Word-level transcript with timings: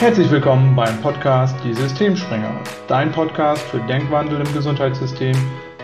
Herzlich 0.00 0.30
willkommen 0.30 0.76
beim 0.76 1.02
Podcast 1.02 1.56
Die 1.64 1.74
Systemspringer, 1.74 2.62
dein 2.86 3.10
Podcast 3.10 3.60
für 3.62 3.80
Denkwandel 3.80 4.46
im 4.46 4.54
Gesundheitssystem 4.54 5.36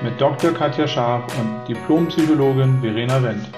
mit 0.05 0.21
Dr. 0.21 0.53
Katja 0.53 0.87
Scharf 0.87 1.37
und 1.37 1.67
Diplompsychologin 1.67 2.81
Verena 2.81 3.21
Wendt. 3.21 3.51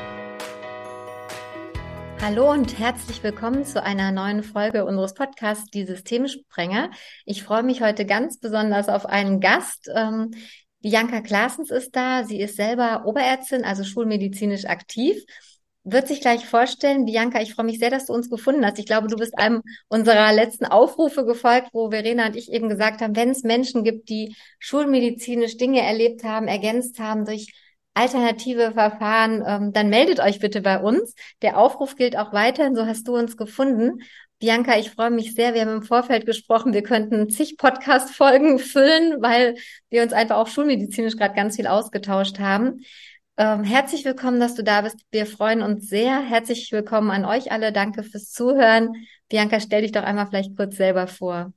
Hallo 2.22 2.50
und 2.50 2.78
herzlich 2.78 3.22
willkommen 3.22 3.66
zu 3.66 3.82
einer 3.82 4.12
neuen 4.12 4.42
Folge 4.42 4.86
unseres 4.86 5.12
Podcasts 5.12 5.70
Die 5.70 5.84
Systemsprenger. 5.84 6.90
Ich 7.26 7.42
freue 7.42 7.62
mich 7.62 7.82
heute 7.82 8.06
ganz 8.06 8.40
besonders 8.40 8.88
auf 8.88 9.04
einen 9.04 9.40
Gast. 9.40 9.90
Ähm, 9.94 10.30
Bianca 10.80 11.20
Klaasens 11.20 11.70
ist 11.70 11.94
da. 11.94 12.24
Sie 12.24 12.40
ist 12.40 12.56
selber 12.56 13.04
Oberärztin, 13.04 13.62
also 13.62 13.84
schulmedizinisch 13.84 14.64
aktiv 14.64 15.22
wird 15.86 16.08
sich 16.08 16.20
gleich 16.20 16.44
vorstellen. 16.46 17.04
Bianca, 17.04 17.40
ich 17.40 17.54
freue 17.54 17.66
mich 17.66 17.78
sehr, 17.78 17.90
dass 17.90 18.06
du 18.06 18.12
uns 18.12 18.28
gefunden 18.28 18.66
hast. 18.66 18.78
Ich 18.78 18.86
glaube, 18.86 19.06
du 19.06 19.16
bist 19.16 19.38
einem 19.38 19.62
unserer 19.88 20.32
letzten 20.32 20.66
Aufrufe 20.66 21.24
gefolgt, 21.24 21.68
wo 21.72 21.90
Verena 21.90 22.26
und 22.26 22.36
ich 22.36 22.52
eben 22.52 22.68
gesagt 22.68 23.00
haben, 23.00 23.14
wenn 23.14 23.30
es 23.30 23.44
Menschen 23.44 23.84
gibt, 23.84 24.08
die 24.08 24.34
schulmedizinisch 24.58 25.56
Dinge 25.56 25.82
erlebt 25.82 26.24
haben, 26.24 26.48
ergänzt 26.48 26.98
haben 26.98 27.24
durch 27.24 27.52
alternative 27.94 28.72
Verfahren, 28.72 29.42
ähm, 29.46 29.72
dann 29.72 29.88
meldet 29.88 30.20
euch 30.20 30.40
bitte 30.40 30.60
bei 30.60 30.80
uns. 30.80 31.14
Der 31.40 31.56
Aufruf 31.56 31.94
gilt 31.94 32.16
auch 32.18 32.32
weiterhin, 32.32 32.74
so 32.74 32.84
hast 32.84 33.06
du 33.06 33.16
uns 33.16 33.36
gefunden. 33.36 34.02
Bianca, 34.38 34.76
ich 34.76 34.90
freue 34.90 35.10
mich 35.10 35.34
sehr. 35.34 35.54
Wir 35.54 35.62
haben 35.62 35.76
im 35.76 35.82
Vorfeld 35.82 36.26
gesprochen, 36.26 36.74
wir 36.74 36.82
könnten 36.82 37.30
zig 37.30 37.56
Podcast-Folgen 37.56 38.58
füllen, 38.58 39.22
weil 39.22 39.56
wir 39.88 40.02
uns 40.02 40.12
einfach 40.12 40.36
auch 40.36 40.48
schulmedizinisch 40.48 41.16
gerade 41.16 41.34
ganz 41.34 41.56
viel 41.56 41.68
ausgetauscht 41.68 42.38
haben. 42.38 42.80
Ähm, 43.38 43.64
herzlich 43.64 44.04
willkommen, 44.06 44.40
dass 44.40 44.54
du 44.54 44.64
da 44.64 44.80
bist. 44.80 44.96
Wir 45.10 45.26
freuen 45.26 45.60
uns 45.60 45.88
sehr. 45.88 46.20
Herzlich 46.20 46.72
willkommen 46.72 47.10
an 47.10 47.26
euch 47.26 47.52
alle. 47.52 47.70
Danke 47.70 48.02
fürs 48.02 48.30
Zuhören. 48.30 48.94
Bianca, 49.28 49.60
stell 49.60 49.82
dich 49.82 49.92
doch 49.92 50.04
einmal 50.04 50.26
vielleicht 50.26 50.56
kurz 50.56 50.76
selber 50.76 51.06
vor. 51.06 51.52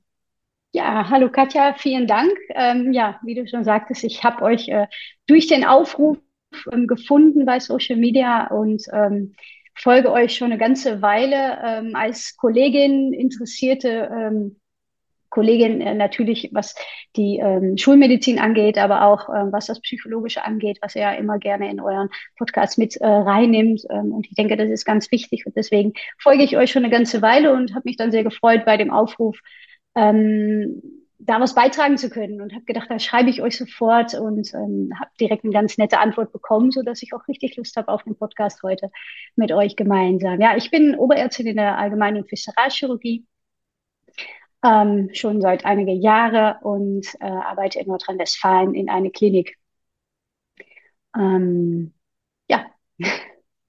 Ja, 0.72 1.08
hallo 1.08 1.30
Katja, 1.30 1.74
vielen 1.74 2.06
Dank. 2.06 2.32
Ähm, 2.50 2.92
ja, 2.92 3.18
wie 3.24 3.34
du 3.34 3.46
schon 3.48 3.64
sagtest, 3.64 4.04
ich 4.04 4.22
habe 4.22 4.42
euch 4.42 4.68
äh, 4.68 4.88
durch 5.26 5.46
den 5.46 5.64
Aufruf 5.64 6.18
ähm, 6.70 6.86
gefunden 6.86 7.46
bei 7.46 7.60
Social 7.60 7.96
Media 7.96 8.48
und 8.48 8.82
ähm, 8.92 9.34
folge 9.74 10.12
euch 10.12 10.36
schon 10.36 10.52
eine 10.52 10.58
ganze 10.58 11.00
Weile 11.00 11.58
ähm, 11.64 11.96
als 11.96 12.36
Kollegin, 12.36 13.14
interessierte 13.14 14.10
ähm, 14.12 14.59
Kollegin 15.30 15.80
äh, 15.80 15.94
natürlich, 15.94 16.50
was 16.52 16.74
die 17.16 17.38
ähm, 17.38 17.76
Schulmedizin 17.78 18.38
angeht, 18.38 18.78
aber 18.78 19.06
auch 19.06 19.28
ähm, 19.28 19.52
was 19.52 19.66
das 19.66 19.80
Psychologische 19.80 20.44
angeht, 20.44 20.78
was 20.82 20.96
er 20.96 21.12
ja 21.12 21.18
immer 21.18 21.38
gerne 21.38 21.70
in 21.70 21.80
euren 21.80 22.10
Podcast 22.36 22.78
mit 22.78 22.96
äh, 22.96 23.06
reinnimmt. 23.06 23.82
Ähm, 23.90 24.12
und 24.12 24.26
ich 24.26 24.34
denke, 24.34 24.56
das 24.56 24.68
ist 24.68 24.84
ganz 24.84 25.10
wichtig. 25.10 25.46
Und 25.46 25.56
deswegen 25.56 25.92
folge 26.18 26.42
ich 26.42 26.56
euch 26.56 26.70
schon 26.70 26.84
eine 26.84 26.92
ganze 26.92 27.22
Weile 27.22 27.52
und 27.52 27.74
habe 27.74 27.82
mich 27.84 27.96
dann 27.96 28.10
sehr 28.10 28.24
gefreut 28.24 28.64
bei 28.64 28.76
dem 28.76 28.90
Aufruf, 28.90 29.38
ähm, 29.94 30.82
da 31.22 31.38
was 31.38 31.54
beitragen 31.54 31.98
zu 31.98 32.08
können 32.08 32.40
und 32.40 32.54
habe 32.54 32.64
gedacht, 32.64 32.90
da 32.90 32.98
schreibe 32.98 33.28
ich 33.28 33.42
euch 33.42 33.56
sofort 33.56 34.14
und 34.14 34.52
ähm, 34.54 34.90
habe 34.98 35.10
direkt 35.20 35.44
eine 35.44 35.52
ganz 35.52 35.76
nette 35.76 35.98
Antwort 36.00 36.32
bekommen, 36.32 36.70
so 36.70 36.82
dass 36.82 37.02
ich 37.02 37.12
auch 37.12 37.28
richtig 37.28 37.56
Lust 37.56 37.76
habe 37.76 37.88
auf 37.88 38.02
den 38.04 38.16
Podcast 38.16 38.62
heute 38.62 38.90
mit 39.36 39.52
euch 39.52 39.76
gemeinsam. 39.76 40.40
Ja, 40.40 40.56
ich 40.56 40.70
bin 40.70 40.94
Oberärztin 40.94 41.46
in 41.46 41.56
der 41.56 41.76
allgemeinen 41.76 42.24
Visceralchirurgie 42.28 43.26
ähm, 44.64 45.10
schon 45.12 45.40
seit 45.40 45.64
einigen 45.64 46.00
Jahren 46.00 46.62
und 46.62 47.06
äh, 47.20 47.26
arbeite 47.26 47.80
in 47.80 47.88
Nordrhein-Westfalen 47.88 48.74
in 48.74 48.90
einer 48.90 49.10
Klinik. 49.10 49.56
Ähm, 51.16 51.94
ja. 52.48 52.66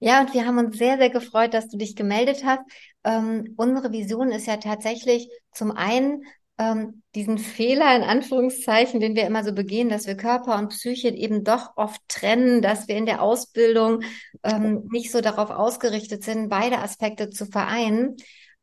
Ja, 0.04 0.20
und 0.20 0.34
wir 0.34 0.44
haben 0.44 0.58
uns 0.58 0.78
sehr, 0.78 0.98
sehr 0.98 1.10
gefreut, 1.10 1.54
dass 1.54 1.68
du 1.68 1.76
dich 1.78 1.94
gemeldet 1.94 2.42
hast. 2.44 2.62
Ähm, 3.04 3.54
unsere 3.56 3.92
Vision 3.92 4.32
ist 4.32 4.48
ja 4.48 4.56
tatsächlich 4.56 5.28
zum 5.52 5.70
einen 5.70 6.24
ähm, 6.58 7.02
diesen 7.14 7.38
Fehler 7.38 7.94
in 7.94 8.02
Anführungszeichen, 8.02 8.98
den 8.98 9.14
wir 9.14 9.26
immer 9.26 9.44
so 9.44 9.52
begehen, 9.52 9.88
dass 9.88 10.08
wir 10.08 10.16
Körper 10.16 10.58
und 10.58 10.70
Psyche 10.70 11.08
eben 11.10 11.44
doch 11.44 11.76
oft 11.76 12.00
trennen, 12.08 12.62
dass 12.62 12.88
wir 12.88 12.96
in 12.96 13.06
der 13.06 13.22
Ausbildung 13.22 14.02
ähm, 14.42 14.88
nicht 14.90 15.12
so 15.12 15.20
darauf 15.20 15.50
ausgerichtet 15.50 16.24
sind, 16.24 16.48
beide 16.48 16.78
Aspekte 16.78 17.30
zu 17.30 17.46
vereinen, 17.46 18.16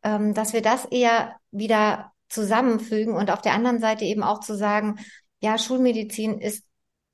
ähm, 0.03 0.33
dass 0.33 0.51
wir 0.51 0.61
das 0.61 0.85
eher 0.85 1.35
wieder 1.51 2.11
zusammenfügen 2.29 3.13
und 3.15 3.31
auf 3.31 3.41
der 3.41 3.53
anderen 3.53 3.79
Seite 3.79 4.05
eben 4.05 4.23
auch 4.23 4.39
zu 4.39 4.55
sagen, 4.55 4.99
ja, 5.41 5.57
Schulmedizin 5.57 6.39
ist 6.39 6.63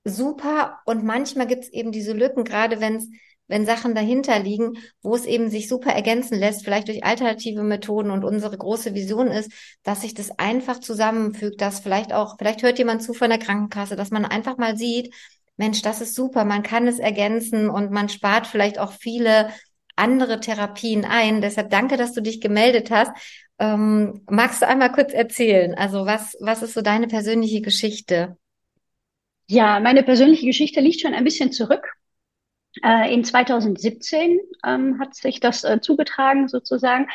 super 0.03 0.79
und 0.85 1.03
manchmal 1.03 1.47
gibt 1.47 1.65
es 1.65 1.73
eben 1.73 1.91
diese 1.91 2.13
Lücken, 2.13 2.43
gerade 2.43 2.79
wenn 2.79 2.97
es 2.97 3.07
wenn 3.47 3.65
Sachen 3.65 3.93
dahinter 3.93 4.39
liegen, 4.39 4.77
wo 5.01 5.15
es 5.15 5.25
eben 5.25 5.49
sich 5.49 5.67
super 5.67 5.91
ergänzen 5.91 6.39
lässt, 6.39 6.63
vielleicht 6.63 6.87
durch 6.87 7.03
alternative 7.03 7.63
Methoden 7.63 8.09
und 8.09 8.23
unsere 8.23 8.57
große 8.57 8.95
Vision 8.95 9.27
ist, 9.27 9.51
dass 9.83 10.01
sich 10.01 10.13
das 10.13 10.39
einfach 10.39 10.79
zusammenfügt, 10.79 11.61
dass 11.61 11.79
vielleicht 11.79 12.11
auch, 12.11 12.37
vielleicht 12.37 12.63
hört 12.63 12.79
jemand 12.79 13.03
zu 13.03 13.13
von 13.13 13.29
der 13.29 13.39
Krankenkasse, 13.39 13.95
dass 13.95 14.09
man 14.09 14.25
einfach 14.25 14.57
mal 14.57 14.77
sieht, 14.77 15.13
Mensch, 15.57 15.81
das 15.81 16.01
ist 16.01 16.15
super, 16.15 16.43
man 16.43 16.63
kann 16.63 16.87
es 16.87 16.99
ergänzen 16.99 17.69
und 17.69 17.91
man 17.91 18.09
spart 18.09 18.47
vielleicht 18.47 18.79
auch 18.79 18.91
viele 18.91 19.49
andere 19.95 20.41
Therapien 20.41 21.05
ein. 21.05 21.39
Deshalb 21.39 21.69
danke, 21.69 21.95
dass 21.95 22.11
du 22.11 22.21
dich 22.21 22.41
gemeldet 22.41 22.91
hast. 22.91 23.11
Ähm, 23.57 24.21
magst 24.29 24.61
du 24.61 24.67
einmal 24.67 24.91
kurz 24.91 25.13
erzählen? 25.13 25.75
Also 25.75 26.05
was, 26.05 26.35
was 26.39 26.61
ist 26.61 26.73
so 26.73 26.81
deine 26.81 27.07
persönliche 27.07 27.61
Geschichte? 27.61 28.37
Ja, 29.47 29.79
meine 29.79 30.03
persönliche 30.03 30.45
Geschichte 30.45 30.81
liegt 30.81 31.01
schon 31.01 31.13
ein 31.13 31.23
bisschen 31.23 31.51
zurück. 31.51 31.93
Äh, 32.83 33.13
in 33.13 33.23
2017 33.23 34.39
ähm, 34.65 34.99
hat 34.99 35.15
sich 35.15 35.39
das 35.39 35.63
äh, 35.63 35.79
zugetragen 35.79 36.47
sozusagen. 36.47 37.07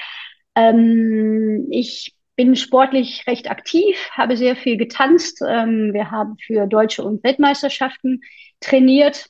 Ähm, 0.54 1.66
ich 1.70 2.14
bin 2.36 2.56
sportlich 2.56 3.26
recht 3.26 3.50
aktiv, 3.50 3.96
habe 4.12 4.36
sehr 4.36 4.56
viel 4.56 4.78
getanzt. 4.78 5.42
Ähm, 5.46 5.92
wir 5.92 6.10
haben 6.10 6.36
für 6.38 6.66
Deutsche 6.66 7.04
und 7.04 7.22
Weltmeisterschaften 7.22 8.22
trainiert. 8.60 9.28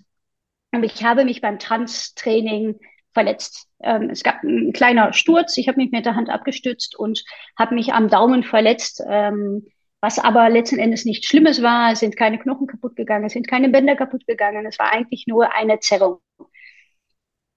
Und 0.73 0.85
ich 0.85 1.03
habe 1.03 1.25
mich 1.25 1.41
beim 1.41 1.59
Tanztraining 1.59 2.79
verletzt. 3.13 3.67
Ähm, 3.83 4.11
es 4.11 4.23
gab 4.23 4.43
einen 4.43 4.73
kleiner 4.73 5.13
Sturz, 5.13 5.57
ich 5.57 5.69
habe 5.69 5.79
mich 5.79 5.91
mit 5.91 6.07
der 6.07 6.17
Hand 6.17 6.31
abgestützt 6.31 6.97
und 6.97 7.25
habe 7.59 7.75
mich 7.75 7.93
am 7.93 8.09
Daumen 8.09 8.43
verletzt, 8.43 9.03
ähm, 9.09 9.67
was 10.01 10.19
aber 10.19 10.49
letzten 10.49 10.79
Endes 10.79 11.05
nichts 11.05 11.27
Schlimmes 11.27 11.63
war. 11.63 11.93
Es 11.93 12.01
sind 12.01 12.17
keine 12.17 12.39
Knochen 12.39 12.67
kaputt 12.67 12.97
gegangen, 12.97 13.25
es 13.27 13.33
sind 13.33 13.49
keine 13.49 13.69
Bänder 13.69 13.97
kaputt 13.97 14.27
gegangen, 14.27 14.67
es 14.67 14.79
war 14.79 14.93
eigentlich 14.93 15.27
nur 15.27 15.55
eine 15.55 15.81
Zerrung. 15.81 16.21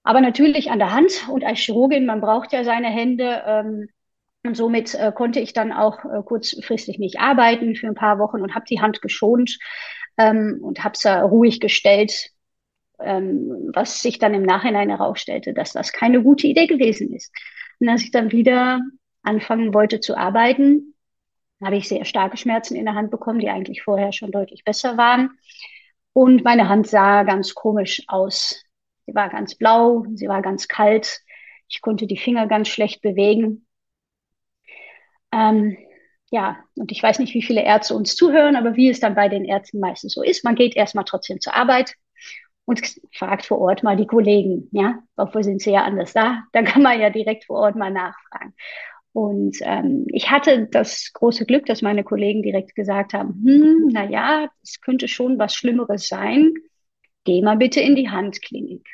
Aber 0.04 0.20
natürlich 0.20 0.70
an 0.70 0.80
der 0.80 0.92
Hand 0.92 1.28
und 1.30 1.44
als 1.46 1.60
Chirurgin, 1.60 2.06
man 2.06 2.20
braucht 2.20 2.52
ja 2.52 2.64
seine 2.64 2.90
Hände. 2.90 3.44
Ähm, 3.46 3.88
und 4.46 4.58
somit 4.58 4.94
äh, 4.96 5.14
konnte 5.16 5.40
ich 5.40 5.54
dann 5.54 5.72
auch 5.72 6.04
äh, 6.04 6.22
kurzfristig 6.22 7.00
nicht 7.00 7.20
arbeiten 7.20 7.76
für 7.76 7.88
ein 7.88 7.96
paar 7.96 8.20
Wochen 8.20 8.42
und 8.42 8.56
habe 8.56 8.66
die 8.70 8.82
Hand 8.82 9.02
geschont 9.02 9.58
ähm, 10.18 10.60
und 10.62 10.84
habe 10.84 10.98
sie 10.98 11.22
ruhig 11.22 11.62
gestellt, 11.62 12.32
ähm, 13.00 13.72
was 13.74 14.02
sich 14.02 14.20
dann 14.20 14.34
im 14.34 14.44
Nachhinein 14.44 14.90
herausstellte, 14.90 15.54
dass 15.54 15.74
das 15.74 15.94
keine 15.94 16.22
gute 16.22 16.48
Idee 16.48 16.68
gewesen 16.68 17.14
ist. 17.14 17.34
Und 17.80 17.90
als 17.90 18.04
ich 18.04 18.12
dann 18.12 18.32
wieder 18.32 18.80
anfangen 19.24 19.74
wollte 19.74 20.00
zu 20.00 20.18
arbeiten, 20.18 20.94
habe 21.64 21.78
ich 21.78 21.88
sehr 21.88 22.06
starke 22.06 22.38
Schmerzen 22.38 22.76
in 22.76 22.86
der 22.86 22.96
Hand 22.96 23.12
bekommen, 23.12 23.40
die 23.40 23.50
eigentlich 23.50 23.84
vorher 23.84 24.12
schon 24.12 24.32
deutlich 24.32 24.64
besser 24.64 24.98
waren. 24.98 25.32
Und 26.14 26.44
meine 26.44 26.70
Hand 26.70 26.88
sah 26.88 27.24
ganz 27.24 27.56
komisch 27.56 28.04
aus. 28.08 28.64
Sie 29.06 29.16
war 29.16 29.30
ganz 29.30 29.56
blau, 29.56 30.06
sie 30.14 30.28
war 30.28 30.42
ganz 30.42 30.68
kalt. 30.68 31.22
Ich 31.70 31.82
konnte 31.82 32.06
die 32.06 32.18
Finger 32.18 32.48
ganz 32.48 32.68
schlecht 32.68 33.02
bewegen. 33.02 33.66
Ähm, 35.32 35.78
ja, 36.30 36.58
und 36.76 36.92
ich 36.92 37.02
weiß 37.02 37.20
nicht, 37.20 37.34
wie 37.34 37.42
viele 37.42 37.64
Ärzte 37.64 37.96
uns 37.96 38.16
zuhören, 38.16 38.56
aber 38.56 38.76
wie 38.76 38.90
es 38.90 39.00
dann 39.00 39.16
bei 39.16 39.30
den 39.30 39.46
Ärzten 39.46 39.80
meistens 39.80 40.14
so 40.14 40.24
ist, 40.24 40.44
man 40.44 40.56
geht 40.56 40.76
erstmal 40.76 41.06
trotzdem 41.06 41.40
zur 41.40 41.56
Arbeit, 41.56 41.96
und 42.66 42.82
fragt 43.14 43.46
vor 43.46 43.60
Ort 43.60 43.84
mal 43.84 43.98
die 43.98 44.08
Kollegen, 44.08 44.70
ja, 44.72 45.00
obwohl 45.16 45.44
sind 45.44 45.62
sie 45.62 45.72
ja 45.72 45.84
anders 45.84 46.14
da, 46.14 46.44
dann 46.54 46.66
kann 46.66 46.82
man 46.82 47.00
ja 47.00 47.10
direkt 47.10 47.46
vor 47.46 47.58
Ort 47.58 47.76
mal 47.76 47.92
nachfragen. 47.92 48.54
Und 49.12 49.58
ähm, 49.62 50.06
ich 50.08 50.32
hatte 50.32 50.68
das 50.72 51.12
große 51.14 51.46
Glück, 51.46 51.68
dass 51.68 51.84
meine 51.84 52.04
Kollegen 52.04 52.42
direkt 52.42 52.74
gesagt 52.74 53.14
haben, 53.14 53.44
hm, 53.46 53.90
na 53.92 54.10
ja, 54.10 54.50
es 54.64 54.82
könnte 54.82 55.08
schon 55.08 55.38
was 55.38 55.56
Schlimmeres 55.56 56.08
sein. 56.08 56.54
Geh 57.24 57.42
mal 57.42 57.58
bitte 57.58 57.80
in 57.80 57.96
die 57.96 58.10
Handklinik. 58.10 58.88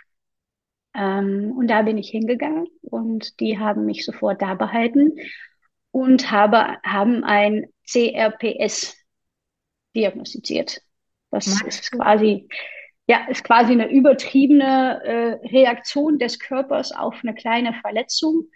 Ähm, 0.93 1.53
und 1.57 1.67
da 1.67 1.83
bin 1.83 1.97
ich 1.97 2.09
hingegangen 2.09 2.67
und 2.81 3.39
die 3.39 3.59
haben 3.59 3.85
mich 3.85 4.03
sofort 4.03 4.41
da 4.41 4.55
behalten 4.55 5.13
und 5.91 6.31
habe, 6.31 6.77
haben 6.83 7.23
ein 7.23 7.67
CRPS 7.87 8.97
diagnostiziert. 9.95 10.81
Das 11.31 11.47
ist 11.47 11.91
quasi 11.91 12.47
ja, 13.09 13.25
ist 13.27 13.43
quasi 13.43 13.71
eine 13.71 13.89
übertriebene 13.89 15.01
äh, 15.03 15.47
Reaktion 15.47 16.19
des 16.19 16.37
Körpers 16.37 16.91
auf 16.91 17.15
eine 17.23 17.33
kleine 17.33 17.73
Verletzung, 17.73 18.49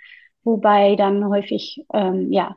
wobei 0.43 0.95
dann 0.95 1.27
häufig 1.27 1.83
ähm, 1.91 2.31
ja, 2.31 2.55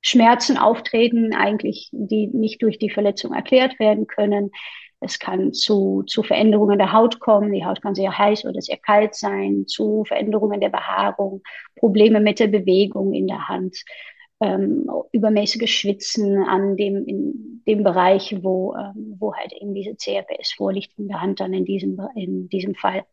Schmerzen 0.00 0.56
auftreten, 0.56 1.34
eigentlich, 1.34 1.88
die 1.90 2.28
nicht 2.28 2.62
durch 2.62 2.78
die 2.78 2.90
Verletzung 2.90 3.34
erklärt 3.34 3.80
werden 3.80 4.06
können. 4.06 4.52
Es 5.00 5.18
kann 5.18 5.52
zu, 5.52 6.04
zu 6.06 6.22
Veränderungen 6.22 6.78
der 6.78 6.92
Haut 6.92 7.18
kommen. 7.18 7.52
Die 7.52 7.64
Haut 7.64 7.82
kann 7.82 7.96
sehr 7.96 8.16
heiß 8.16 8.44
oder 8.44 8.62
sehr 8.62 8.78
kalt 8.78 9.16
sein, 9.16 9.66
zu 9.66 10.04
Veränderungen 10.04 10.60
der 10.60 10.68
Behaarung, 10.68 11.42
Probleme 11.74 12.20
mit 12.20 12.38
der 12.38 12.46
Bewegung 12.46 13.14
in 13.14 13.26
der 13.26 13.48
Hand. 13.48 13.82
Ähm, 14.42 14.90
übermäßiges 15.12 15.70
Schwitzen 15.70 16.42
an 16.42 16.76
dem, 16.76 17.06
in 17.06 17.62
dem 17.66 17.84
Bereich, 17.84 18.36
wo, 18.42 18.74
ähm, 18.74 19.16
wo 19.18 19.34
halt 19.34 19.52
eben 19.52 19.72
diese 19.72 19.94
CRPS 19.94 20.54
vorliegt, 20.54 20.98
in 20.98 21.08
der 21.08 21.20
Hand 21.20 21.40
dann 21.40 21.54
in 21.54 21.64
diesem, 21.64 22.00
in 22.16 22.48
diesem 22.48 22.74
Fall. 22.74 23.04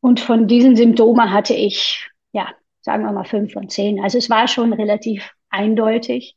Und 0.00 0.18
von 0.18 0.48
diesen 0.48 0.76
Symptomen 0.76 1.30
hatte 1.30 1.54
ich, 1.54 2.08
ja, 2.32 2.48
sagen 2.80 3.04
wir 3.04 3.12
mal 3.12 3.24
fünf 3.24 3.52
von 3.52 3.68
zehn. 3.68 4.00
Also 4.02 4.16
es 4.16 4.30
war 4.30 4.48
schon 4.48 4.72
relativ 4.72 5.30
eindeutig. 5.50 6.36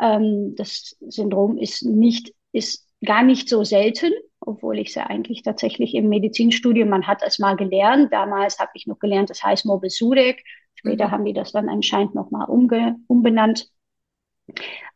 Ähm, 0.00 0.54
das 0.56 0.96
Syndrom 1.06 1.58
ist 1.58 1.84
nicht, 1.84 2.34
ist 2.50 2.88
gar 3.04 3.22
nicht 3.22 3.48
so 3.48 3.62
selten, 3.62 4.12
obwohl 4.40 4.80
ich 4.80 4.88
es 4.88 4.96
ja 4.96 5.06
eigentlich 5.06 5.42
tatsächlich 5.42 5.94
im 5.94 6.08
Medizinstudium, 6.08 6.88
man 6.88 7.06
hat 7.06 7.22
es 7.22 7.38
mal 7.38 7.54
gelernt. 7.54 8.12
Damals 8.12 8.58
habe 8.58 8.72
ich 8.74 8.88
noch 8.88 8.98
gelernt, 8.98 9.30
das 9.30 9.44
heißt 9.44 9.66
Morbus 9.66 10.00
Später 10.76 11.10
haben 11.10 11.24
die 11.24 11.32
das 11.32 11.52
dann 11.52 11.68
anscheinend 11.68 12.14
nochmal 12.14 12.46
umbenannt. 12.48 13.70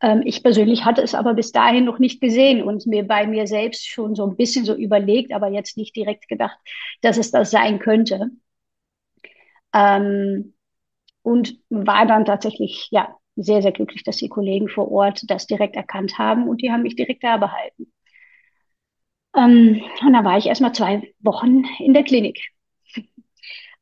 Ähm, 0.01 0.21
ich 0.25 0.43
persönlich 0.43 0.85
hatte 0.85 1.01
es 1.01 1.13
aber 1.15 1.33
bis 1.33 1.51
dahin 1.51 1.85
noch 1.85 1.99
nicht 1.99 2.21
gesehen 2.21 2.63
und 2.63 2.87
mir 2.87 3.05
bei 3.05 3.27
mir 3.27 3.47
selbst 3.47 3.87
schon 3.87 4.15
so 4.15 4.25
ein 4.25 4.37
bisschen 4.37 4.65
so 4.65 4.75
überlegt, 4.75 5.33
aber 5.33 5.49
jetzt 5.49 5.77
nicht 5.77 5.95
direkt 5.95 6.27
gedacht, 6.27 6.57
dass 7.01 7.17
es 7.17 7.31
das 7.31 7.51
sein 7.51 7.79
könnte. 7.79 8.31
Ähm, 9.73 10.53
und 11.23 11.59
war 11.69 12.05
dann 12.07 12.25
tatsächlich, 12.25 12.87
ja, 12.91 13.15
sehr, 13.35 13.61
sehr 13.61 13.71
glücklich, 13.71 14.03
dass 14.03 14.17
die 14.17 14.29
Kollegen 14.29 14.69
vor 14.69 14.91
Ort 14.91 15.23
das 15.29 15.47
direkt 15.47 15.75
erkannt 15.75 16.17
haben 16.19 16.47
und 16.49 16.61
die 16.61 16.71
haben 16.71 16.83
mich 16.83 16.95
direkt 16.95 17.23
da 17.23 17.37
behalten. 17.37 17.91
Ähm, 19.35 19.81
und 20.05 20.13
da 20.13 20.23
war 20.23 20.37
ich 20.37 20.45
erstmal 20.47 20.73
zwei 20.73 21.13
Wochen 21.19 21.63
in 21.79 21.93
der 21.93 22.03
Klinik 22.03 22.41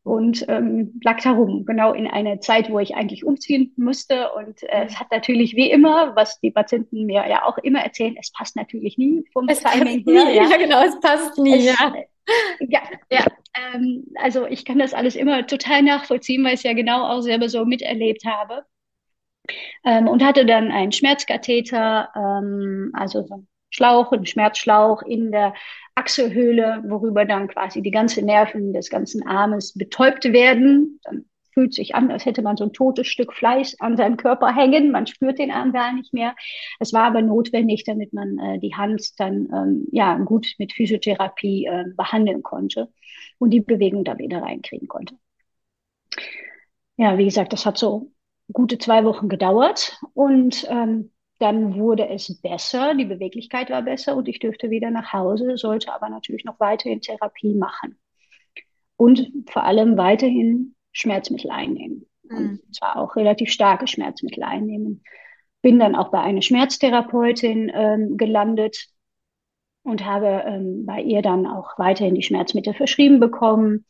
und 0.03 0.45
ähm, 0.47 0.99
lag 1.03 1.21
da 1.21 1.31
rum, 1.31 1.65
genau 1.65 1.93
in 1.93 2.07
einer 2.07 2.39
Zeit, 2.39 2.69
wo 2.69 2.79
ich 2.79 2.95
eigentlich 2.95 3.25
umziehen 3.25 3.73
musste. 3.77 4.31
Und 4.33 4.63
äh, 4.63 4.85
es 4.85 4.99
hat 4.99 5.11
natürlich 5.11 5.55
wie 5.55 5.69
immer, 5.69 6.15
was 6.15 6.39
die 6.39 6.51
Patienten 6.51 7.05
mir 7.05 7.27
ja 7.27 7.45
auch 7.45 7.57
immer 7.57 7.81
erzählen, 7.81 8.15
es 8.19 8.31
passt 8.31 8.55
natürlich 8.55 8.97
nie 8.97 9.23
vom 9.33 9.47
es 9.49 9.59
Timing 9.61 10.03
her. 10.05 10.25
Nie, 10.25 10.35
ja. 10.35 10.49
ja. 10.49 10.57
genau, 10.57 10.81
es 10.83 10.99
passt 10.99 11.37
nie. 11.37 11.53
Es, 11.53 11.65
ja, 11.65 11.93
ja, 12.59 12.81
ja 13.11 13.25
ähm, 13.73 14.05
also 14.15 14.45
ich 14.45 14.65
kann 14.65 14.79
das 14.79 14.93
alles 14.93 15.15
immer 15.15 15.45
total 15.45 15.83
nachvollziehen, 15.83 16.43
weil 16.43 16.53
ich 16.53 16.59
es 16.59 16.63
ja 16.63 16.73
genau 16.73 17.03
auch 17.05 17.21
selber 17.21 17.49
so 17.49 17.65
miterlebt 17.65 18.25
habe. 18.25 18.65
Ähm, 19.83 20.07
und 20.07 20.23
hatte 20.23 20.45
dann 20.45 20.71
einen 20.71 20.91
Schmerzkatheter, 20.91 22.09
ähm, 22.15 22.91
also 22.93 23.23
so 23.23 23.33
einen 23.33 23.47
Schlauch, 23.71 24.11
einen 24.11 24.25
Schmerzschlauch 24.25 25.01
in 25.01 25.31
der 25.31 25.53
Achselhöhle, 25.99 26.83
worüber 26.87 27.25
dann 27.25 27.47
quasi 27.47 27.81
die 27.81 27.91
ganzen 27.91 28.25
Nerven 28.25 28.73
des 28.73 28.89
ganzen 28.89 29.27
Armes 29.27 29.73
betäubt 29.73 30.23
werden. 30.31 30.99
Dann 31.03 31.25
fühlt 31.53 31.73
sich 31.73 31.93
an, 31.93 32.09
als 32.09 32.25
hätte 32.25 32.41
man 32.41 32.55
so 32.55 32.63
ein 32.63 32.73
totes 32.73 33.07
Stück 33.07 33.33
Fleisch 33.33 33.75
an 33.79 33.97
seinem 33.97 34.15
Körper 34.15 34.55
hängen. 34.55 34.91
Man 34.91 35.07
spürt 35.07 35.39
den 35.39 35.51
Arm 35.51 35.73
gar 35.73 35.93
nicht 35.93 36.13
mehr. 36.13 36.35
Es 36.79 36.93
war 36.93 37.03
aber 37.03 37.21
notwendig, 37.21 37.83
damit 37.83 38.13
man 38.13 38.37
äh, 38.39 38.59
die 38.59 38.75
Hand 38.75 39.19
dann 39.19 39.49
ähm, 39.53 39.87
ja 39.91 40.17
gut 40.17 40.53
mit 40.57 40.71
Physiotherapie 40.73 41.65
äh, 41.65 41.85
behandeln 41.97 42.43
konnte 42.43 42.87
und 43.39 43.49
die 43.49 43.61
Bewegung 43.61 44.05
da 44.05 44.17
wieder 44.17 44.41
reinkriegen 44.41 44.87
konnte. 44.87 45.15
Ja, 46.97 47.17
wie 47.17 47.25
gesagt, 47.25 47.51
das 47.51 47.65
hat 47.65 47.77
so 47.77 48.11
gute 48.51 48.77
zwei 48.77 49.03
Wochen 49.03 49.29
gedauert 49.29 49.99
und 50.13 50.65
ähm, 50.69 51.11
dann 51.39 51.75
wurde 51.75 52.07
es 52.09 52.41
besser, 52.41 52.93
die 52.95 53.05
Beweglichkeit 53.05 53.69
war 53.69 53.81
besser 53.81 54.15
und 54.15 54.27
ich 54.27 54.39
dürfte 54.39 54.69
wieder 54.69 54.91
nach 54.91 55.13
Hause, 55.13 55.57
sollte 55.57 55.93
aber 55.93 56.09
natürlich 56.09 56.43
noch 56.43 56.59
weiterhin 56.59 57.01
Therapie 57.01 57.55
machen. 57.55 57.97
Und 58.97 59.31
vor 59.49 59.63
allem 59.63 59.97
weiterhin 59.97 60.75
Schmerzmittel 60.91 61.49
einnehmen. 61.49 62.05
Und 62.23 62.51
mhm. 62.51 62.73
zwar 62.73 62.97
auch 62.97 63.15
relativ 63.15 63.51
starke 63.51 63.87
Schmerzmittel 63.87 64.43
einnehmen. 64.43 65.03
Bin 65.61 65.79
dann 65.79 65.95
auch 65.95 66.11
bei 66.11 66.19
einer 66.19 66.41
Schmerztherapeutin 66.41 67.71
ähm, 67.73 68.17
gelandet 68.17 68.89
und 69.83 70.05
habe 70.05 70.43
ähm, 70.45 70.85
bei 70.85 71.01
ihr 71.01 71.21
dann 71.21 71.47
auch 71.47 71.77
weiterhin 71.79 72.15
die 72.15 72.23
Schmerzmittel 72.23 72.73
verschrieben 72.73 73.19
bekommen 73.21 73.85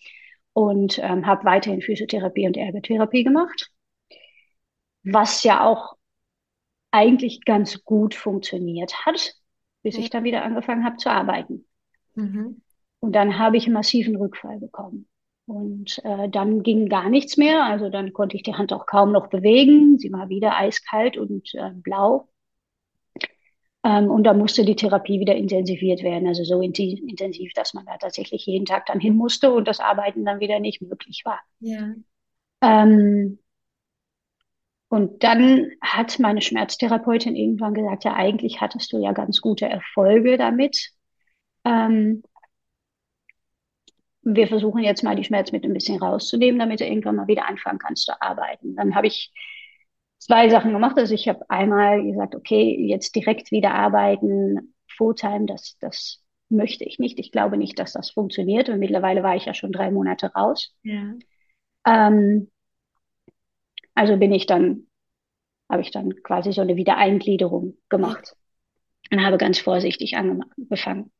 und 0.54 1.00
ähm, 1.00 1.26
habe 1.26 1.46
weiterhin 1.46 1.82
Physiotherapie 1.82 2.46
und 2.46 2.58
Ergotherapie 2.58 3.24
gemacht, 3.24 3.72
was 5.04 5.44
ja 5.44 5.66
auch 5.66 5.96
eigentlich 6.92 7.46
ganz 7.46 7.84
gut 7.84 8.16
funktioniert 8.16 9.06
hat, 9.06 9.36
bis 9.84 9.98
ich 9.98 10.10
dann 10.10 10.24
wieder 10.24 10.44
angefangen 10.44 10.84
habe 10.84 10.98
zu 10.98 11.10
arbeiten. 11.10 11.66
Mhm. 12.16 12.62
Und 13.00 13.14
dann 13.14 13.40
habe 13.40 13.58
ich 13.58 13.66
einen 13.66 13.74
massiven 13.74 14.16
Rückfall 14.16 14.60
bekommen. 14.60 15.08
Und 15.46 16.00
äh, 16.04 16.30
dann 16.30 16.62
ging 16.62 16.90
gar 16.90 17.10
nichts 17.10 17.38
mehr. 17.38 17.64
Also 17.64 17.90
dann 17.90 18.14
konnte 18.14 18.36
ich 18.36 18.44
die 18.44 18.54
Hand 18.54 18.72
auch 18.72 18.86
kaum 18.86 19.12
noch 19.12 19.28
bewegen. 19.28 19.98
Sie 19.98 20.12
war 20.12 20.30
wieder 20.30 20.56
eiskalt 20.58 21.18
und 21.18 21.54
äh, 21.56 21.72
blau. 21.74 22.28
Ähm, 23.84 24.12
und 24.12 24.26
da 24.26 24.34
musste 24.34 24.66
die 24.66 24.76
Therapie 24.76 25.20
wieder 25.20 25.36
intensiviert 25.36 26.04
werden. 26.04 26.28
Also 26.28 26.44
so 26.44 26.62
intensiv, 26.62 27.54
dass 27.54 27.74
man 27.74 27.86
da 27.86 27.98
tatsächlich 27.98 28.46
jeden 28.46 28.66
Tag 28.66 28.86
dann 28.86 29.00
hin 29.00 29.16
musste 29.16 29.52
und 29.52 29.68
das 29.68 29.80
Arbeiten 29.80 30.26
dann 30.26 30.40
wieder 30.40 30.60
nicht 30.60 30.82
möglich 30.82 31.24
war. 31.26 31.40
Ja. 31.62 31.96
Ähm, 32.62 33.40
und 34.90 35.24
dann 35.24 35.72
hat 35.82 36.18
meine 36.20 36.42
Schmerztherapeutin 36.42 37.36
irgendwann 37.36 37.76
gesagt, 37.76 38.04
ja, 38.06 38.16
eigentlich 38.16 38.60
hattest 38.60 38.92
du 38.92 38.98
ja 38.98 39.12
ganz 39.12 39.40
gute 39.40 39.68
Erfolge 39.68 40.38
damit. 40.38 40.92
Ähm, 41.64 42.24
wir 44.24 44.48
versuchen 44.48 44.84
jetzt 44.84 45.04
mal 45.04 45.16
die 45.16 45.24
Schmerzmittel 45.24 45.70
ein 45.70 45.76
bisschen 45.76 46.02
rauszunehmen, 46.02 46.60
damit 46.60 46.80
du 46.80 46.86
irgendwann 46.86 47.16
mal 47.16 47.28
wieder 47.28 47.48
anfangen 47.48 47.80
kannst 47.80 48.06
zu 48.06 48.20
arbeiten. 48.20 48.76
Dann 48.76 48.96
habe 48.96 49.08
ich 49.08 49.32
zwei 50.18 50.50
Sachen 50.50 50.74
gemacht. 50.74 50.98
Also 50.98 51.14
ich 51.14 51.28
habe 51.28 51.48
einmal 51.50 52.04
gesagt, 52.04 52.36
okay, 52.36 52.76
jetzt 52.88 53.16
direkt 53.16 53.52
wieder 53.52 53.74
arbeiten, 53.74 54.74
Fulltime, 54.98 55.46
das, 55.46 55.78
das 55.80 56.24
möchte 56.50 56.84
ich 56.84 56.98
nicht. 56.98 57.20
Ich 57.20 57.32
glaube 57.32 57.58
nicht, 57.58 57.78
dass 57.78 57.94
das 57.94 58.10
funktioniert. 58.10 58.70
Und 58.70 58.80
mittlerweile 58.80 59.22
war 59.22 59.36
ich 59.36 59.46
ja 59.46 59.54
schon 59.54 59.72
drei 59.72 59.92
Monate 59.92 60.34
raus. 60.34 60.76
Ja. 60.84 61.14
Ähm, 61.86 62.50
also 64.00 64.16
bin 64.16 64.32
ich 64.32 64.46
dann, 64.46 64.88
habe 65.70 65.82
ich 65.82 65.92
dann 65.92 66.16
quasi 66.24 66.54
so 66.54 66.62
eine 66.62 66.78
Wiedereingliederung 66.78 67.78
gemacht 67.90 68.34
und 69.12 69.26
habe 69.26 69.38
ganz 69.38 69.60
vorsichtig 69.60 70.16
angefangen. 70.16 71.12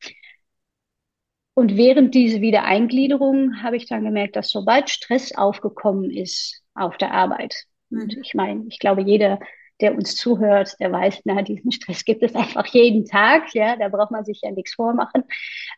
Und 1.56 1.76
während 1.76 2.16
dieser 2.16 2.40
Wiedereingliederung 2.40 3.62
habe 3.62 3.76
ich 3.76 3.86
dann 3.86 4.06
gemerkt, 4.06 4.38
dass 4.38 4.50
sobald 4.50 4.90
Stress 4.90 5.36
aufgekommen 5.36 6.10
ist 6.10 6.64
auf 6.74 6.96
der 6.96 7.12
Arbeit, 7.12 7.66
mhm. 7.90 8.02
und 8.04 8.18
ich 8.18 8.34
meine, 8.34 8.64
ich 8.70 8.80
glaube, 8.80 9.02
jeder, 9.02 9.40
der 9.82 9.94
uns 9.94 10.16
zuhört, 10.16 10.80
der 10.80 10.90
weiß, 10.90 11.24
na, 11.26 11.42
diesen 11.42 11.74
Stress 11.74 12.06
gibt 12.06 12.24
es 12.24 12.34
einfach 12.36 12.66
jeden 12.68 13.04
Tag, 13.04 13.54
ja, 13.54 13.76
da 13.76 13.90
braucht 13.90 14.12
man 14.12 14.24
sich 14.24 14.40
ja 14.42 14.52
nichts 14.52 14.74
vormachen. 14.74 15.26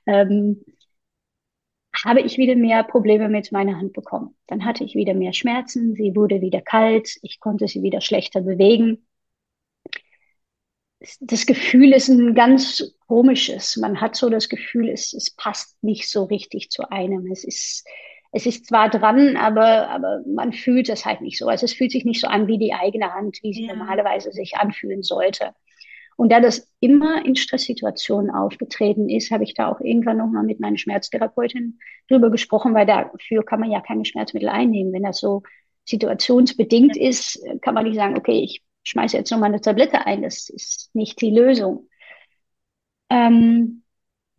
Ähm, 0.06 0.64
habe 2.04 2.22
ich 2.22 2.38
wieder 2.38 2.56
mehr 2.56 2.84
Probleme 2.84 3.30
mit 3.30 3.52
meiner 3.52 3.78
Hand 3.78 3.94
bekommen. 3.94 4.36
Dann 4.48 4.66
hatte 4.66 4.84
ich 4.84 4.96
wieder 4.96 5.14
mehr 5.14 5.34
Schmerzen, 5.34 5.94
sie 5.96 6.16
wurde 6.16 6.42
wieder 6.42 6.62
kalt, 6.62 7.18
ich 7.22 7.40
konnte 7.40 7.68
sie 7.68 7.84
wieder 7.84 8.02
schlechter 8.02 8.42
bewegen. 8.42 9.06
Das 11.20 11.46
Gefühl 11.48 11.94
ist 11.94 12.10
ein 12.10 12.36
ganz 12.36 12.96
komisches. 13.08 13.78
Man 13.78 14.02
hat 14.02 14.16
so 14.16 14.30
das 14.30 14.50
Gefühl, 14.50 14.90
es, 14.90 15.14
es 15.14 15.32
passt 15.36 15.82
nicht 15.84 16.10
so 16.10 16.26
richtig 16.26 16.70
zu 16.70 16.92
einem. 16.92 17.32
Es 17.32 17.44
ist, 17.44 17.88
es 18.32 18.46
ist 18.46 18.68
zwar 18.68 18.90
dran, 18.90 19.36
aber, 19.36 19.90
aber 19.90 20.22
man 20.28 20.54
fühlt 20.54 20.90
es 20.90 21.06
halt 21.06 21.22
nicht 21.22 21.40
so. 21.40 21.48
Also 21.48 21.66
es 21.66 21.74
fühlt 21.74 21.92
sich 21.92 22.06
nicht 22.06 22.22
so 22.22 22.28
an 22.28 22.48
wie 22.48 22.60
die 22.60 22.74
eigene 22.74 23.14
Hand, 23.14 23.40
wie 23.42 23.54
sie 23.54 23.66
ja. 23.66 23.76
normalerweise 23.76 24.32
sich 24.32 24.58
anfühlen 24.58 25.02
sollte. 25.02 25.56
Und 26.22 26.32
da 26.32 26.40
das 26.40 26.72
immer 26.80 27.26
in 27.26 27.36
Stresssituationen 27.36 28.30
aufgetreten 28.30 29.10
ist, 29.10 29.32
habe 29.32 29.44
ich 29.44 29.56
da 29.56 29.72
auch 29.72 29.82
irgendwann 29.82 30.18
nochmal 30.18 30.44
mit 30.44 30.60
meiner 30.60 30.78
Schmerztherapeutin 30.78 31.80
drüber 32.08 32.30
gesprochen, 32.30 32.76
weil 32.76 32.86
dafür 32.86 33.44
kann 33.44 33.60
man 33.60 33.72
ja 33.72 33.82
keine 33.82 34.06
Schmerzmittel 34.06 34.48
einnehmen. 34.48 34.94
Wenn 34.94 35.02
das 35.02 35.20
so 35.20 35.42
situationsbedingt 35.86 36.96
ist, 36.96 37.44
kann 37.64 37.74
man 37.74 37.86
nicht 37.86 37.96
sagen, 37.96 38.20
okay, 38.20 38.40
ich 38.40 38.62
schmeiße 38.84 39.18
jetzt 39.18 39.32
nochmal 39.32 39.50
eine 39.50 39.62
Tablette 39.62 40.06
ein. 40.06 40.22
Das 40.22 40.48
ist 40.50 40.94
nicht 40.94 41.20
die 41.22 41.32
Lösung. 41.32 41.90
Ähm, 43.10 43.82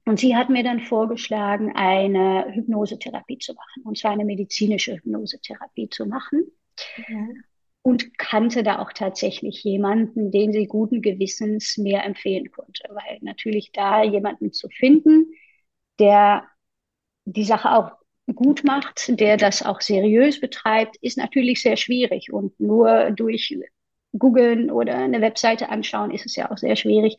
und 0.04 0.20
sie 0.20 0.36
hat 0.36 0.50
mir 0.50 0.62
dann 0.62 0.78
vorgeschlagen, 0.78 1.72
eine 1.74 2.46
Hypnosetherapie 2.54 3.38
zu 3.38 3.54
machen, 3.54 3.82
und 3.82 3.98
zwar 3.98 4.12
eine 4.12 4.24
medizinische 4.24 4.94
Hypnosetherapie 4.94 5.88
zu 5.88 6.06
machen. 6.06 6.44
Ja 7.08 7.26
und 7.82 8.16
kannte 8.16 8.62
da 8.62 8.78
auch 8.78 8.92
tatsächlich 8.92 9.64
jemanden, 9.64 10.30
den 10.30 10.52
sie 10.52 10.66
guten 10.66 11.02
Gewissens 11.02 11.76
mir 11.78 12.02
empfehlen 12.02 12.50
konnte. 12.52 12.84
Weil 12.90 13.18
natürlich 13.22 13.72
da 13.72 14.04
jemanden 14.04 14.52
zu 14.52 14.68
finden, 14.68 15.32
der 15.98 16.44
die 17.24 17.44
Sache 17.44 17.72
auch 17.72 17.92
gut 18.34 18.64
macht, 18.64 19.18
der 19.20 19.36
das 19.36 19.64
auch 19.64 19.80
seriös 19.80 20.40
betreibt, 20.40 20.96
ist 21.00 21.18
natürlich 21.18 21.60
sehr 21.62 21.76
schwierig. 21.76 22.32
Und 22.32 22.58
nur 22.60 23.10
durch 23.10 23.58
googeln 24.12 24.70
oder 24.70 24.96
eine 24.96 25.20
Webseite 25.20 25.68
anschauen 25.68 26.10
ist 26.12 26.26
es 26.26 26.36
ja 26.36 26.50
auch 26.50 26.58
sehr 26.58 26.76
schwierig, 26.76 27.16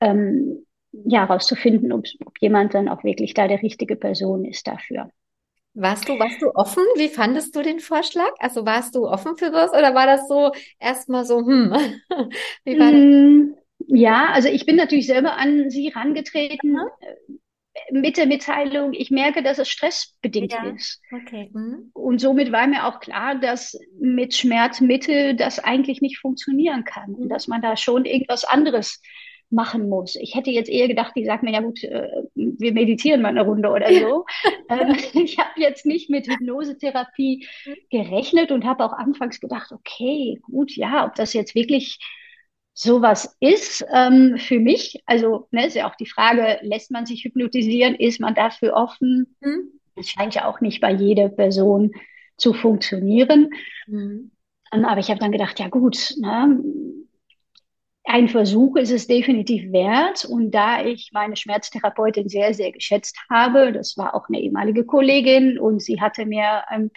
ähm, 0.00 0.64
ja, 0.92 1.26
herauszufinden, 1.26 1.92
ob, 1.92 2.04
ob 2.24 2.40
jemand 2.40 2.74
dann 2.74 2.88
auch 2.88 3.04
wirklich 3.04 3.34
da 3.34 3.48
der 3.48 3.62
richtige 3.62 3.96
Person 3.96 4.44
ist 4.44 4.66
dafür. 4.66 5.10
Warst 5.78 6.08
du, 6.08 6.18
warst 6.18 6.40
du 6.40 6.50
offen? 6.54 6.82
Wie 6.96 7.08
fandest 7.08 7.54
du 7.54 7.62
den 7.62 7.80
Vorschlag? 7.80 8.30
Also 8.38 8.64
warst 8.64 8.94
du 8.94 9.06
offen 9.06 9.36
für 9.36 9.52
was 9.52 9.72
oder 9.72 9.94
war 9.94 10.06
das 10.06 10.26
so 10.26 10.50
erstmal 10.80 11.26
so, 11.26 11.40
hm, 11.40 11.70
wie 12.64 12.78
war 12.78 12.92
das? 12.92 13.00
Mm, 13.00 13.54
ja, 13.88 14.30
also 14.32 14.48
ich 14.48 14.64
bin 14.64 14.76
natürlich 14.76 15.06
selber 15.06 15.36
an 15.36 15.68
sie 15.68 15.90
herangetreten 15.90 16.72
mhm. 16.72 18.00
mit 18.00 18.16
der 18.16 18.24
Mitteilung. 18.24 18.94
Ich 18.94 19.10
merke, 19.10 19.42
dass 19.42 19.58
es 19.58 19.68
stressbedingt 19.68 20.52
ja. 20.52 20.64
ist. 20.70 21.02
Okay. 21.12 21.50
Mhm. 21.52 21.90
Und 21.92 22.22
somit 22.22 22.52
war 22.52 22.66
mir 22.66 22.86
auch 22.86 22.98
klar, 23.00 23.34
dass 23.34 23.78
mit 24.00 24.34
Schmerzmittel 24.34 25.36
das 25.36 25.58
eigentlich 25.58 26.00
nicht 26.00 26.18
funktionieren 26.18 26.84
kann. 26.84 27.16
Mhm. 27.18 27.28
Dass 27.28 27.48
man 27.48 27.60
da 27.60 27.76
schon 27.76 28.06
irgendwas 28.06 28.44
anderes 28.44 29.02
machen 29.50 29.88
muss. 29.88 30.16
Ich 30.16 30.34
hätte 30.34 30.50
jetzt 30.50 30.68
eher 30.68 30.88
gedacht, 30.88 31.12
die 31.14 31.24
sagt 31.24 31.42
mir, 31.42 31.52
ja 31.52 31.60
gut, 31.60 31.82
äh, 31.84 32.08
wir 32.34 32.72
meditieren 32.72 33.22
mal 33.22 33.28
eine 33.28 33.44
Runde 33.44 33.70
oder 33.70 33.92
so. 33.92 34.24
ähm, 34.68 34.96
ich 35.12 35.38
habe 35.38 35.60
jetzt 35.60 35.86
nicht 35.86 36.10
mit 36.10 36.26
Hypnosetherapie 36.28 37.46
gerechnet 37.90 38.50
und 38.50 38.64
habe 38.64 38.84
auch 38.84 38.92
anfangs 38.92 39.40
gedacht, 39.40 39.72
okay, 39.72 40.40
gut, 40.42 40.72
ja, 40.76 41.06
ob 41.06 41.14
das 41.14 41.32
jetzt 41.32 41.54
wirklich 41.54 41.98
sowas 42.74 43.36
ist 43.40 43.84
ähm, 43.92 44.36
für 44.38 44.58
mich. 44.58 45.02
Also 45.06 45.48
ne, 45.50 45.66
ist 45.66 45.76
ja 45.76 45.88
auch 45.88 45.94
die 45.94 46.06
Frage, 46.06 46.58
lässt 46.62 46.90
man 46.90 47.06
sich 47.06 47.24
hypnotisieren? 47.24 47.94
Ist 47.94 48.20
man 48.20 48.34
dafür 48.34 48.74
offen? 48.74 49.36
Mhm. 49.40 49.80
Das 49.94 50.10
scheint 50.10 50.34
ja 50.34 50.46
auch 50.46 50.60
nicht 50.60 50.80
bei 50.80 50.92
jeder 50.92 51.28
Person 51.30 51.92
zu 52.36 52.52
funktionieren. 52.52 53.50
Mhm. 53.86 54.30
aber 54.70 54.98
ich 54.98 55.08
habe 55.08 55.20
dann 55.20 55.32
gedacht, 55.32 55.58
ja 55.58 55.68
gut, 55.68 56.14
ne, 56.18 56.60
ein 58.06 58.28
Versuch 58.28 58.76
ist 58.76 58.92
es 58.92 59.06
definitiv 59.06 59.72
wert. 59.72 60.24
Und 60.24 60.52
da 60.52 60.84
ich 60.84 61.10
meine 61.12 61.36
Schmerztherapeutin 61.36 62.28
sehr, 62.28 62.54
sehr 62.54 62.72
geschätzt 62.72 63.18
habe, 63.28 63.72
das 63.72 63.96
war 63.96 64.14
auch 64.14 64.28
eine 64.28 64.40
ehemalige 64.40 64.84
Kollegin 64.84 65.58
und 65.58 65.82
sie 65.82 66.00
hatte 66.00 66.24
mir 66.24 66.64
ähm, 66.72 66.90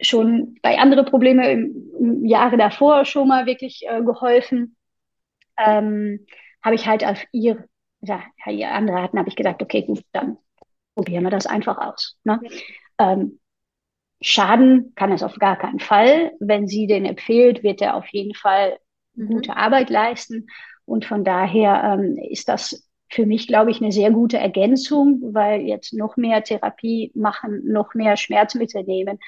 schon 0.00 0.54
bei 0.62 0.78
anderen 0.78 1.04
Problemen 1.04 1.44
im, 1.44 1.92
im, 1.98 2.24
Jahre 2.24 2.56
davor 2.56 3.04
schon 3.04 3.28
mal 3.28 3.46
wirklich 3.46 3.82
äh, 3.86 4.02
geholfen, 4.02 4.76
ähm, 5.58 6.26
habe 6.62 6.74
ich 6.74 6.86
halt 6.86 7.04
auf 7.04 7.22
ihr, 7.32 7.64
ja, 8.00 8.22
ihr 8.46 8.70
andere 8.70 9.02
hatten, 9.02 9.18
habe 9.18 9.28
ich 9.28 9.36
gesagt, 9.36 9.62
okay, 9.62 9.82
gut, 9.82 10.02
dann 10.12 10.38
probieren 10.94 11.24
wir 11.24 11.30
das 11.30 11.46
einfach 11.46 11.78
aus. 11.78 12.18
Ne? 12.24 12.40
Ähm, 12.98 13.40
Schaden 14.22 14.92
kann 14.96 15.12
es 15.12 15.22
auf 15.22 15.34
gar 15.36 15.56
keinen 15.56 15.80
Fall. 15.80 16.32
Wenn 16.40 16.66
sie 16.66 16.86
den 16.86 17.06
empfiehlt, 17.06 17.62
wird 17.62 17.80
er 17.80 17.96
auf 17.96 18.06
jeden 18.08 18.34
Fall 18.34 18.78
mhm. 19.20 19.28
gute 19.28 19.56
Arbeit 19.56 19.90
leisten. 19.90 20.48
Und 20.84 21.04
von 21.04 21.24
daher 21.24 21.98
ähm, 21.98 22.16
ist 22.16 22.48
das 22.48 22.88
für 23.08 23.26
mich, 23.26 23.48
glaube 23.48 23.70
ich, 23.70 23.80
eine 23.80 23.92
sehr 23.92 24.10
gute 24.10 24.38
Ergänzung, 24.38 25.20
weil 25.34 25.62
jetzt 25.62 25.92
noch 25.92 26.16
mehr 26.16 26.42
Therapie 26.42 27.10
machen, 27.14 27.62
noch 27.64 27.94
mehr 27.94 28.16
Schmerzmittel 28.16 28.84
nehmen, 28.84 29.18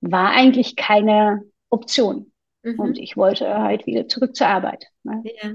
war 0.00 0.30
eigentlich 0.30 0.76
keine 0.76 1.42
Option. 1.70 2.32
Mhm. 2.62 2.78
Und 2.78 2.98
ich 2.98 3.16
wollte 3.16 3.48
halt 3.48 3.86
wieder 3.86 4.08
zurück 4.08 4.34
zur 4.34 4.48
Arbeit. 4.48 4.86
Ne? 5.04 5.22
Ja. 5.42 5.54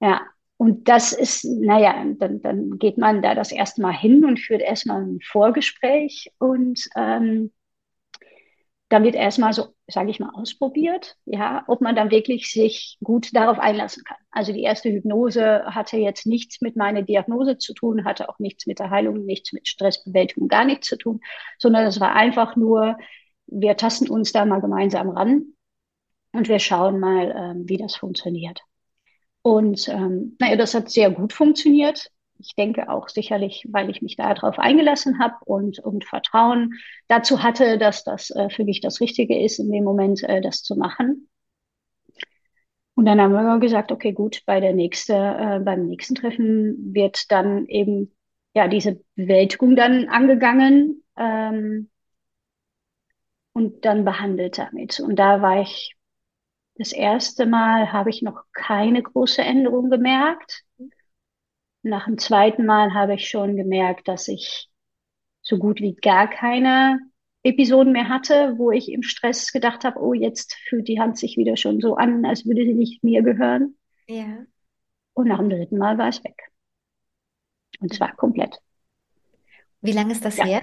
ja. 0.00 0.20
Und 0.56 0.88
das 0.88 1.12
ist, 1.12 1.44
naja, 1.44 2.04
dann, 2.18 2.42
dann 2.42 2.78
geht 2.78 2.98
man 2.98 3.22
da 3.22 3.36
das 3.36 3.52
erste 3.52 3.80
Mal 3.80 3.94
hin 3.94 4.24
und 4.24 4.40
führt 4.40 4.60
erstmal 4.60 5.02
ein 5.02 5.20
Vorgespräch 5.22 6.32
und 6.38 6.88
ähm, 6.96 7.52
dann 8.88 9.04
wird 9.04 9.14
erstmal 9.14 9.52
so, 9.52 9.74
sage 9.86 10.10
ich 10.10 10.18
mal, 10.18 10.30
ausprobiert, 10.32 11.16
ja, 11.26 11.62
ob 11.66 11.82
man 11.82 11.94
dann 11.94 12.10
wirklich 12.10 12.50
sich 12.50 12.96
gut 13.02 13.34
darauf 13.34 13.58
einlassen 13.58 14.02
kann. 14.04 14.16
Also 14.30 14.52
die 14.52 14.62
erste 14.62 14.90
Hypnose 14.90 15.64
hatte 15.66 15.98
jetzt 15.98 16.26
nichts 16.26 16.60
mit 16.62 16.74
meiner 16.74 17.02
Diagnose 17.02 17.58
zu 17.58 17.74
tun, 17.74 18.04
hatte 18.04 18.28
auch 18.28 18.38
nichts 18.38 18.66
mit 18.66 18.78
der 18.78 18.90
Heilung, 18.90 19.26
nichts 19.26 19.52
mit 19.52 19.68
Stressbewältigung, 19.68 20.48
gar 20.48 20.64
nichts 20.64 20.88
zu 20.88 20.96
tun, 20.96 21.20
sondern 21.58 21.86
es 21.86 22.00
war 22.00 22.14
einfach 22.14 22.56
nur, 22.56 22.96
wir 23.46 23.76
tasten 23.76 24.08
uns 24.08 24.32
da 24.32 24.46
mal 24.46 24.60
gemeinsam 24.60 25.10
ran 25.10 25.52
und 26.32 26.48
wir 26.48 26.58
schauen 26.58 26.98
mal, 26.98 27.34
ähm, 27.36 27.68
wie 27.68 27.76
das 27.76 27.94
funktioniert. 27.94 28.60
Und 29.42 29.88
ähm, 29.88 30.36
naja, 30.38 30.56
das 30.56 30.74
hat 30.74 30.90
sehr 30.90 31.10
gut 31.10 31.32
funktioniert 31.32 32.10
ich 32.38 32.54
denke 32.54 32.88
auch 32.88 33.08
sicherlich, 33.08 33.66
weil 33.70 33.90
ich 33.90 34.02
mich 34.02 34.16
darauf 34.16 34.58
eingelassen 34.58 35.18
habe 35.18 35.34
und, 35.44 35.78
und 35.80 36.04
Vertrauen 36.04 36.74
dazu 37.08 37.42
hatte, 37.42 37.78
dass 37.78 38.04
das 38.04 38.30
äh, 38.30 38.50
für 38.50 38.64
mich 38.64 38.80
das 38.80 39.00
Richtige 39.00 39.38
ist, 39.42 39.58
in 39.58 39.70
dem 39.70 39.84
Moment 39.84 40.22
äh, 40.22 40.40
das 40.40 40.62
zu 40.62 40.76
machen. 40.76 41.28
Und 42.94 43.06
dann 43.06 43.20
haben 43.20 43.32
wir 43.32 43.58
gesagt, 43.60 43.92
okay, 43.92 44.12
gut, 44.12 44.42
bei 44.44 44.60
der 44.60 44.72
nächste, 44.72 45.14
äh, 45.14 45.60
beim 45.60 45.86
nächsten 45.86 46.14
Treffen 46.14 46.94
wird 46.94 47.30
dann 47.30 47.66
eben 47.66 48.12
ja 48.54 48.66
diese 48.68 49.00
Bewältigung 49.14 49.76
dann 49.76 50.08
angegangen 50.08 51.04
ähm, 51.16 51.90
und 53.52 53.84
dann 53.84 54.04
behandelt 54.04 54.58
damit. 54.58 55.00
Und 55.00 55.16
da 55.16 55.42
war 55.42 55.60
ich 55.60 55.96
das 56.78 56.92
erste 56.92 57.44
Mal 57.44 57.92
habe 57.92 58.10
ich 58.10 58.22
noch 58.22 58.44
keine 58.52 59.02
große 59.02 59.42
Änderung 59.42 59.90
gemerkt. 59.90 60.64
Nach 61.82 62.06
dem 62.06 62.18
zweiten 62.18 62.66
Mal 62.66 62.94
habe 62.94 63.14
ich 63.14 63.28
schon 63.28 63.56
gemerkt, 63.56 64.08
dass 64.08 64.28
ich 64.28 64.68
so 65.42 65.58
gut 65.58 65.80
wie 65.80 65.94
gar 65.94 66.28
keine 66.28 67.00
Episoden 67.42 67.92
mehr 67.92 68.08
hatte, 68.08 68.54
wo 68.58 68.70
ich 68.70 68.90
im 68.90 69.02
Stress 69.02 69.52
gedacht 69.52 69.84
habe, 69.84 70.00
oh, 70.00 70.12
jetzt 70.12 70.54
fühlt 70.68 70.88
die 70.88 71.00
Hand 71.00 71.18
sich 71.18 71.36
wieder 71.36 71.56
schon 71.56 71.80
so 71.80 71.94
an, 71.94 72.24
als 72.24 72.44
würde 72.44 72.64
sie 72.64 72.74
nicht 72.74 73.02
mir 73.04 73.22
gehören. 73.22 73.76
Ja. 74.08 74.44
Und 75.14 75.28
nach 75.28 75.38
dem 75.38 75.50
dritten 75.50 75.78
Mal 75.78 75.98
war 75.98 76.08
es 76.08 76.22
weg. 76.24 76.50
Und 77.80 77.94
zwar 77.94 78.14
komplett. 78.16 78.58
Wie 79.80 79.92
lange 79.92 80.12
ist 80.12 80.24
das 80.24 80.36
ja. 80.36 80.44
her? 80.44 80.62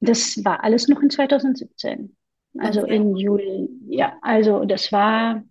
Das 0.00 0.44
war 0.44 0.64
alles 0.64 0.88
noch 0.88 1.00
in 1.02 1.10
2017. 1.10 2.16
Also 2.58 2.82
okay. 2.82 2.96
in 2.96 3.16
Juli, 3.16 3.68
ja, 3.88 4.18
also 4.22 4.64
das 4.64 4.90
war 4.90 5.44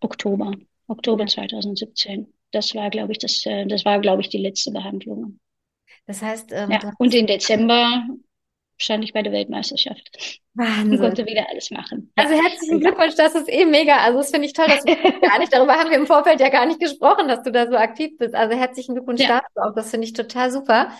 Oktober. 0.00 0.52
Oktober 0.88 1.26
2017. 1.26 2.32
Das 2.52 2.74
war, 2.74 2.90
glaube 2.90 3.12
ich, 3.12 3.18
das, 3.18 3.44
äh, 3.46 3.66
das 3.66 3.84
war, 3.84 4.00
glaube 4.00 4.22
ich, 4.22 4.28
die 4.28 4.38
letzte 4.38 4.70
Behandlung. 4.70 5.38
Das 6.06 6.22
heißt, 6.22 6.52
ähm, 6.52 6.70
ja. 6.70 6.92
und 6.98 7.14
im 7.14 7.26
Dezember 7.26 8.04
stand 8.78 9.04
ich 9.04 9.12
bei 9.12 9.22
der 9.22 9.32
Weltmeisterschaft. 9.32 10.40
Wahnsinn. 10.54 10.92
Und 10.92 11.00
konnte 11.00 11.26
wieder 11.26 11.48
alles 11.50 11.70
machen. 11.70 12.12
Also 12.14 12.34
herzlichen 12.34 12.80
Glückwunsch, 12.80 13.14
das 13.16 13.34
ist 13.34 13.48
eh 13.48 13.64
mega. 13.64 13.98
Also 13.98 14.18
das 14.18 14.30
finde 14.30 14.46
ich 14.46 14.52
toll, 14.52 14.66
dass 14.68 14.84
du 14.84 14.94
gar 15.20 15.38
nicht, 15.38 15.52
darüber 15.52 15.74
haben 15.74 15.90
wir 15.90 15.98
im 15.98 16.06
Vorfeld 16.06 16.40
ja 16.40 16.48
gar 16.48 16.66
nicht 16.66 16.80
gesprochen, 16.80 17.28
dass 17.28 17.42
du 17.42 17.50
da 17.50 17.66
so 17.66 17.76
aktiv 17.76 18.16
bist. 18.18 18.34
Also 18.34 18.56
herzlichen 18.56 18.94
Glückwunsch 18.94 19.22
ja. 19.22 19.40
dazu 19.40 19.68
auch. 19.68 19.74
Das 19.74 19.90
finde 19.90 20.06
ich 20.06 20.12
total 20.12 20.50
super. 20.50 20.92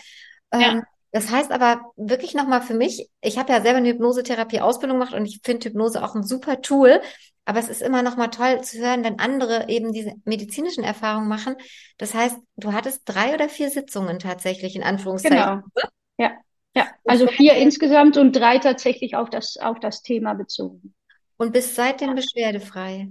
Ähm, 0.53 0.61
ja. 0.61 0.83
Das 1.17 1.31
heißt 1.31 1.51
aber 1.51 1.81
wirklich 1.97 2.35
nochmal 2.35 2.61
für 2.61 2.75
mich, 2.75 3.09
ich 3.23 3.39
habe 3.39 3.51
ja 3.51 3.63
selber 3.63 3.79
eine 3.79 3.89
Hypnosetherapie-Ausbildung 3.89 4.99
gemacht 4.99 5.15
und 5.15 5.25
ich 5.25 5.41
finde 5.43 5.71
Hypnose 5.71 6.05
auch 6.05 6.15
ein 6.15 6.23
super 6.23 6.61
Tool. 6.61 7.01
Aber 7.47 7.59
es 7.59 7.71
ist 7.71 7.81
immer 7.81 8.03
noch 8.03 8.19
mal 8.19 8.29
toll 8.29 8.61
zu 8.61 8.77
hören, 8.77 9.03
wenn 9.03 9.19
andere 9.19 9.71
eben 9.71 9.95
diese 9.95 10.13
medizinischen 10.27 10.85
Erfahrungen 10.85 11.27
machen. 11.27 11.57
Das 11.97 12.13
heißt, 12.13 12.37
du 12.57 12.75
hattest 12.75 13.01
drei 13.07 13.33
oder 13.33 13.49
vier 13.49 13.71
Sitzungen 13.71 14.19
tatsächlich 14.19 14.77
in 14.77 14.83
Anführungszeichen. 14.83 15.39
Genau. 15.39 15.87
Ja, 16.19 16.33
ja. 16.75 16.87
Also 17.07 17.29
vier 17.29 17.55
insgesamt 17.55 18.19
und 18.19 18.37
drei 18.37 18.59
tatsächlich 18.59 19.17
auf 19.17 19.31
das, 19.31 19.57
auf 19.57 19.81
das 19.81 20.03
Thema 20.03 20.35
bezogen. 20.35 20.95
Und 21.39 21.55
bist 21.55 21.77
seitdem 21.77 22.15
beschwerdefrei? 22.15 23.09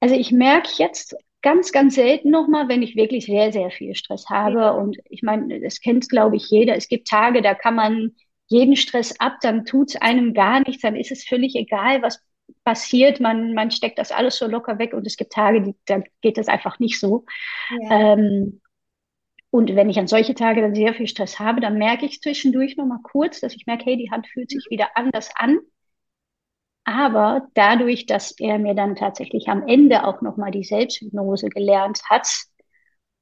Also 0.00 0.16
ich 0.16 0.32
merke 0.32 0.70
jetzt 0.78 1.14
ganz, 1.42 1.72
ganz 1.72 1.94
selten 1.96 2.30
nochmal, 2.30 2.68
wenn 2.68 2.82
ich 2.82 2.96
wirklich 2.96 3.26
sehr, 3.26 3.52
sehr 3.52 3.70
viel 3.70 3.94
Stress 3.94 4.28
habe. 4.30 4.74
Und 4.74 4.98
ich 5.08 5.22
meine, 5.22 5.60
das 5.60 5.80
kennt, 5.80 6.08
glaube 6.08 6.36
ich, 6.36 6.48
jeder. 6.50 6.76
Es 6.76 6.88
gibt 6.88 7.08
Tage, 7.08 7.42
da 7.42 7.54
kann 7.54 7.74
man 7.74 8.12
jeden 8.46 8.76
Stress 8.76 9.18
ab, 9.18 9.38
dann 9.42 9.64
tut 9.64 9.90
es 9.90 9.96
einem 9.96 10.34
gar 10.34 10.60
nichts, 10.60 10.82
dann 10.82 10.96
ist 10.96 11.10
es 11.10 11.24
völlig 11.24 11.54
egal, 11.56 12.02
was 12.02 12.22
passiert, 12.64 13.18
man, 13.18 13.54
man 13.54 13.70
steckt 13.70 13.98
das 13.98 14.12
alles 14.12 14.36
so 14.36 14.46
locker 14.46 14.78
weg 14.78 14.92
und 14.92 15.06
es 15.06 15.16
gibt 15.16 15.32
Tage, 15.32 15.62
die, 15.62 15.74
da 15.86 16.02
geht 16.20 16.36
das 16.36 16.48
einfach 16.48 16.78
nicht 16.78 17.00
so. 17.00 17.24
Ja. 17.70 18.12
Ähm, 18.12 18.60
und 19.50 19.74
wenn 19.74 19.90
ich 19.90 19.98
an 19.98 20.06
solche 20.06 20.34
Tage 20.34 20.62
dann 20.62 20.74
sehr 20.74 20.94
viel 20.94 21.06
Stress 21.06 21.38
habe, 21.38 21.60
dann 21.60 21.76
merke 21.76 22.06
ich 22.06 22.20
zwischendurch 22.22 22.76
nochmal 22.76 23.00
kurz, 23.02 23.40
dass 23.40 23.54
ich 23.54 23.66
merke, 23.66 23.84
hey, 23.84 23.96
die 23.96 24.10
Hand 24.10 24.26
fühlt 24.26 24.50
sich 24.50 24.66
wieder 24.70 24.96
anders 24.96 25.30
an. 25.34 25.58
Aber 26.84 27.48
dadurch, 27.54 28.06
dass 28.06 28.32
er 28.38 28.58
mir 28.58 28.74
dann 28.74 28.96
tatsächlich 28.96 29.48
am 29.48 29.66
Ende 29.66 30.04
auch 30.04 30.20
nochmal 30.20 30.50
die 30.50 30.64
Selbsthypnose 30.64 31.48
gelernt 31.48 32.02
hat 32.10 32.28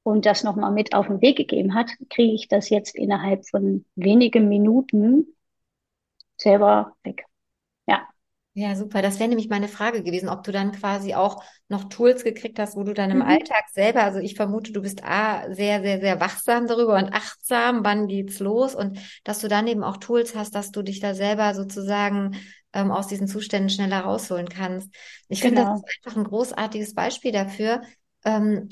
und 0.03 0.25
das 0.25 0.43
nochmal 0.43 0.71
mit 0.71 0.95
auf 0.95 1.07
den 1.07 1.21
Weg 1.21 1.37
gegeben 1.37 1.75
hat, 1.75 1.91
kriege 2.09 2.33
ich 2.33 2.47
das 2.47 2.69
jetzt 2.69 2.95
innerhalb 2.95 3.47
von 3.47 3.85
wenigen 3.95 4.49
Minuten 4.49 5.27
selber 6.37 6.93
weg. 7.03 7.25
Ja, 8.53 8.75
super. 8.75 9.01
Das 9.01 9.17
wäre 9.17 9.29
nämlich 9.29 9.47
meine 9.47 9.69
Frage 9.69 10.03
gewesen, 10.03 10.27
ob 10.27 10.43
du 10.43 10.51
dann 10.51 10.73
quasi 10.73 11.13
auch 11.13 11.41
noch 11.69 11.85
Tools 11.85 12.25
gekriegt 12.25 12.59
hast, 12.59 12.75
wo 12.75 12.83
du 12.83 12.93
dann 12.93 13.09
im 13.09 13.19
mhm. 13.19 13.23
Alltag 13.23 13.63
selber, 13.71 14.03
also 14.03 14.19
ich 14.19 14.35
vermute, 14.35 14.73
du 14.73 14.81
bist 14.81 15.05
A, 15.05 15.53
sehr, 15.53 15.81
sehr, 15.81 16.01
sehr 16.01 16.19
wachsam 16.19 16.67
darüber 16.67 16.95
und 16.95 17.13
achtsam, 17.13 17.85
wann 17.85 18.07
geht's 18.07 18.39
los 18.39 18.75
und 18.75 18.99
dass 19.23 19.39
du 19.39 19.47
dann 19.47 19.67
eben 19.67 19.85
auch 19.85 19.97
Tools 19.97 20.35
hast, 20.35 20.53
dass 20.53 20.71
du 20.71 20.81
dich 20.81 20.99
da 20.99 21.13
selber 21.13 21.53
sozusagen 21.53 22.35
ähm, 22.73 22.91
aus 22.91 23.07
diesen 23.07 23.27
Zuständen 23.27 23.69
schneller 23.69 24.01
rausholen 24.01 24.49
kannst. 24.49 24.93
Ich 25.27 25.41
genau. 25.41 25.49
finde, 25.49 25.61
das 25.61 25.67
genau. 25.67 25.87
ist 25.87 26.05
einfach 26.05 26.17
ein 26.17 26.23
großartiges 26.23 26.93
Beispiel 26.93 27.31
dafür, 27.31 27.81
ähm, 28.25 28.69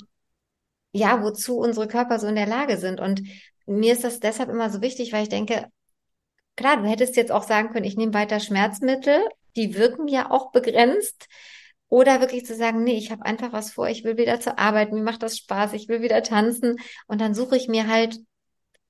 ja, 0.92 1.22
wozu 1.22 1.58
unsere 1.58 1.88
Körper 1.88 2.18
so 2.18 2.26
in 2.26 2.34
der 2.34 2.46
Lage 2.46 2.76
sind. 2.76 3.00
Und 3.00 3.22
mir 3.66 3.92
ist 3.92 4.04
das 4.04 4.20
deshalb 4.20 4.48
immer 4.48 4.70
so 4.70 4.80
wichtig, 4.80 5.12
weil 5.12 5.22
ich 5.22 5.28
denke, 5.28 5.66
klar, 6.56 6.76
du 6.76 6.88
hättest 6.88 7.16
jetzt 7.16 7.32
auch 7.32 7.44
sagen 7.44 7.70
können, 7.70 7.86
ich 7.86 7.96
nehme 7.96 8.14
weiter 8.14 8.40
Schmerzmittel, 8.40 9.20
die 9.56 9.76
wirken 9.76 10.08
ja 10.08 10.30
auch 10.30 10.52
begrenzt. 10.52 11.28
Oder 11.88 12.20
wirklich 12.20 12.46
zu 12.46 12.54
sagen, 12.54 12.84
nee, 12.84 12.96
ich 12.96 13.10
habe 13.10 13.24
einfach 13.24 13.52
was 13.52 13.72
vor, 13.72 13.88
ich 13.88 14.04
will 14.04 14.16
wieder 14.16 14.38
zur 14.38 14.60
Arbeit, 14.60 14.92
mir 14.92 15.02
macht 15.02 15.24
das 15.24 15.36
Spaß, 15.38 15.72
ich 15.72 15.88
will 15.88 16.02
wieder 16.02 16.22
tanzen 16.22 16.76
und 17.08 17.20
dann 17.20 17.34
suche 17.34 17.56
ich 17.56 17.66
mir 17.66 17.88
halt 17.88 18.16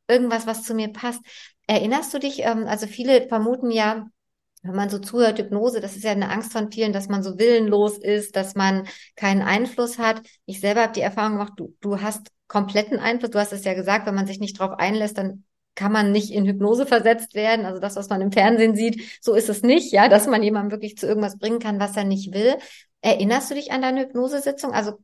irgendwas, 0.07 0.47
was 0.47 0.64
zu 0.64 0.75
mir 0.75 0.93
passt. 0.93 1.23
Erinnerst 1.67 2.12
du 2.12 2.19
dich, 2.19 2.40
ähm, 2.40 2.67
also 2.67 2.87
viele 2.87 3.26
vermuten 3.26 3.71
ja, 3.71 4.07
wenn 4.62 4.75
man 4.75 4.90
so 4.90 4.99
zuhört, 4.99 5.38
Hypnose, 5.38 5.81
das 5.81 5.97
ist 5.97 6.05
ja 6.05 6.11
eine 6.11 6.31
Angst 6.31 6.52
von 6.52 6.71
vielen, 6.71 6.93
dass 6.93 7.09
man 7.09 7.23
so 7.23 7.38
willenlos 7.38 7.97
ist, 7.99 8.37
dass 8.37 8.55
man 8.55 8.87
keinen 9.17 9.43
Einfluss 9.43 9.99
hat. 9.99 10.21
Ich 10.45 10.61
selber 10.61 10.83
habe 10.83 10.93
die 10.93 11.00
Erfahrung 11.00 11.33
gemacht, 11.33 11.55
du, 11.57 11.75
du 11.81 12.00
hast 12.00 12.29
kompletten 12.47 12.99
Einfluss. 12.99 13.31
Du 13.31 13.38
hast 13.38 13.52
es 13.52 13.64
ja 13.64 13.75
gesagt, 13.75 14.07
wenn 14.07 14.14
man 14.14 14.26
sich 14.26 14.40
nicht 14.40 14.59
drauf 14.59 14.73
einlässt, 14.79 15.17
dann 15.17 15.45
kann 15.75 15.93
man 15.93 16.12
nicht 16.12 16.31
in 16.31 16.45
Hypnose 16.45 16.85
versetzt 16.85 17.35
werden. 17.35 17.64
Also 17.64 17.81
das, 17.81 17.97
was 17.97 18.09
man 18.11 18.21
im 18.21 18.33
Fernsehen 18.33 18.75
sieht, 18.75 19.19
so 19.23 19.35
ist 19.35 19.49
es 19.49 19.62
nicht, 19.62 19.93
ja, 19.93 20.09
dass 20.09 20.26
man 20.26 20.43
jemanden 20.43 20.73
wirklich 20.73 20.99
zu 20.99 21.07
irgendwas 21.07 21.38
bringen 21.38 21.61
kann, 21.61 21.81
was 21.81 21.97
er 21.97 22.05
nicht 22.05 22.35
will. 22.35 22.57
Erinnerst 23.00 23.50
du 23.50 23.55
dich 23.55 23.73
an 23.73 23.81
deine 23.81 24.02
Hypnosesitzung? 24.02 24.73
Also 24.73 24.99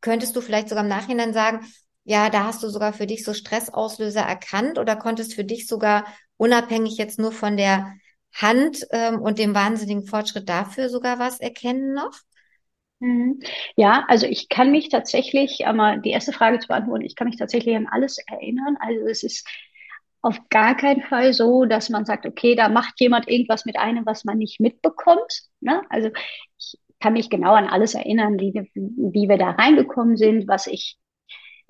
könntest 0.00 0.36
du 0.36 0.40
vielleicht 0.40 0.68
sogar 0.68 0.84
im 0.84 0.90
Nachhinein 0.90 1.32
sagen, 1.32 1.66
ja, 2.04 2.30
da 2.30 2.44
hast 2.44 2.62
du 2.62 2.68
sogar 2.68 2.92
für 2.92 3.06
dich 3.06 3.24
so 3.24 3.32
Stressauslöser 3.32 4.20
erkannt 4.20 4.78
oder 4.78 4.94
konntest 4.94 5.34
für 5.34 5.44
dich 5.44 5.66
sogar 5.66 6.04
unabhängig 6.36 6.98
jetzt 6.98 7.18
nur 7.18 7.32
von 7.32 7.56
der 7.56 7.94
Hand 8.32 8.86
ähm, 8.90 9.20
und 9.20 9.38
dem 9.38 9.54
wahnsinnigen 9.54 10.04
Fortschritt 10.04 10.48
dafür 10.48 10.88
sogar 10.88 11.18
was 11.18 11.40
erkennen 11.40 11.94
noch? 11.94 12.12
Mhm. 13.00 13.40
Ja, 13.76 14.04
also 14.08 14.26
ich 14.26 14.48
kann 14.48 14.70
mich 14.70 14.88
tatsächlich, 14.88 15.66
einmal 15.66 16.00
die 16.00 16.10
erste 16.10 16.32
Frage 16.32 16.60
zu 16.60 16.68
beantworten, 16.68 17.04
ich 17.04 17.16
kann 17.16 17.28
mich 17.28 17.36
tatsächlich 17.36 17.74
an 17.76 17.88
alles 17.90 18.18
erinnern. 18.26 18.76
Also 18.80 19.06
es 19.06 19.22
ist 19.22 19.48
auf 20.22 20.38
gar 20.50 20.76
keinen 20.76 21.02
Fall 21.02 21.34
so, 21.34 21.64
dass 21.64 21.90
man 21.90 22.04
sagt, 22.04 22.26
okay, 22.26 22.54
da 22.54 22.68
macht 22.68 23.00
jemand 23.00 23.28
irgendwas 23.28 23.64
mit 23.64 23.76
einem, 23.76 24.06
was 24.06 24.24
man 24.24 24.38
nicht 24.38 24.60
mitbekommt. 24.60 25.42
Ne? 25.60 25.82
Also 25.90 26.10
ich 26.56 26.78
kann 27.00 27.14
mich 27.14 27.28
genau 27.28 27.54
an 27.54 27.66
alles 27.66 27.94
erinnern, 27.94 28.38
wie, 28.38 28.52
wie 28.74 29.28
wir 29.28 29.36
da 29.36 29.50
reingekommen 29.50 30.16
sind, 30.16 30.46
was 30.46 30.68
ich 30.68 30.96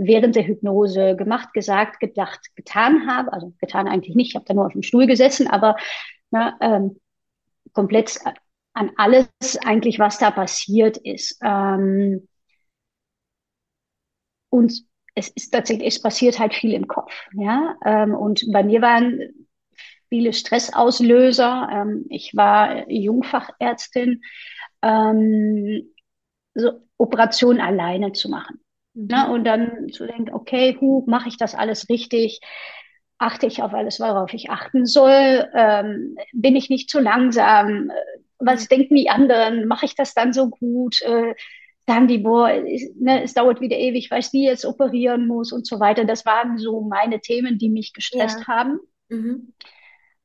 während 0.06 0.36
der 0.36 0.46
Hypnose 0.46 1.16
gemacht, 1.16 1.52
gesagt, 1.52 2.00
gedacht, 2.00 2.40
getan 2.56 3.06
habe. 3.06 3.32
Also 3.32 3.52
getan 3.60 3.88
eigentlich 3.88 4.14
nicht, 4.14 4.30
ich 4.30 4.34
habe 4.34 4.44
da 4.46 4.54
nur 4.54 4.66
auf 4.66 4.72
dem 4.72 4.82
Stuhl 4.82 5.06
gesessen, 5.06 5.48
aber 5.48 5.76
ne, 6.30 6.54
ähm, 6.60 7.00
komplett 7.72 8.18
an 8.74 8.90
alles 8.96 9.28
eigentlich, 9.64 9.98
was 9.98 10.18
da 10.18 10.30
passiert 10.30 10.96
ist. 10.98 11.38
Ähm, 11.42 12.28
und 14.50 14.82
es 15.14 15.28
ist 15.28 15.50
tatsächlich, 15.50 15.88
es 15.88 16.02
passiert 16.02 16.38
halt 16.38 16.54
viel 16.54 16.72
im 16.72 16.86
Kopf. 16.86 17.12
Ja? 17.34 17.76
Ähm, 17.84 18.14
und 18.14 18.44
bei 18.52 18.62
mir 18.62 18.80
waren 18.80 19.20
viele 20.08 20.32
Stressauslöser. 20.32 21.68
Ähm, 21.70 22.06
ich 22.08 22.34
war 22.34 22.90
Jungfachärztin, 22.90 24.22
ähm, 24.82 25.92
so 26.54 26.70
Operationen 26.98 27.60
alleine 27.60 28.12
zu 28.12 28.28
machen. 28.28 28.61
Mhm. 28.94 29.06
Ne? 29.06 29.30
Und 29.30 29.44
dann 29.44 29.88
zu 29.90 30.06
denken, 30.06 30.32
okay, 30.32 30.76
mache 31.06 31.28
ich 31.28 31.36
das 31.36 31.54
alles 31.54 31.88
richtig? 31.88 32.40
Achte 33.18 33.46
ich 33.46 33.62
auf 33.62 33.72
alles, 33.72 34.00
worauf 34.00 34.32
ich 34.34 34.50
achten 34.50 34.84
soll? 34.86 35.48
Ähm, 35.54 36.16
bin 36.32 36.56
ich 36.56 36.70
nicht 36.70 36.90
zu 36.90 37.00
langsam? 37.00 37.90
Was 38.38 38.64
mhm. 38.64 38.68
denken 38.68 38.94
die 38.96 39.10
anderen? 39.10 39.66
Mache 39.66 39.86
ich 39.86 39.94
das 39.94 40.14
dann 40.14 40.32
so 40.32 40.50
gut? 40.50 41.00
Äh, 41.02 41.34
sagen 41.86 42.08
die, 42.08 42.18
boah, 42.18 42.50
es, 42.50 42.94
ne, 42.96 43.22
es 43.22 43.34
dauert 43.34 43.60
wieder 43.60 43.76
ewig, 43.76 44.10
weiß 44.10 44.32
wie 44.32 44.44
jetzt 44.44 44.64
operieren 44.64 45.26
muss 45.26 45.52
und 45.52 45.66
so 45.66 45.80
weiter. 45.80 46.04
Das 46.04 46.24
waren 46.24 46.58
so 46.58 46.80
meine 46.80 47.20
Themen, 47.20 47.58
die 47.58 47.68
mich 47.68 47.92
gestresst 47.92 48.40
ja. 48.40 48.46
haben. 48.46 48.80
Mhm. 49.08 49.52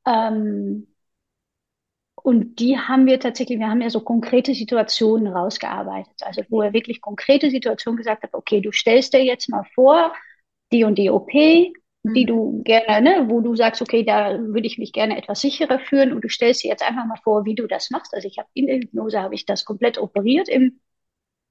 Ähm, 0.06 0.86
und 2.22 2.56
die 2.56 2.78
haben 2.78 3.06
wir 3.06 3.20
tatsächlich, 3.20 3.58
wir 3.58 3.68
haben 3.68 3.80
ja 3.80 3.90
so 3.90 4.00
konkrete 4.00 4.54
Situationen 4.54 5.32
rausgearbeitet. 5.32 6.14
Also 6.22 6.42
wo 6.48 6.62
er 6.62 6.72
wirklich 6.72 7.00
konkrete 7.00 7.50
Situationen 7.50 7.96
gesagt 7.96 8.22
hat, 8.22 8.34
okay, 8.34 8.60
du 8.60 8.72
stellst 8.72 9.14
dir 9.14 9.24
jetzt 9.24 9.48
mal 9.48 9.64
vor, 9.74 10.12
die 10.72 10.84
und 10.84 10.96
die 10.96 11.10
OP, 11.10 11.30
die 11.32 11.72
mhm. 12.02 12.26
du 12.26 12.62
gerne, 12.64 13.00
ne, 13.00 13.26
wo 13.28 13.40
du 13.40 13.56
sagst, 13.56 13.82
okay, 13.82 14.04
da 14.04 14.38
würde 14.38 14.66
ich 14.66 14.78
mich 14.78 14.92
gerne 14.92 15.16
etwas 15.16 15.40
sicherer 15.40 15.78
führen 15.78 16.12
und 16.12 16.22
du 16.22 16.28
stellst 16.28 16.64
dir 16.64 16.68
jetzt 16.68 16.86
einfach 16.86 17.06
mal 17.06 17.18
vor, 17.22 17.44
wie 17.44 17.54
du 17.54 17.66
das 17.66 17.90
machst. 17.90 18.14
Also 18.14 18.28
ich 18.28 18.38
habe 18.38 18.48
in 18.54 18.66
der 18.66 18.76
Hypnose 18.76 19.20
habe 19.20 19.34
ich 19.34 19.46
das 19.46 19.64
komplett 19.64 19.98
operiert 19.98 20.48
im 20.48 20.80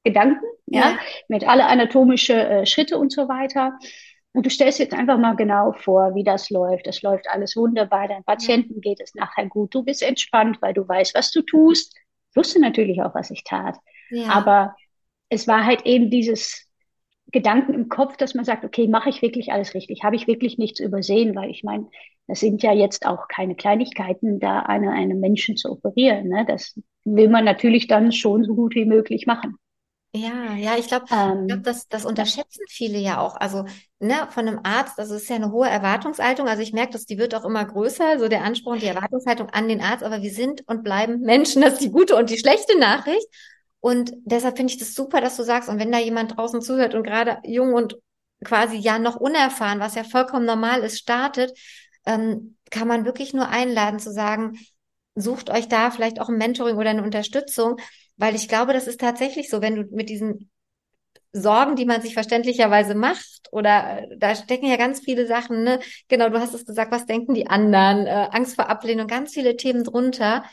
Gedanken, 0.04 0.46
ja, 0.68 0.92
ja 0.92 1.00
mit 1.28 1.48
alle 1.48 1.68
anatomische 1.68 2.34
äh, 2.34 2.66
Schritte 2.66 2.98
und 2.98 3.12
so 3.12 3.28
weiter. 3.28 3.78
Und 4.38 4.46
du 4.46 4.52
stellst 4.52 4.78
jetzt 4.78 4.94
einfach 4.94 5.18
mal 5.18 5.36
genau 5.36 5.72
vor, 5.72 6.14
wie 6.14 6.24
das 6.24 6.52
läuft. 6.52 6.86
Es 6.86 7.02
läuft 7.02 7.28
alles 7.28 7.56
wunderbar. 7.56 8.08
Deinem 8.08 8.24
Patienten 8.24 8.82
geht 8.82 9.00
es 9.02 9.16
nachher 9.16 9.48
gut. 9.48 9.74
Du 9.74 9.82
bist 9.82 10.04
entspannt, 10.04 10.62
weil 10.62 10.76
du 10.76 10.88
weißt, 10.88 11.16
was 11.16 11.32
du 11.32 11.42
tust. 11.42 11.96
Ich 12.30 12.36
wusste 12.36 12.62
natürlich 12.62 13.02
auch, 13.02 13.16
was 13.16 13.32
ich 13.32 13.44
tat. 13.44 13.78
Ja. 14.12 14.30
Aber 14.30 14.76
es 15.30 15.48
war 15.48 15.66
halt 15.66 15.88
eben 15.88 16.12
dieses 16.12 16.68
Gedanken 17.32 17.74
im 17.74 17.90
Kopf, 17.90 18.16
dass 18.18 18.36
man 18.36 18.46
sagt, 18.46 18.64
okay, 18.64 18.88
mache 18.88 19.10
ich 19.10 19.24
wirklich 19.24 19.52
alles 19.52 19.74
richtig? 19.74 20.04
Habe 20.04 20.16
ich 20.16 20.28
wirklich 20.28 20.60
nichts 20.60 20.80
übersehen? 20.80 21.36
Weil 21.36 21.50
ich 21.50 21.64
meine, 21.64 21.90
das 22.28 22.40
sind 22.40 22.62
ja 22.62 22.74
jetzt 22.74 23.08
auch 23.08 23.28
keine 23.30 23.56
Kleinigkeiten, 23.56 24.40
da 24.40 24.60
eine, 24.60 24.92
einen 24.92 25.20
Menschen 25.20 25.58
zu 25.58 25.72
operieren. 25.72 26.28
Ne? 26.28 26.46
Das 26.48 26.80
will 27.06 27.30
man 27.30 27.44
natürlich 27.44 27.88
dann 27.88 28.12
schon 28.12 28.44
so 28.44 28.54
gut 28.54 28.76
wie 28.76 28.86
möglich 28.86 29.26
machen. 29.26 29.58
Ja, 30.20 30.56
ja, 30.56 30.78
ich 30.78 30.88
glaube, 30.88 31.06
ähm, 31.12 31.48
glaub, 31.48 31.64
das, 31.64 31.88
das 31.90 32.06
unterschätzen 32.06 32.64
viele 32.70 32.98
ja 32.98 33.20
auch. 33.20 33.36
Also, 33.36 33.66
ne, 34.00 34.28
von 34.32 34.48
einem 34.48 34.60
Arzt, 34.64 34.98
also 35.00 35.16
es 35.16 35.24
ist 35.24 35.30
ja 35.30 35.36
eine 35.36 35.52
hohe 35.52 35.68
Erwartungshaltung. 35.68 36.48
Also 36.48 36.62
ich 36.64 36.72
merke, 36.72 36.94
dass 36.94 37.06
die 37.06 37.18
wird 37.18 37.36
auch 37.36 37.44
immer 37.44 37.66
größer, 37.66 38.18
so 38.18 38.30
der 38.30 38.44
Anspruch 38.44 38.72
und 38.74 38.82
die 38.82 38.88
Erwartungshaltung 38.88 39.50
an 39.50 39.68
den 39.68 39.82
Arzt, 39.82 40.04
aber 40.04 40.22
wir 40.22 40.32
sind 40.32 40.64
und 40.68 40.84
bleiben 40.84 41.20
Menschen, 41.24 41.62
das 41.62 41.74
ist 41.74 41.82
die 41.84 41.92
gute 41.92 42.16
und 42.16 42.30
die 42.30 42.38
schlechte 42.40 42.80
Nachricht. 42.80 43.28
Und 43.82 44.12
deshalb 44.24 44.58
finde 44.58 44.72
ich 44.74 44.80
das 44.80 44.96
super, 44.96 45.20
dass 45.22 45.36
du 45.38 45.44
sagst, 45.44 45.70
und 45.70 45.78
wenn 45.78 45.92
da 45.92 46.00
jemand 46.00 46.38
draußen 46.38 46.62
zuhört 46.62 46.96
und 46.96 47.04
gerade 47.04 47.40
jung 47.44 47.74
und 47.74 47.98
quasi 48.44 48.78
ja 48.78 49.00
noch 49.00 49.18
unerfahren, 49.18 49.80
was 49.80 49.96
ja 49.96 50.04
vollkommen 50.04 50.46
normal 50.46 50.82
ist, 50.84 50.98
startet, 51.00 51.52
ähm, 52.06 52.56
kann 52.72 52.88
man 52.88 53.06
wirklich 53.06 53.34
nur 53.34 53.50
einladen 53.50 54.00
zu 54.00 54.12
sagen, 54.12 54.58
sucht 55.16 55.50
euch 55.50 55.68
da 55.68 55.92
vielleicht 55.92 56.20
auch 56.22 56.30
ein 56.30 56.38
Mentoring 56.38 56.78
oder 56.78 56.92
eine 56.92 57.04
Unterstützung, 57.04 57.78
weil 58.18 58.36
ich 58.36 58.48
glaube, 58.48 58.74
das 58.74 58.88
ist 58.88 59.00
tatsächlich 59.00 59.50
so, 59.50 59.62
wenn 59.62 59.76
du 59.76 59.84
mit 59.96 60.10
diesen 60.10 60.50
Sorgen, 61.34 61.76
die 61.76 61.86
man 61.86 62.02
sich 62.02 62.14
verständlicherweise 62.14 62.96
macht, 62.96 63.50
oder 63.52 64.04
äh, 64.04 64.18
da 64.18 64.36
stecken 64.36 64.68
ja 64.68 64.78
ganz 64.78 65.00
viele 65.02 65.28
Sachen, 65.28 65.64
ne? 65.64 65.80
Genau, 66.08 66.30
du 66.30 66.40
hast 66.40 66.54
es 66.54 66.66
gesagt, 66.66 66.92
was 66.92 67.06
denken 67.06 67.34
die 67.34 67.48
anderen, 67.48 68.08
äh, 68.08 68.30
Angst 68.32 68.56
vor 68.56 68.70
Ablehnung, 68.70 69.08
ganz 69.08 69.34
viele 69.34 69.56
Themen 69.58 69.84
drunter. 69.84 70.44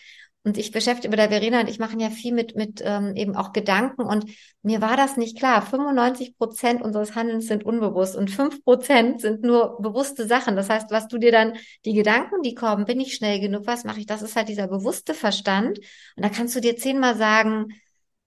Und 0.45 0.59
ich 0.59 0.73
beschäftige 0.73 1.09
mit 1.09 1.19
der 1.19 1.31
Verena 1.31 1.61
und 1.61 1.71
ich 1.71 1.79
machen 1.79 1.99
ja 2.01 2.11
viel 2.11 2.35
mit, 2.35 2.55
mit 2.55 2.83
ähm, 2.85 3.17
eben 3.17 3.35
auch 3.35 3.55
Gedanken. 3.55 4.03
Und 4.03 4.27
mir 4.63 4.83
war 4.83 4.95
das 4.95 5.17
nicht 5.17 5.39
klar. 5.39 5.63
95 5.63 6.37
Prozent 6.37 6.83
unseres 6.83 7.15
Handelns 7.15 7.47
sind 7.47 7.65
unbewusst 7.65 8.15
und 8.15 8.31
fünf 8.31 8.63
Prozent 8.63 9.23
sind 9.23 9.43
nur 9.43 9.81
bewusste 9.81 10.27
Sachen. 10.27 10.55
Das 10.55 10.69
heißt, 10.69 10.91
was 10.91 11.09
du 11.09 11.17
dir 11.17 11.33
dann, 11.33 11.55
die 11.87 11.95
Gedanken, 11.95 12.43
die 12.43 12.55
kommen, 12.55 12.85
bin 12.85 13.01
ich 13.01 13.15
schnell 13.15 13.41
genug, 13.41 13.67
was 13.67 13.85
mache 13.85 14.01
ich? 14.01 14.07
Das 14.07 14.21
ist 14.21 14.37
halt 14.37 14.51
dieser 14.51 14.69
bewusste 14.69 15.15
Verstand. 15.15 15.79
Und 15.79 16.23
da 16.23 16.29
kannst 16.29 16.55
du 16.55 16.61
dir 16.61 16.77
zehnmal 16.77 17.17
sagen, 17.17 17.69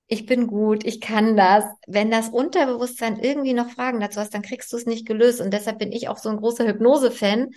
ich 0.07 0.25
bin 0.25 0.47
gut, 0.47 0.85
ich 0.85 1.01
kann 1.01 1.37
das. 1.37 1.65
Wenn 1.85 2.09
das 2.09 2.29
Unterbewusstsein 2.29 3.19
irgendwie 3.19 3.53
noch 3.53 3.69
Fragen 3.69 3.99
dazu 3.99 4.19
hast, 4.19 4.33
dann 4.33 4.41
kriegst 4.41 4.73
du 4.73 4.77
es 4.77 4.87
nicht 4.87 5.05
gelöst. 5.05 5.39
Und 5.39 5.51
deshalb 5.53 5.77
bin 5.77 5.91
ich 5.91 6.09
auch 6.09 6.17
so 6.17 6.29
ein 6.29 6.37
großer 6.37 6.65
Hypnose-Fan, 6.65 7.51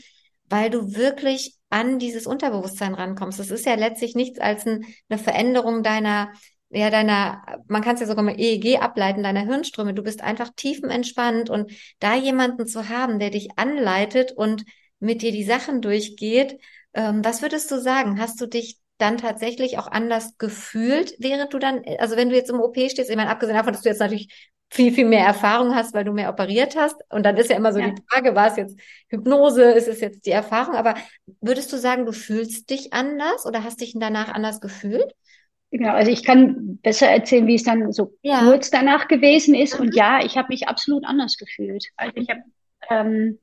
weil 0.50 0.68
du 0.68 0.94
wirklich 0.94 1.56
an 1.70 1.98
dieses 1.98 2.26
Unterbewusstsein 2.26 2.94
rankommst. 2.94 3.38
Das 3.38 3.50
ist 3.50 3.64
ja 3.64 3.74
letztlich 3.74 4.14
nichts 4.14 4.40
als 4.40 4.66
ein, 4.66 4.84
eine 5.08 5.18
Veränderung 5.18 5.82
deiner, 5.82 6.32
ja, 6.68 6.90
deiner, 6.90 7.42
man 7.68 7.82
kann 7.82 7.94
es 7.94 8.00
ja 8.00 8.06
sogar 8.06 8.24
mal 8.24 8.38
EEG 8.38 8.80
ableiten, 8.80 9.22
deiner 9.22 9.42
Hirnströme. 9.46 9.94
Du 9.94 10.02
bist 10.02 10.20
einfach 10.22 10.50
tiefenentspannt 10.54 11.48
und 11.48 11.72
da 12.00 12.14
jemanden 12.16 12.66
zu 12.66 12.88
haben, 12.88 13.18
der 13.18 13.30
dich 13.30 13.48
anleitet 13.56 14.32
und 14.32 14.64
mit 14.98 15.22
dir 15.22 15.32
die 15.32 15.44
Sachen 15.44 15.80
durchgeht, 15.80 16.58
ähm, 16.92 17.24
was 17.24 17.40
würdest 17.40 17.70
du 17.70 17.80
sagen? 17.80 18.20
Hast 18.20 18.40
du 18.40 18.46
dich 18.46 18.78
dann 18.98 19.16
tatsächlich 19.16 19.78
auch 19.78 19.86
anders 19.86 20.36
gefühlt, 20.36 21.14
während 21.18 21.54
du 21.54 21.58
dann, 21.58 21.82
also 21.98 22.16
wenn 22.16 22.28
du 22.28 22.36
jetzt 22.36 22.50
im 22.50 22.60
OP 22.60 22.76
stehst, 22.76 23.08
ich 23.08 23.16
meine, 23.16 23.30
abgesehen 23.30 23.56
davon, 23.56 23.72
dass 23.72 23.82
du 23.82 23.88
jetzt 23.88 24.00
natürlich 24.00 24.50
viel, 24.70 24.92
viel 24.92 25.04
mehr 25.04 25.26
Erfahrung 25.26 25.74
hast, 25.74 25.94
weil 25.94 26.04
du 26.04 26.12
mehr 26.12 26.30
operiert 26.30 26.76
hast. 26.76 26.96
Und 27.10 27.24
dann 27.24 27.36
ist 27.36 27.50
ja 27.50 27.56
immer 27.56 27.72
so 27.72 27.80
ja. 27.80 27.90
die 27.90 28.02
Frage, 28.08 28.34
war 28.36 28.46
es 28.46 28.56
jetzt 28.56 28.78
Hypnose, 29.08 29.64
ist 29.72 29.88
es 29.88 30.00
jetzt 30.00 30.24
die 30.26 30.30
Erfahrung? 30.30 30.76
Aber 30.76 30.94
würdest 31.40 31.72
du 31.72 31.76
sagen, 31.76 32.06
du 32.06 32.12
fühlst 32.12 32.70
dich 32.70 32.92
anders 32.92 33.46
oder 33.46 33.64
hast 33.64 33.80
dich 33.80 33.94
danach 33.96 34.28
anders 34.28 34.60
gefühlt? 34.60 35.12
Genau, 35.72 35.90
also 35.90 36.10
ich 36.10 36.24
kann 36.24 36.78
besser 36.82 37.08
erzählen, 37.08 37.46
wie 37.46 37.54
es 37.54 37.64
dann 37.64 37.92
so 37.92 38.16
ja. 38.22 38.40
kurz 38.40 38.70
danach 38.70 39.08
gewesen 39.08 39.54
ist. 39.54 39.74
Mhm. 39.74 39.86
Und 39.86 39.96
ja, 39.96 40.24
ich 40.24 40.36
habe 40.36 40.48
mich 40.50 40.68
absolut 40.68 41.04
anders 41.04 41.36
gefühlt. 41.36 41.86
Also 41.96 42.16
ich 42.16 42.28
habe 42.28 42.42
ähm, 42.90 43.38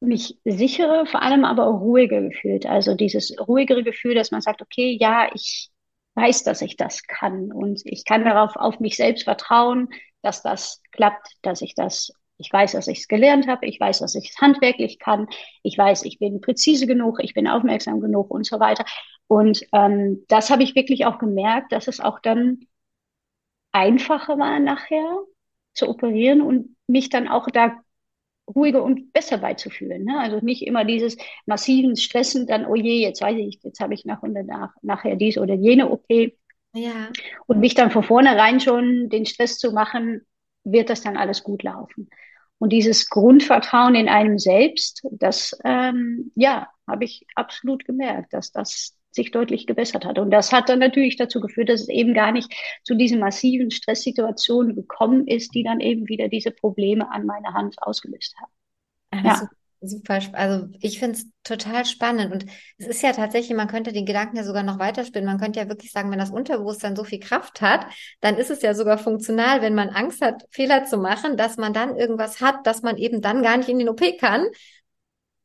mich 0.00 0.38
sicherer, 0.44 1.04
vor 1.04 1.22
allem 1.22 1.44
aber 1.44 1.66
auch 1.66 1.80
ruhiger 1.80 2.22
gefühlt. 2.22 2.64
Also 2.64 2.94
dieses 2.94 3.34
ruhigere 3.38 3.84
Gefühl, 3.84 4.14
dass 4.14 4.30
man 4.30 4.40
sagt, 4.40 4.62
okay, 4.62 4.96
ja, 4.98 5.30
ich 5.34 5.70
weiß, 6.20 6.44
dass 6.44 6.62
ich 6.62 6.76
das 6.76 7.02
kann 7.06 7.52
und 7.52 7.80
ich 7.84 8.04
kann 8.04 8.24
darauf 8.24 8.56
auf 8.56 8.80
mich 8.80 8.96
selbst 8.96 9.24
vertrauen, 9.24 9.88
dass 10.22 10.42
das 10.42 10.82
klappt, 10.92 11.28
dass 11.42 11.62
ich 11.62 11.74
das 11.74 12.12
Ich 12.38 12.52
weiß, 12.52 12.72
dass 12.72 12.88
ich 12.88 13.00
es 13.00 13.08
gelernt 13.08 13.46
habe. 13.48 13.66
Ich 13.66 13.78
weiß, 13.80 13.98
dass 14.00 14.14
ich 14.14 14.30
es 14.30 14.40
handwerklich 14.40 14.98
kann. 14.98 15.26
Ich 15.62 15.76
weiß, 15.76 16.04
ich 16.04 16.18
bin 16.18 16.40
präzise 16.40 16.86
genug. 16.86 17.18
Ich 17.22 17.34
bin 17.34 17.46
aufmerksam 17.46 18.00
genug 18.00 18.30
und 18.30 18.46
so 18.46 18.58
weiter. 18.60 18.84
Und 19.26 19.62
ähm, 19.72 20.24
das 20.28 20.50
habe 20.50 20.62
ich 20.62 20.74
wirklich 20.74 21.04
auch 21.06 21.18
gemerkt, 21.18 21.72
dass 21.72 21.86
es 21.88 22.00
auch 22.00 22.18
dann 22.20 22.66
einfacher 23.72 24.38
war 24.38 24.58
nachher 24.60 25.18
zu 25.74 25.88
operieren 25.88 26.40
und 26.40 26.76
mich 26.86 27.08
dann 27.08 27.28
auch 27.28 27.46
da 27.48 27.76
ruhiger 28.54 28.82
und 28.82 29.12
besser 29.12 29.38
beizufühlen. 29.38 30.04
Ne? 30.04 30.18
Also 30.18 30.38
nicht 30.40 30.66
immer 30.66 30.84
dieses 30.84 31.16
massiven 31.46 31.96
Stressen, 31.96 32.46
dann, 32.46 32.66
oh 32.66 32.74
je, 32.74 33.00
jetzt 33.00 33.20
weiß 33.20 33.36
ich, 33.38 33.60
jetzt 33.62 33.80
habe 33.80 33.94
ich 33.94 34.04
nach 34.04 34.22
und 34.22 34.34
danach, 34.34 34.72
nachher 34.82 35.16
dies 35.16 35.38
oder 35.38 35.54
jene 35.54 35.90
OP. 35.90 36.06
Ja. 36.72 37.08
Und 37.46 37.60
mich 37.60 37.74
dann 37.74 37.90
von 37.90 38.02
vornherein 38.02 38.60
schon 38.60 39.08
den 39.08 39.26
Stress 39.26 39.58
zu 39.58 39.72
machen, 39.72 40.22
wird 40.64 40.90
das 40.90 41.02
dann 41.02 41.16
alles 41.16 41.42
gut 41.42 41.62
laufen. 41.62 42.08
Und 42.58 42.72
dieses 42.72 43.08
Grundvertrauen 43.08 43.94
in 43.94 44.08
einem 44.08 44.38
selbst, 44.38 45.02
das, 45.10 45.58
ähm, 45.64 46.30
ja, 46.34 46.68
habe 46.86 47.04
ich 47.04 47.26
absolut 47.34 47.84
gemerkt, 47.84 48.34
dass 48.34 48.52
das 48.52 48.99
sich 49.10 49.30
deutlich 49.30 49.66
gebessert 49.66 50.04
hat. 50.04 50.18
Und 50.18 50.30
das 50.30 50.52
hat 50.52 50.68
dann 50.68 50.78
natürlich 50.78 51.16
dazu 51.16 51.40
geführt, 51.40 51.68
dass 51.68 51.82
es 51.82 51.88
eben 51.88 52.14
gar 52.14 52.32
nicht 52.32 52.52
zu 52.84 52.94
diesen 52.94 53.18
massiven 53.18 53.70
Stresssituationen 53.70 54.74
gekommen 54.74 55.26
ist, 55.26 55.54
die 55.54 55.62
dann 55.62 55.80
eben 55.80 56.08
wieder 56.08 56.28
diese 56.28 56.50
Probleme 56.50 57.10
an 57.10 57.26
meiner 57.26 57.54
Hand 57.54 57.76
ausgelöst 57.82 58.34
haben. 58.40 58.52
Also, 59.10 59.44
ja. 59.44 59.50
Super, 59.82 60.20
also 60.34 60.66
ich 60.82 60.98
finde 60.98 61.16
es 61.16 61.26
total 61.42 61.86
spannend 61.86 62.34
und 62.34 62.44
es 62.76 62.86
ist 62.86 63.02
ja 63.02 63.12
tatsächlich, 63.12 63.56
man 63.56 63.66
könnte 63.66 63.94
den 63.94 64.04
Gedanken 64.04 64.36
ja 64.36 64.44
sogar 64.44 64.62
noch 64.62 64.78
weiterspinnen. 64.78 65.26
Man 65.26 65.40
könnte 65.40 65.58
ja 65.58 65.68
wirklich 65.70 65.90
sagen, 65.90 66.10
wenn 66.10 66.18
das 66.18 66.30
Unterbewusstsein 66.30 66.96
so 66.96 67.02
viel 67.02 67.18
Kraft 67.18 67.62
hat, 67.62 67.86
dann 68.20 68.36
ist 68.36 68.50
es 68.50 68.60
ja 68.60 68.74
sogar 68.74 68.98
funktional, 68.98 69.62
wenn 69.62 69.74
man 69.74 69.88
Angst 69.88 70.20
hat, 70.20 70.44
Fehler 70.50 70.84
zu 70.84 70.98
machen, 70.98 71.38
dass 71.38 71.56
man 71.56 71.72
dann 71.72 71.96
irgendwas 71.96 72.42
hat, 72.42 72.66
dass 72.66 72.82
man 72.82 72.98
eben 72.98 73.22
dann 73.22 73.42
gar 73.42 73.56
nicht 73.56 73.70
in 73.70 73.78
den 73.78 73.88
OP 73.88 74.02
kann, 74.18 74.48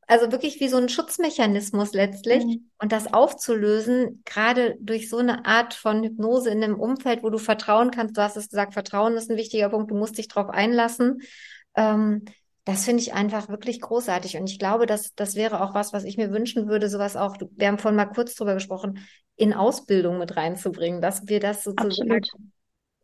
also 0.08 0.32
wirklich 0.32 0.60
wie 0.60 0.68
so 0.68 0.78
ein 0.78 0.90
Schutzmechanismus 0.90 1.94
letztlich. 1.94 2.46
Mhm. 2.46 2.70
Und 2.80 2.92
das 2.92 3.12
aufzulösen, 3.12 4.22
gerade 4.26 4.78
durch 4.80 5.10
so 5.10 5.18
eine 5.18 5.46
Art 5.46 5.74
von 5.74 6.04
Hypnose 6.04 6.50
in 6.50 6.64
einem 6.64 6.80
Umfeld, 6.80 7.24
wo 7.24 7.30
du 7.30 7.38
vertrauen 7.38 7.92
kannst. 7.92 8.16
Du 8.16 8.22
hast 8.22 8.38
es 8.38 8.50
gesagt, 8.50 8.74
Vertrauen 8.74 9.16
ist 9.18 9.32
ein 9.32 9.38
wichtiger 9.38 9.70
Punkt. 9.70 9.90
Du 9.90 9.96
musst 9.96 10.18
dich 10.18 10.28
darauf 10.28 10.50
einlassen. 10.50 11.22
Ähm, 11.76 12.26
das 12.66 12.86
finde 12.86 13.02
ich 13.02 13.14
einfach 13.14 13.50
wirklich 13.50 13.82
großartig. 13.82 14.38
Und 14.38 14.50
ich 14.50 14.60
glaube, 14.60 14.86
dass 14.86 15.14
das 15.16 15.36
wäre 15.36 15.62
auch 15.62 15.74
was, 15.74 15.94
was 15.94 16.04
ich 16.04 16.18
mir 16.18 16.32
wünschen 16.32 16.68
würde, 16.68 16.90
sowas 16.90 17.16
auch, 17.16 17.38
wir 17.40 17.68
haben 17.68 17.78
vorhin 17.78 17.96
mal 17.96 18.06
kurz 18.06 18.36
drüber 18.36 18.56
gesprochen, 18.56 19.06
in 19.36 19.54
Ausbildung 19.54 20.18
mit 20.18 20.36
reinzubringen, 20.36 21.02
dass 21.02 21.28
wir 21.28 21.40
das 21.40 21.64
sozusagen 21.64 22.12
Absolut. 22.12 22.30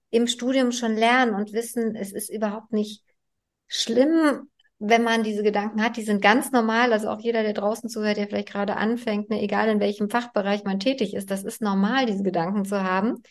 im 0.09 0.27
Studium 0.27 0.71
schon 0.71 0.95
lernen 0.95 1.35
und 1.35 1.53
wissen, 1.53 1.95
es 1.95 2.11
ist 2.11 2.29
überhaupt 2.29 2.73
nicht 2.73 3.03
schlimm, 3.67 4.49
wenn 4.83 5.03
man 5.03 5.21
diese 5.21 5.43
Gedanken 5.43 5.83
hat, 5.83 5.95
die 5.95 6.01
sind 6.01 6.23
ganz 6.23 6.51
normal. 6.51 6.91
Also 6.91 7.09
auch 7.09 7.19
jeder, 7.19 7.43
der 7.43 7.53
draußen 7.53 7.87
zuhört, 7.87 8.17
der 8.17 8.27
vielleicht 8.27 8.49
gerade 8.49 8.77
anfängt, 8.77 9.29
ne, 9.29 9.39
egal 9.39 9.69
in 9.69 9.79
welchem 9.79 10.09
Fachbereich 10.09 10.63
man 10.63 10.79
tätig 10.79 11.13
ist, 11.13 11.29
das 11.29 11.43
ist 11.43 11.61
normal, 11.61 12.07
diese 12.07 12.23
Gedanken 12.23 12.65
zu 12.65 12.83
haben. 12.83 13.21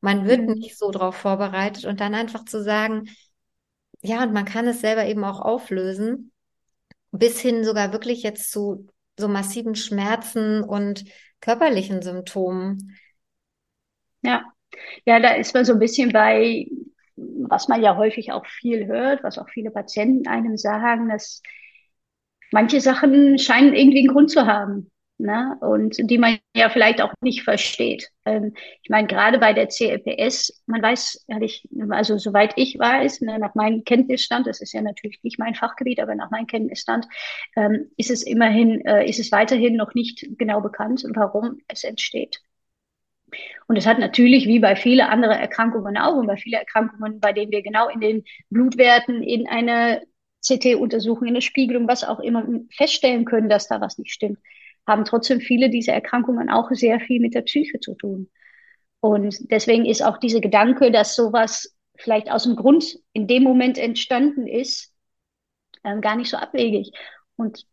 Man 0.00 0.26
wird 0.26 0.40
mhm. 0.40 0.54
nicht 0.54 0.78
so 0.78 0.90
darauf 0.90 1.14
vorbereitet 1.14 1.84
und 1.84 2.00
dann 2.00 2.14
einfach 2.14 2.46
zu 2.46 2.62
sagen, 2.62 3.10
ja, 4.00 4.22
und 4.22 4.32
man 4.32 4.46
kann 4.46 4.66
es 4.66 4.80
selber 4.80 5.04
eben 5.04 5.24
auch 5.24 5.40
auflösen, 5.40 6.32
bis 7.10 7.38
hin 7.38 7.64
sogar 7.64 7.92
wirklich 7.92 8.22
jetzt 8.22 8.50
zu 8.50 8.86
so 9.18 9.28
massiven 9.28 9.74
Schmerzen 9.74 10.62
und 10.62 11.04
körperlichen 11.40 12.00
Symptomen. 12.00 12.96
Ja, 14.22 14.42
ja, 15.04 15.20
da 15.20 15.34
ist 15.34 15.52
man 15.52 15.66
so 15.66 15.74
ein 15.74 15.78
bisschen 15.78 16.12
bei 16.12 16.66
was 17.16 17.68
man 17.68 17.82
ja 17.82 17.96
häufig 17.96 18.32
auch 18.32 18.46
viel 18.46 18.86
hört, 18.86 19.22
was 19.22 19.38
auch 19.38 19.48
viele 19.48 19.70
Patienten 19.70 20.28
einem 20.28 20.56
sagen, 20.56 21.08
dass 21.08 21.42
manche 22.52 22.80
Sachen 22.80 23.38
scheinen 23.38 23.74
irgendwie 23.74 24.00
einen 24.00 24.08
Grund 24.08 24.30
zu 24.30 24.46
haben. 24.46 24.90
Ne? 25.16 25.56
Und 25.60 25.96
die 26.10 26.18
man 26.18 26.38
ja 26.56 26.68
vielleicht 26.68 27.00
auch 27.00 27.12
nicht 27.20 27.44
versteht. 27.44 28.10
Ähm, 28.24 28.52
ich 28.82 28.90
meine, 28.90 29.06
gerade 29.06 29.38
bei 29.38 29.52
der 29.52 29.68
CLPS, 29.68 30.64
man 30.66 30.82
weiß, 30.82 31.26
ehrlich, 31.28 31.68
also 31.90 32.18
soweit 32.18 32.54
ich 32.56 32.76
weiß, 32.76 33.20
ne, 33.20 33.38
nach 33.38 33.54
meinem 33.54 33.84
Kenntnisstand, 33.84 34.48
das 34.48 34.60
ist 34.60 34.72
ja 34.72 34.82
natürlich 34.82 35.20
nicht 35.22 35.38
mein 35.38 35.54
Fachgebiet, 35.54 36.00
aber 36.00 36.16
nach 36.16 36.32
meinem 36.32 36.48
Kenntnisstand, 36.48 37.06
ähm, 37.54 37.92
ist 37.96 38.10
es 38.10 38.24
immerhin, 38.24 38.80
äh, 38.86 39.08
ist 39.08 39.20
es 39.20 39.30
weiterhin 39.30 39.76
noch 39.76 39.94
nicht 39.94 40.26
genau 40.36 40.60
bekannt, 40.60 41.04
warum 41.14 41.60
es 41.68 41.84
entsteht. 41.84 42.40
Und 43.66 43.76
es 43.76 43.86
hat 43.86 43.98
natürlich, 43.98 44.46
wie 44.46 44.58
bei 44.58 44.76
vielen 44.76 45.06
anderen 45.06 45.38
Erkrankungen 45.38 45.96
auch, 45.96 46.16
und 46.16 46.26
bei 46.26 46.36
vielen 46.36 46.60
Erkrankungen, 46.60 47.20
bei 47.20 47.32
denen 47.32 47.52
wir 47.52 47.62
genau 47.62 47.88
in 47.88 48.00
den 48.00 48.24
Blutwerten, 48.50 49.22
in 49.22 49.48
einer 49.48 50.00
CT-Untersuchung, 50.46 51.28
in 51.28 51.34
der 51.34 51.40
Spiegelung, 51.40 51.88
was 51.88 52.04
auch 52.04 52.20
immer, 52.20 52.46
feststellen 52.70 53.24
können, 53.24 53.48
dass 53.48 53.68
da 53.68 53.80
was 53.80 53.98
nicht 53.98 54.12
stimmt, 54.12 54.38
haben 54.86 55.04
trotzdem 55.04 55.40
viele 55.40 55.70
dieser 55.70 55.94
Erkrankungen 55.94 56.50
auch 56.50 56.70
sehr 56.70 57.00
viel 57.00 57.20
mit 57.20 57.34
der 57.34 57.42
Psyche 57.42 57.80
zu 57.80 57.94
tun. 57.94 58.30
Und 59.00 59.50
deswegen 59.50 59.86
ist 59.86 60.02
auch 60.02 60.18
dieser 60.18 60.40
Gedanke, 60.40 60.90
dass 60.90 61.16
sowas 61.16 61.74
vielleicht 61.96 62.30
aus 62.30 62.44
dem 62.44 62.56
Grund 62.56 62.98
in 63.12 63.26
dem 63.26 63.42
Moment 63.42 63.78
entstanden 63.78 64.46
ist, 64.46 64.92
ähm, 65.84 66.00
gar 66.00 66.16
nicht 66.16 66.30
so 66.30 66.36
abwegig. 66.36 66.90
Und 67.36 67.64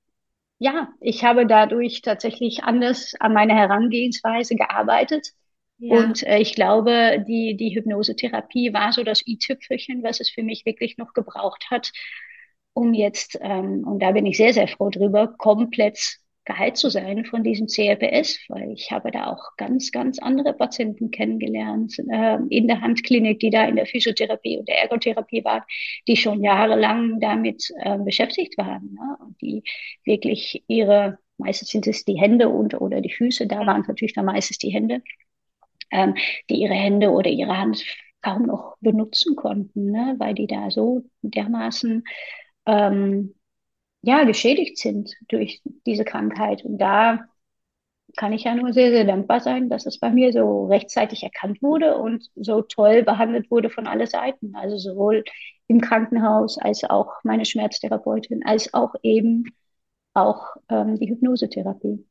ja, 0.59 0.89
ich 0.99 1.23
habe 1.23 1.47
dadurch 1.47 2.01
tatsächlich 2.01 2.63
anders 2.63 3.15
an 3.19 3.33
meiner 3.33 3.55
Herangehensweise 3.55 4.55
gearbeitet 4.55 5.33
ja. 5.81 5.97
Und 5.97 6.21
äh, 6.27 6.37
ich 6.37 6.53
glaube, 6.53 7.25
die, 7.27 7.57
die 7.57 7.75
Hypnosetherapie 7.75 8.71
war 8.71 8.93
so 8.93 9.03
das 9.03 9.25
i-Tüpfelchen, 9.25 10.03
was 10.03 10.19
es 10.19 10.29
für 10.29 10.43
mich 10.43 10.63
wirklich 10.63 10.97
noch 10.97 11.13
gebraucht 11.13 11.65
hat, 11.71 11.91
um 12.73 12.93
jetzt, 12.93 13.39
ähm, 13.41 13.83
und 13.85 13.99
da 13.99 14.11
bin 14.11 14.27
ich 14.27 14.37
sehr, 14.37 14.53
sehr 14.53 14.67
froh 14.67 14.91
drüber, 14.91 15.33
komplett 15.39 16.19
geheilt 16.45 16.77
zu 16.77 16.89
sein 16.89 17.25
von 17.25 17.43
diesem 17.43 17.65
CRPS, 17.67 18.39
weil 18.49 18.71
ich 18.71 18.91
habe 18.91 19.09
da 19.09 19.31
auch 19.31 19.55
ganz, 19.57 19.91
ganz 19.91 20.19
andere 20.19 20.53
Patienten 20.53 21.09
kennengelernt 21.09 21.97
äh, 22.11 22.37
in 22.49 22.67
der 22.67 22.81
Handklinik, 22.81 23.39
die 23.39 23.49
da 23.49 23.65
in 23.65 23.75
der 23.75 23.87
Physiotherapie 23.87 24.59
und 24.59 24.67
der 24.67 24.83
Ergotherapie 24.83 25.43
waren, 25.43 25.63
die 26.07 26.15
schon 26.15 26.43
jahrelang 26.43 27.19
damit 27.19 27.71
äh, 27.79 27.97
beschäftigt 27.97 28.55
waren 28.57 28.93
ne? 28.93 29.17
und 29.25 29.41
die 29.41 29.63
wirklich 30.03 30.63
ihre, 30.67 31.17
meistens 31.37 31.69
sind 31.69 31.87
es 31.87 32.05
die 32.05 32.19
Hände 32.19 32.49
und 32.49 32.79
oder 32.79 33.01
die 33.01 33.13
Füße, 33.13 33.47
da 33.47 33.65
waren 33.65 33.83
natürlich 33.87 34.13
dann 34.13 34.25
meistens 34.25 34.59
die 34.59 34.69
Hände, 34.69 35.01
ähm, 35.91 36.15
die 36.49 36.55
ihre 36.55 36.73
Hände 36.73 37.11
oder 37.11 37.29
ihre 37.29 37.57
Hand 37.57 37.83
kaum 38.21 38.43
noch 38.43 38.77
benutzen 38.81 39.35
konnten, 39.35 39.91
ne? 39.91 40.15
weil 40.19 40.33
die 40.35 40.47
da 40.47 40.69
so 40.71 41.03
dermaßen 41.21 42.03
ähm, 42.65 43.35
ja, 44.01 44.23
geschädigt 44.23 44.77
sind 44.77 45.13
durch 45.27 45.61
diese 45.85 46.05
Krankheit. 46.05 46.63
Und 46.65 46.77
da 46.79 47.19
kann 48.17 48.33
ich 48.33 48.43
ja 48.43 48.55
nur 48.55 48.73
sehr, 48.73 48.91
sehr 48.91 49.05
dankbar 49.05 49.39
sein, 49.39 49.69
dass 49.69 49.85
es 49.85 49.99
bei 49.99 50.09
mir 50.09 50.33
so 50.33 50.65
rechtzeitig 50.67 51.23
erkannt 51.23 51.61
wurde 51.61 51.97
und 51.97 52.29
so 52.35 52.61
toll 52.61 53.03
behandelt 53.03 53.49
wurde 53.51 53.69
von 53.69 53.87
alle 53.87 54.07
Seiten. 54.07 54.55
Also 54.55 54.77
sowohl 54.77 55.23
im 55.67 55.81
Krankenhaus 55.81 56.57
als 56.57 56.83
auch 56.83 57.23
meine 57.23 57.45
Schmerztherapeutin, 57.45 58.43
als 58.45 58.73
auch 58.73 58.95
eben 59.03 59.45
auch 60.13 60.55
ähm, 60.69 60.97
die 60.99 61.09
Hypnosetherapie. 61.09 62.05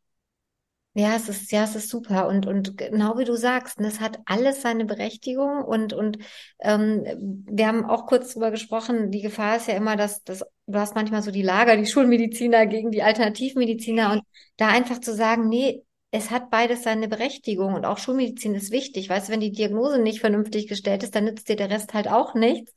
Ja, 0.92 1.14
es 1.14 1.28
ist, 1.28 1.52
ja, 1.52 1.62
es 1.64 1.76
ist 1.76 1.88
super. 1.88 2.26
Und, 2.26 2.46
und 2.46 2.76
genau 2.76 3.16
wie 3.16 3.24
du 3.24 3.36
sagst, 3.36 3.78
ne, 3.78 3.86
es 3.86 4.00
hat 4.00 4.18
alles 4.26 4.60
seine 4.62 4.84
Berechtigung. 4.84 5.62
Und, 5.64 5.92
und 5.92 6.18
ähm, 6.60 7.04
wir 7.46 7.68
haben 7.68 7.84
auch 7.84 8.06
kurz 8.06 8.32
drüber 8.32 8.50
gesprochen, 8.50 9.12
die 9.12 9.20
Gefahr 9.22 9.56
ist 9.56 9.68
ja 9.68 9.74
immer, 9.74 9.96
dass, 9.96 10.24
dass 10.24 10.40
du 10.66 10.78
hast 10.78 10.96
manchmal 10.96 11.22
so 11.22 11.30
die 11.30 11.42
Lager, 11.42 11.76
die 11.76 11.86
Schulmediziner 11.86 12.66
gegen 12.66 12.90
die 12.90 13.04
Alternativmediziner 13.04 14.12
und 14.12 14.22
da 14.56 14.68
einfach 14.68 15.00
zu 15.00 15.14
sagen, 15.14 15.48
nee, 15.48 15.84
es 16.10 16.30
hat 16.32 16.50
beides 16.50 16.82
seine 16.82 17.06
Berechtigung 17.06 17.74
und 17.74 17.84
auch 17.84 17.98
Schulmedizin 17.98 18.56
ist 18.56 18.72
wichtig. 18.72 19.08
Weißt 19.08 19.28
du, 19.28 19.32
wenn 19.32 19.40
die 19.40 19.52
Diagnose 19.52 20.00
nicht 20.00 20.18
vernünftig 20.18 20.66
gestellt 20.66 21.04
ist, 21.04 21.14
dann 21.14 21.24
nützt 21.24 21.48
dir 21.48 21.54
der 21.56 21.70
Rest 21.70 21.94
halt 21.94 22.08
auch 22.08 22.34
nichts. 22.34 22.72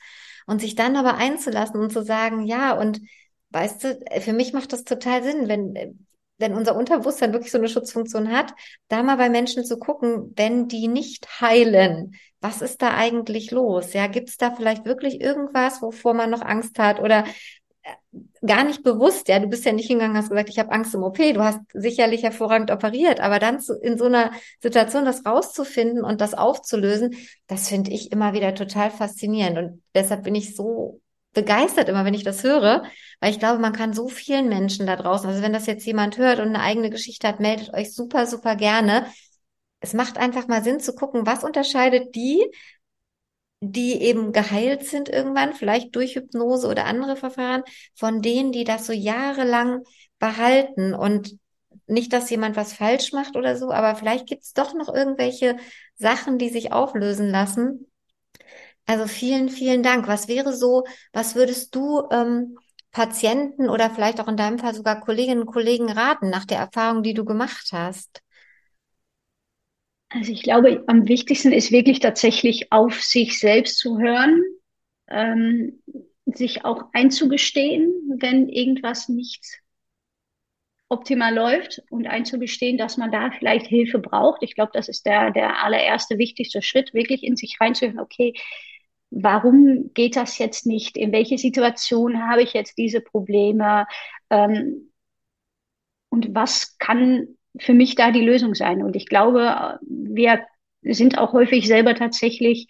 Und 0.46 0.62
sich 0.62 0.76
dann 0.76 0.96
aber 0.98 1.16
einzulassen 1.16 1.80
und 1.80 1.92
zu 1.92 2.04
sagen, 2.04 2.46
ja, 2.46 2.78
und 2.78 3.00
weißt 3.50 3.84
du, 3.84 4.00
für 4.22 4.34
mich 4.34 4.54
macht 4.54 4.72
das 4.72 4.84
total 4.84 5.24
Sinn, 5.24 5.48
wenn, 5.48 6.06
wenn 6.38 6.54
unser 6.54 6.76
Unterbewusstsein 6.76 7.34
wirklich 7.34 7.52
so 7.52 7.58
eine 7.58 7.70
Schutzfunktion 7.70 8.32
hat, 8.32 8.54
da 8.88 9.04
mal 9.04 9.18
bei 9.18 9.30
Menschen 9.30 9.66
zu 9.66 9.78
gucken, 9.78 10.34
wenn 10.36 10.68
die 10.68 10.88
nicht 10.88 11.42
heilen, 11.42 12.16
was 12.42 12.62
ist 12.62 12.82
da 12.82 12.96
eigentlich 12.96 13.52
los? 13.52 13.94
Ja, 13.94 14.08
gibt 14.08 14.30
es 14.30 14.38
da 14.38 14.52
vielleicht 14.52 14.86
wirklich 14.86 15.22
irgendwas, 15.22 15.82
wovor 15.82 16.14
man 16.14 16.30
noch 16.30 16.42
Angst 16.42 16.78
hat 16.80 17.00
oder 17.00 17.26
äh, 17.84 17.94
gar 18.46 18.64
nicht 18.66 18.84
bewusst, 18.84 19.28
ja, 19.30 19.40
du 19.40 19.48
bist 19.48 19.66
ja 19.66 19.72
nicht 19.72 19.88
hingegangen, 19.88 20.18
hast 20.18 20.30
gesagt, 20.30 20.50
ich 20.50 20.60
habe 20.60 20.72
Angst 20.72 20.94
im 20.94 21.04
OP, 21.04 21.18
du 21.18 21.44
hast 21.44 21.60
sicherlich 21.74 22.24
hervorragend 22.24 22.72
operiert, 22.72 23.22
aber 23.22 23.40
dann 23.40 23.60
zu, 23.62 23.74
in 23.80 23.98
so 23.98 24.06
einer 24.06 24.32
Situation 24.62 25.06
das 25.06 25.26
rauszufinden 25.26 26.04
und 26.04 26.20
das 26.22 26.34
aufzulösen, 26.34 27.16
das 27.48 27.70
finde 27.70 27.92
ich 27.92 28.12
immer 28.12 28.34
wieder 28.34 28.56
total 28.56 28.92
faszinierend 28.92 29.58
und 29.58 29.84
deshalb 29.96 30.24
bin 30.24 30.36
ich 30.36 30.56
so 30.56 31.00
begeistert 31.34 31.90
immer, 31.90 32.06
wenn 32.06 32.14
ich 32.14 32.24
das 32.24 32.44
höre, 32.44 32.84
weil 33.20 33.32
ich 33.32 33.40
glaube, 33.40 33.60
man 33.60 33.74
kann 33.74 33.94
so 33.94 34.08
vielen 34.08 34.50
Menschen 34.50 34.86
da 34.88 34.96
draußen, 34.96 35.28
also 35.30 35.42
wenn 35.42 35.54
das 35.54 35.66
jetzt 35.66 35.86
jemand 35.86 36.18
hört 36.18 36.40
und 36.40 36.48
eine 36.50 36.62
eigene 36.62 36.90
Geschichte 36.90 37.28
hat, 37.28 37.40
meldet 37.40 37.74
euch 37.74 37.94
super, 37.94 38.28
super 38.28 38.56
gerne. 38.56 39.08
Es 39.80 39.94
macht 39.94 40.18
einfach 40.18 40.48
mal 40.48 40.64
Sinn 40.64 40.80
zu 40.80 40.94
gucken, 40.96 41.26
was 41.26 41.44
unterscheidet 41.44 42.16
die, 42.16 42.44
die 43.62 44.02
eben 44.02 44.34
geheilt 44.34 44.86
sind 44.86 45.08
irgendwann, 45.10 45.54
vielleicht 45.54 45.96
durch 45.96 46.16
Hypnose 46.16 46.68
oder 46.68 46.86
andere 46.86 47.16
Verfahren, 47.16 47.64
von 47.96 48.22
denen, 48.22 48.52
die 48.52 48.66
das 48.66 48.86
so 48.86 48.94
jahrelang 48.94 49.84
behalten 50.20 50.94
und 50.94 51.38
nicht, 51.88 52.14
dass 52.14 52.30
jemand 52.30 52.56
was 52.56 52.74
falsch 52.74 53.14
macht 53.14 53.36
oder 53.36 53.58
so, 53.58 53.72
aber 53.72 53.96
vielleicht 53.96 54.28
gibt 54.28 54.44
es 54.44 54.54
doch 54.54 54.74
noch 54.74 54.94
irgendwelche 54.94 55.58
Sachen, 55.96 56.38
die 56.38 56.50
sich 56.50 56.72
auflösen 56.72 57.30
lassen. 57.30 57.88
Also 58.86 59.08
vielen, 59.08 59.50
vielen 59.50 59.84
Dank. 59.84 60.08
Was 60.08 60.28
wäre 60.28 60.54
so, 60.56 60.84
was 61.14 61.36
würdest 61.36 61.76
du 61.76 62.04
ähm, 62.12 62.58
Patienten 62.92 63.70
oder 63.70 63.90
vielleicht 63.90 64.20
auch 64.22 64.28
in 64.28 64.38
deinem 64.38 64.60
Fall 64.60 64.74
sogar 64.76 65.00
Kolleginnen 65.02 65.42
und 65.42 65.48
Kollegen 65.54 65.90
raten 65.92 66.30
nach 66.30 66.46
der 66.46 66.60
Erfahrung, 66.60 67.04
die 67.04 67.14
du 67.14 67.26
gemacht 67.26 67.70
hast? 67.72 68.22
Also 70.10 70.32
ich 70.32 70.44
glaube, 70.44 70.84
am 70.88 71.08
wichtigsten 71.08 71.52
ist 71.52 71.72
wirklich 71.72 72.00
tatsächlich 72.00 72.72
auf 72.72 73.02
sich 73.02 73.40
selbst 73.40 73.80
zu 73.80 74.00
hören, 74.00 74.42
ähm, 75.10 75.82
sich 76.26 76.66
auch 76.66 76.86
einzugestehen, 76.94 77.92
wenn 78.20 78.48
irgendwas 78.50 79.10
nicht 79.10 79.42
optimal 80.90 81.34
läuft 81.34 81.82
und 81.90 82.06
einzugestehen, 82.08 82.78
dass 82.78 82.98
man 82.98 83.12
da 83.12 83.32
vielleicht 83.32 83.66
Hilfe 83.68 84.00
braucht. 84.00 84.44
Ich 84.44 84.54
glaube, 84.56 84.72
das 84.74 84.88
ist 84.90 85.06
der, 85.06 85.32
der 85.32 85.64
allererste 85.64 86.18
wichtigste 86.18 86.62
Schritt, 86.62 86.94
wirklich 86.94 87.24
in 87.24 87.36
sich 87.36 87.58
reinzuhören, 87.60 88.00
okay, 88.00 88.34
warum 89.16 89.92
geht 89.94 90.16
das 90.16 90.38
jetzt 90.38 90.66
nicht? 90.66 90.98
In 90.98 91.12
welche 91.12 91.38
Situation 91.38 92.28
habe 92.28 92.44
ich 92.44 92.54
jetzt 92.54 92.78
diese 92.78 93.02
Probleme? 93.02 93.86
Ähm, 94.30 94.92
und 96.10 96.34
was 96.36 96.78
kann 96.78 97.28
für 97.60 97.74
mich 97.74 97.96
da 97.96 98.12
die 98.12 98.22
Lösung 98.22 98.56
sein. 98.56 98.84
Und 98.84 98.96
ich 98.96 99.08
glaube, 99.08 99.80
wir 99.82 100.46
sind 100.82 101.18
auch 101.18 101.34
häufig 101.34 101.68
selber 101.68 101.96
tatsächlich 101.96 102.68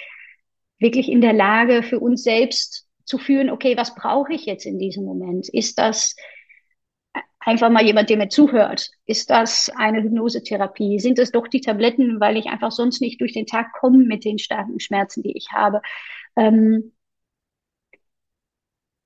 wirklich 0.80 1.10
in 1.10 1.22
der 1.22 1.34
Lage, 1.34 1.84
für 1.84 2.00
uns 2.00 2.24
selbst 2.24 2.88
zu 3.06 3.18
fühlen, 3.18 3.50
okay, 3.50 3.78
was 3.78 3.96
brauche 3.96 4.34
ich 4.34 4.46
jetzt 4.46 4.66
in 4.66 4.80
diesem 4.80 5.06
Moment? 5.06 5.48
Ist 5.50 5.78
das 5.80 6.16
einfach 7.40 7.70
mal 7.70 7.86
jemand, 7.86 8.10
der 8.10 8.18
mir 8.18 8.30
zuhört? 8.30 8.90
Ist 9.06 9.30
das 9.30 9.70
eine 9.76 10.04
Hypnosetherapie? 10.04 11.00
Sind 11.00 11.20
es 11.20 11.32
doch 11.32 11.48
die 11.48 11.62
Tabletten, 11.62 12.20
weil 12.20 12.38
ich 12.38 12.48
einfach 12.48 12.72
sonst 12.72 13.02
nicht 13.02 13.20
durch 13.22 13.34
den 13.34 13.46
Tag 13.46 13.74
komme 13.74 14.00
mit 14.00 14.26
den 14.26 14.40
starken 14.40 14.80
Schmerzen, 14.80 15.24
die 15.24 15.36
ich 15.38 15.48
habe? 15.52 15.82
Ähm, 16.36 16.94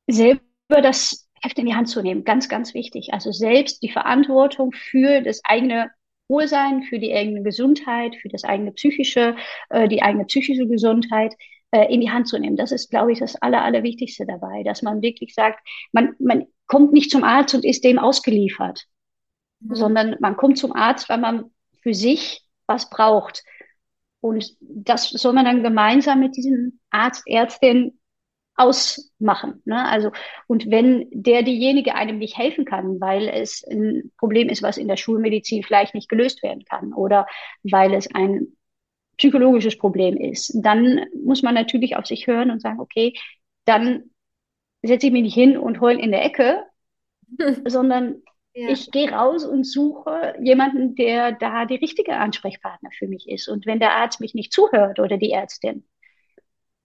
selber 0.08 0.42
das 0.68 1.28
Heft 1.42 1.60
in 1.60 1.66
die 1.68 1.76
Hand 1.76 1.90
zu 1.90 2.02
nehmen. 2.02 2.24
Ganz, 2.24 2.50
ganz 2.50 2.74
wichtig. 2.74 3.14
Also 3.14 3.32
selbst 3.32 3.84
die 3.84 3.92
Verantwortung 3.92 4.72
für 4.72 5.22
das 5.22 5.42
eigene 5.44 5.92
Wohlsein, 6.28 6.84
für 6.84 7.00
die 7.00 7.14
eigene 7.14 7.44
Gesundheit, 7.44 8.16
für 8.16 8.30
das 8.30 8.44
eigene 8.44 8.72
psychische, 8.72 9.36
äh, 9.70 9.88
die 9.88 10.02
eigene 10.02 10.26
psychische 10.26 10.68
Gesundheit 10.68 11.34
äh, 11.72 11.94
in 11.94 12.02
die 12.02 12.12
Hand 12.12 12.28
zu 12.28 12.38
nehmen. 12.38 12.58
Das 12.58 12.72
ist, 12.72 12.90
glaube 12.90 13.12
ich, 13.12 13.20
das 13.20 13.36
Aller, 13.42 13.64
Allerwichtigste 13.64 14.26
dabei, 14.26 14.64
dass 14.64 14.82
man 14.82 15.02
wirklich 15.02 15.34
sagt, 15.34 15.60
man, 15.92 16.16
man 16.20 16.48
kommt 16.66 16.92
nicht 16.92 17.12
zum 17.12 17.24
Arzt 17.24 17.56
und 17.56 17.64
ist 17.64 17.84
dem 17.84 18.00
ausgeliefert, 18.00 18.86
mhm. 19.60 19.76
sondern 19.76 20.16
man 20.20 20.36
kommt 20.36 20.58
zum 20.58 20.74
Arzt, 20.74 21.08
weil 21.10 21.20
man 21.20 21.52
für 21.82 21.94
sich 21.94 22.42
was 22.68 22.90
braucht. 22.90 23.44
Und 24.28 24.56
das 24.62 25.10
soll 25.10 25.34
man 25.34 25.46
dann 25.46 25.64
gemeinsam 25.64 26.20
mit 26.20 26.36
diesem 26.36 26.80
Arzt, 26.90 27.24
Ärztin 27.28 28.00
ausmachen. 28.56 29.62
Ne? 29.66 29.88
Also, 29.88 30.12
und 30.48 30.70
wenn 30.70 31.08
der 31.12 31.44
diejenige 31.44 31.96
einem 31.96 32.18
nicht 32.18 32.38
helfen 32.38 32.66
kann, 32.66 33.00
weil 33.00 33.28
es 33.30 33.64
ein 33.70 34.12
Problem 34.18 34.50
ist, 34.50 34.64
was 34.64 34.78
in 34.78 34.88
der 34.88 34.98
Schulmedizin 34.98 35.64
vielleicht 35.64 35.94
nicht 35.94 36.10
gelöst 36.10 36.44
werden 36.44 36.66
kann 36.66 36.94
oder 36.94 37.28
weil 37.64 37.94
es 37.94 38.14
ein 38.14 38.48
psychologisches 39.18 39.78
Problem 39.78 40.18
ist, 40.18 40.52
dann 40.56 41.06
muss 41.24 41.44
man 41.44 41.54
natürlich 41.54 41.96
auf 41.96 42.06
sich 42.06 42.28
hören 42.28 42.52
und 42.52 42.62
sagen, 42.62 42.80
okay, 42.80 43.14
dann 43.66 44.12
setze 44.82 45.08
ich 45.08 45.14
mich 45.14 45.24
nicht 45.24 45.34
hin 45.34 45.58
und 45.58 45.80
heul 45.82 46.00
in 46.00 46.12
der 46.12 46.26
Ecke, 46.26 46.64
sondern 47.66 48.24
ja. 48.58 48.70
ich 48.70 48.90
gehe 48.92 49.12
raus 49.12 49.46
und 49.46 49.66
suche 49.66 50.36
jemanden, 50.42 50.96
der 50.96 51.32
da 51.32 51.66
die 51.66 51.76
richtige 51.76 52.18
Ansprechpartner 52.18 52.90
für 52.98 53.08
mich 53.08 53.30
ist. 53.30 53.48
Und 53.48 53.66
wenn 53.66 53.80
der 53.80 53.94
Arzt 53.94 54.20
mich 54.20 54.34
nicht 54.34 54.52
zuhört 54.52 55.00
oder 55.00 55.18
die 55.18 55.32
Ärztin, 55.32 55.86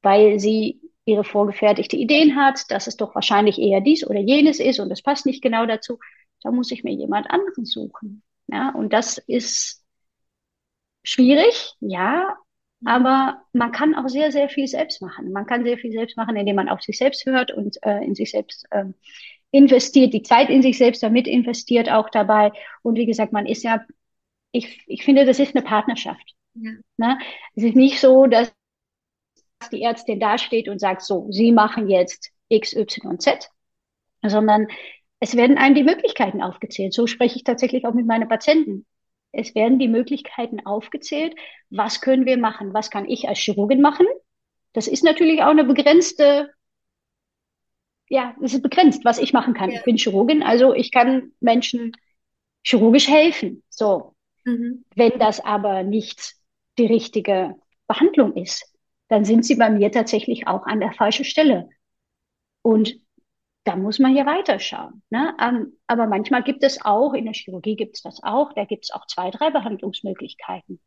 weil 0.02 0.38
sie 0.38 0.80
ihre 1.04 1.24
vorgefertigte 1.24 1.96
Ideen 1.96 2.36
hat, 2.36 2.70
dass 2.70 2.86
es 2.86 2.96
doch 2.96 3.14
wahrscheinlich 3.14 3.58
eher 3.58 3.80
dies 3.80 4.06
oder 4.06 4.20
jenes 4.20 4.60
ist 4.60 4.80
und 4.80 4.90
es 4.90 5.02
passt 5.02 5.26
nicht 5.26 5.42
genau 5.42 5.66
dazu, 5.66 5.98
da 6.42 6.50
muss 6.50 6.70
ich 6.70 6.84
mir 6.84 6.92
jemand 6.92 7.30
anderen 7.30 7.64
suchen. 7.64 8.22
Ja, 8.48 8.70
und 8.70 8.92
das 8.92 9.18
ist 9.18 9.82
schwierig, 11.04 11.74
ja, 11.80 12.36
aber 12.84 13.42
man 13.52 13.72
kann 13.72 13.94
auch 13.94 14.08
sehr, 14.08 14.30
sehr 14.30 14.48
viel 14.48 14.66
selbst 14.66 15.00
machen. 15.00 15.32
Man 15.32 15.46
kann 15.46 15.64
sehr 15.64 15.78
viel 15.78 15.92
selbst 15.92 16.16
machen, 16.16 16.36
indem 16.36 16.56
man 16.56 16.68
auf 16.68 16.82
sich 16.82 16.98
selbst 16.98 17.24
hört 17.26 17.52
und 17.52 17.78
äh, 17.82 18.04
in 18.04 18.14
sich 18.14 18.32
selbst 18.32 18.66
äh, 18.70 18.84
investiert, 19.52 20.12
die 20.12 20.22
Zeit 20.22 20.50
in 20.50 20.62
sich 20.62 20.78
selbst 20.78 21.02
damit 21.02 21.28
investiert 21.28 21.90
auch 21.90 22.10
dabei. 22.10 22.52
Und 22.82 22.96
wie 22.96 23.06
gesagt, 23.06 23.32
man 23.32 23.46
ist 23.46 23.62
ja, 23.62 23.84
ich, 24.50 24.82
ich 24.86 25.04
finde, 25.04 25.24
das 25.24 25.38
ist 25.38 25.54
eine 25.54 25.64
Partnerschaft. 25.64 26.34
Ja. 26.54 26.72
Ne? 26.96 27.18
Es 27.54 27.62
ist 27.62 27.76
nicht 27.76 28.00
so, 28.00 28.26
dass 28.26 28.52
die 29.70 29.82
Ärztin 29.82 30.18
dasteht 30.18 30.68
und 30.68 30.80
sagt, 30.80 31.02
so, 31.02 31.28
Sie 31.30 31.52
machen 31.52 31.88
jetzt 31.88 32.32
X, 32.48 32.74
Y, 32.74 33.20
Z, 33.20 33.48
sondern 34.22 34.66
es 35.20 35.36
werden 35.36 35.56
einem 35.56 35.76
die 35.76 35.84
Möglichkeiten 35.84 36.42
aufgezählt. 36.42 36.92
So 36.94 37.06
spreche 37.06 37.36
ich 37.36 37.44
tatsächlich 37.44 37.86
auch 37.86 37.94
mit 37.94 38.06
meinen 38.06 38.28
Patienten. 38.28 38.86
Es 39.30 39.54
werden 39.54 39.78
die 39.78 39.88
Möglichkeiten 39.88 40.66
aufgezählt. 40.66 41.34
Was 41.70 42.00
können 42.00 42.26
wir 42.26 42.36
machen? 42.38 42.74
Was 42.74 42.90
kann 42.90 43.08
ich 43.08 43.28
als 43.28 43.38
Chirurgin 43.38 43.80
machen? 43.80 44.06
Das 44.72 44.88
ist 44.88 45.04
natürlich 45.04 45.42
auch 45.42 45.50
eine 45.50 45.64
begrenzte, 45.64 46.50
ja, 48.12 48.36
es 48.42 48.52
ist 48.52 48.62
begrenzt, 48.62 49.06
was 49.06 49.18
ich 49.18 49.32
machen 49.32 49.54
kann. 49.54 49.70
Ja. 49.70 49.78
Ich 49.78 49.84
bin 49.84 49.96
Chirurgin, 49.96 50.42
also 50.42 50.74
ich 50.74 50.92
kann 50.92 51.32
Menschen 51.40 51.92
chirurgisch 52.62 53.08
helfen. 53.08 53.62
So. 53.70 54.14
Mhm. 54.44 54.84
Wenn 54.94 55.18
das 55.18 55.40
aber 55.40 55.82
nicht 55.82 56.34
die 56.78 56.84
richtige 56.84 57.54
Behandlung 57.86 58.36
ist, 58.36 58.70
dann 59.08 59.24
sind 59.24 59.46
sie 59.46 59.54
bei 59.54 59.70
mir 59.70 59.90
tatsächlich 59.90 60.46
auch 60.46 60.66
an 60.66 60.80
der 60.80 60.92
falschen 60.92 61.24
Stelle. 61.24 61.70
Und 62.60 63.00
da 63.64 63.76
muss 63.76 63.98
man 63.98 64.14
ja 64.14 64.26
weiterschauen. 64.26 65.02
Ne? 65.08 65.34
Ähm, 65.40 65.78
aber 65.86 66.06
manchmal 66.06 66.42
gibt 66.42 66.62
es 66.64 66.84
auch, 66.84 67.14
in 67.14 67.24
der 67.24 67.34
Chirurgie 67.34 67.76
gibt 67.76 67.96
es 67.96 68.02
das 68.02 68.22
auch, 68.22 68.52
da 68.52 68.66
gibt 68.66 68.84
es 68.84 68.90
auch 68.90 69.06
zwei, 69.06 69.30
drei 69.30 69.48
Behandlungsmöglichkeiten. 69.48 70.80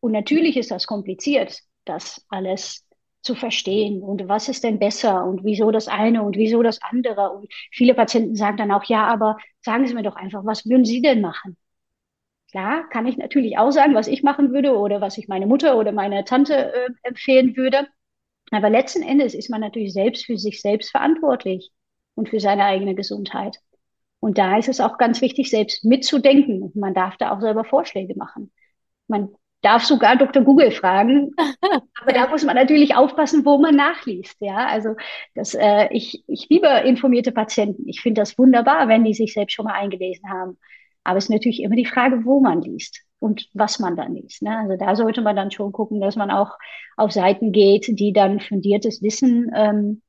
Und 0.00 0.10
natürlich 0.10 0.56
ist 0.56 0.72
das 0.72 0.88
kompliziert, 0.88 1.60
das 1.84 2.26
alles 2.28 2.84
zu 3.22 3.34
verstehen 3.34 4.02
und 4.02 4.28
was 4.28 4.48
ist 4.48 4.64
denn 4.64 4.78
besser 4.78 5.24
und 5.24 5.44
wieso 5.44 5.70
das 5.70 5.88
eine 5.88 6.22
und 6.22 6.36
wieso 6.36 6.62
das 6.62 6.80
andere. 6.82 7.30
Und 7.30 7.52
viele 7.70 7.94
Patienten 7.94 8.36
sagen 8.36 8.56
dann 8.56 8.72
auch, 8.72 8.84
ja, 8.84 9.06
aber 9.06 9.38
sagen 9.60 9.86
Sie 9.86 9.94
mir 9.94 10.02
doch 10.02 10.16
einfach, 10.16 10.44
was 10.44 10.66
würden 10.66 10.84
Sie 10.84 11.00
denn 11.02 11.20
machen? 11.20 11.56
Klar, 12.50 12.88
kann 12.90 13.06
ich 13.06 13.16
natürlich 13.16 13.56
auch 13.56 13.70
sagen, 13.70 13.94
was 13.94 14.08
ich 14.08 14.22
machen 14.22 14.52
würde 14.52 14.76
oder 14.76 15.00
was 15.00 15.16
ich 15.16 15.26
meine 15.28 15.46
Mutter 15.46 15.78
oder 15.78 15.92
meine 15.92 16.24
Tante 16.24 16.72
äh, 16.74 16.90
empfehlen 17.02 17.56
würde. 17.56 17.88
Aber 18.50 18.68
letzten 18.68 19.02
Endes 19.02 19.34
ist 19.34 19.48
man 19.48 19.62
natürlich 19.62 19.94
selbst 19.94 20.26
für 20.26 20.36
sich 20.36 20.60
selbst 20.60 20.90
verantwortlich 20.90 21.70
und 22.14 22.28
für 22.28 22.40
seine 22.40 22.64
eigene 22.64 22.94
Gesundheit. 22.94 23.58
Und 24.20 24.38
da 24.38 24.58
ist 24.58 24.68
es 24.68 24.80
auch 24.80 24.98
ganz 24.98 25.20
wichtig, 25.22 25.50
selbst 25.50 25.84
mitzudenken. 25.84 26.70
Man 26.74 26.94
darf 26.94 27.16
da 27.16 27.32
auch 27.32 27.40
selber 27.40 27.64
Vorschläge 27.64 28.14
machen. 28.16 28.52
Man 29.08 29.34
darf 29.62 29.84
sogar 29.84 30.16
Dr. 30.16 30.42
Google 30.42 30.72
fragen, 30.72 31.30
aber 32.02 32.12
da 32.12 32.28
muss 32.28 32.44
man 32.44 32.56
natürlich 32.56 32.94
aufpassen, 32.94 33.44
wo 33.44 33.58
man 33.58 33.76
nachliest. 33.76 34.36
Ja, 34.40 34.66
also 34.66 34.96
das, 35.34 35.54
äh, 35.54 35.88
ich, 35.92 36.24
ich 36.26 36.48
liebe 36.50 36.68
informierte 36.84 37.32
Patienten. 37.32 37.88
Ich 37.88 38.00
finde 38.00 38.20
das 38.20 38.36
wunderbar, 38.38 38.88
wenn 38.88 39.04
die 39.04 39.14
sich 39.14 39.32
selbst 39.32 39.54
schon 39.54 39.64
mal 39.64 39.74
eingelesen 39.74 40.28
haben. 40.28 40.58
Aber 41.04 41.18
es 41.18 41.24
ist 41.24 41.30
natürlich 41.30 41.62
immer 41.62 41.76
die 41.76 41.86
Frage, 41.86 42.24
wo 42.24 42.40
man 42.40 42.60
liest 42.62 43.02
und 43.18 43.48
was 43.54 43.78
man 43.78 43.96
dann 43.96 44.14
liest. 44.14 44.42
Ne? 44.42 44.56
Also 44.58 44.76
da 44.76 44.96
sollte 44.96 45.22
man 45.22 45.36
dann 45.36 45.50
schon 45.50 45.72
gucken, 45.72 46.00
dass 46.00 46.16
man 46.16 46.30
auch 46.30 46.58
auf 46.96 47.12
Seiten 47.12 47.52
geht, 47.52 47.86
die 47.88 48.12
dann 48.12 48.40
fundiertes 48.40 49.02
Wissen 49.02 49.50
ähm, 49.54 50.02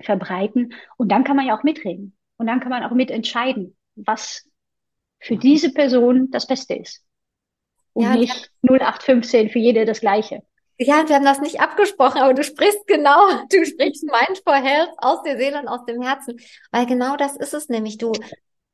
verbreiten. 0.00 0.74
Und 0.96 1.10
dann 1.10 1.24
kann 1.24 1.36
man 1.36 1.46
ja 1.46 1.56
auch 1.56 1.64
mitreden. 1.64 2.16
Und 2.38 2.46
dann 2.46 2.60
kann 2.60 2.70
man 2.70 2.84
auch 2.84 2.92
mitentscheiden, 2.92 3.76
was 3.94 4.48
für 5.20 5.36
diese 5.36 5.72
Person 5.72 6.30
das 6.30 6.46
Beste 6.46 6.74
ist. 6.74 7.04
Und 7.94 8.04
ja, 8.04 8.14
nicht 8.14 8.50
0815 8.62 9.50
für 9.50 9.58
jede 9.58 9.84
das 9.84 10.00
Gleiche. 10.00 10.42
Ja, 10.78 11.08
wir 11.08 11.14
haben 11.14 11.24
das 11.24 11.40
nicht 11.40 11.60
abgesprochen, 11.60 12.20
aber 12.20 12.34
du 12.34 12.42
sprichst 12.42 12.86
genau, 12.86 13.18
du 13.50 13.64
sprichst 13.64 14.04
Mindful 14.04 14.54
Health 14.54 14.90
aus 14.98 15.22
der 15.22 15.36
Seele 15.36 15.60
und 15.60 15.68
aus 15.68 15.84
dem 15.84 16.02
Herzen, 16.02 16.40
weil 16.70 16.86
genau 16.86 17.16
das 17.16 17.36
ist 17.36 17.54
es 17.54 17.68
nämlich. 17.68 17.98
Du, 17.98 18.12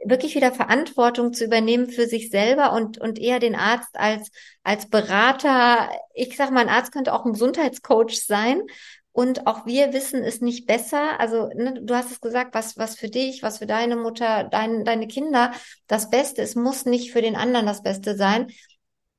wirklich 0.04 0.35
wieder 0.35 0.52
Verantwortung 0.52 1.33
zu 1.33 1.44
übernehmen 1.44 1.88
für 1.88 2.07
sich 2.07 2.31
selber 2.31 2.72
und, 2.72 2.98
und 2.98 3.18
eher 3.18 3.40
den 3.40 3.54
Arzt 3.54 3.94
als, 3.94 4.31
als 4.62 4.88
Berater. 4.88 5.90
Ich 6.14 6.37
sag 6.37 6.50
mal, 6.50 6.61
ein 6.61 6.68
Arzt 6.68 6.92
könnte 6.92 7.12
auch 7.12 7.24
ein 7.24 7.33
Gesundheitscoach 7.33 8.24
sein. 8.24 8.62
Und 9.11 9.48
auch 9.48 9.66
wir 9.66 9.92
wissen 9.92 10.22
es 10.22 10.40
nicht 10.40 10.66
besser. 10.66 11.18
Also, 11.18 11.48
ne, 11.48 11.81
du 11.83 11.94
hast 11.94 12.12
es 12.12 12.20
gesagt, 12.20 12.54
was, 12.54 12.78
was 12.78 12.94
für 12.94 13.09
dich, 13.09 13.42
was 13.42 13.59
für 13.59 13.66
deine 13.66 13.96
Mutter, 13.96 14.44
dein, 14.44 14.85
deine 14.85 15.09
Kinder 15.09 15.52
das 15.88 16.09
Beste 16.09 16.42
ist, 16.42 16.54
muss 16.54 16.85
nicht 16.85 17.11
für 17.11 17.20
den 17.20 17.35
anderen 17.35 17.66
das 17.66 17.83
Beste 17.83 18.16
sein. 18.16 18.46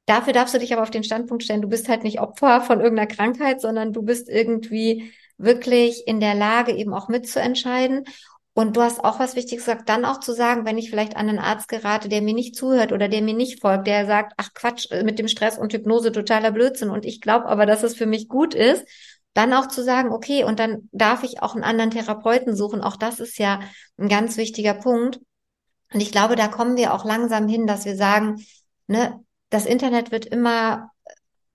Dafür 0.10 0.34
darfst 0.34 0.54
du 0.54 0.60
dich 0.60 0.74
aber 0.74 0.82
auf 0.82 0.91
den 0.91 1.04
Standpunkt 1.04 1.43
stellen, 1.43 1.62
du 1.62 1.69
bist 1.69 1.89
halt 1.89 2.04
nicht 2.04 2.19
Opfer 2.19 2.62
von 2.62 2.80
irgendeiner 2.80 3.08
Krankheit, 3.08 3.62
sondern 3.62 3.93
du 3.93 4.02
bist 4.02 4.30
irgendwie 4.30 5.13
wirklich 5.38 6.08
in 6.08 6.19
der 6.19 6.36
Lage, 6.36 6.74
eben 6.74 6.93
auch 6.93 7.08
mitzuentscheiden. 7.08 8.06
Und 8.54 8.76
du 8.76 8.82
hast 8.82 9.04
auch 9.04 9.19
was 9.19 9.36
Wichtiges 9.36 9.65
gesagt, 9.65 9.88
dann 9.88 10.04
auch 10.04 10.19
zu 10.19 10.34
sagen, 10.34 10.65
wenn 10.65 10.78
ich 10.78 10.89
vielleicht 10.89 11.15
an 11.15 11.30
einen 11.30 11.39
Arzt 11.39 11.69
gerate, 11.69 12.10
der 12.10 12.22
mir 12.22 12.34
nicht 12.34 12.56
zuhört 12.56 12.91
oder 12.91 13.08
der 13.08 13.22
mir 13.22 13.34
nicht 13.34 13.62
folgt, 13.62 13.88
der 13.88 14.06
sagt, 14.06 14.34
ach 14.36 14.50
Quatsch, 14.54 14.91
äh, 14.91 15.04
mit 15.04 15.17
dem 15.17 15.30
Stress 15.30 15.58
und 15.58 15.72
Hypnose 15.72 16.12
totaler 16.12 16.52
Blödsinn 16.52 16.89
und 16.89 17.06
ich 17.06 17.22
glaube 17.22 17.45
aber, 17.45 17.65
dass 17.65 17.84
es 17.84 17.95
für 17.95 18.06
mich 18.06 18.28
gut 18.28 18.54
ist, 18.54 18.86
dann 19.34 19.54
auch 19.54 19.67
zu 19.67 19.84
sagen, 19.84 20.12
okay, 20.12 20.43
und 20.43 20.60
dann 20.60 20.89
darf 20.91 21.24
ich 21.24 21.41
auch 21.41 21.56
einen 21.56 21.63
anderen 21.63 21.91
Therapeuten 21.91 22.56
suchen. 22.56 22.82
Auch 22.82 22.98
das 22.98 23.19
ist 23.19 23.38
ja 23.38 23.62
ein 23.98 24.10
ganz 24.10 24.36
wichtiger 24.36 24.74
Punkt. 24.74 25.19
Und 25.93 26.02
ich 26.02 26.12
glaube, 26.12 26.36
da 26.36 26.48
kommen 26.48 26.76
wir 26.76 26.93
auch 26.93 27.06
langsam 27.06 27.48
hin, 27.48 27.65
dass 27.65 27.86
wir 27.86 27.95
sagen, 27.95 28.43
ne, 28.88 29.24
das 29.50 29.66
Internet 29.66 30.12
wird 30.12 30.26
immer 30.26 30.92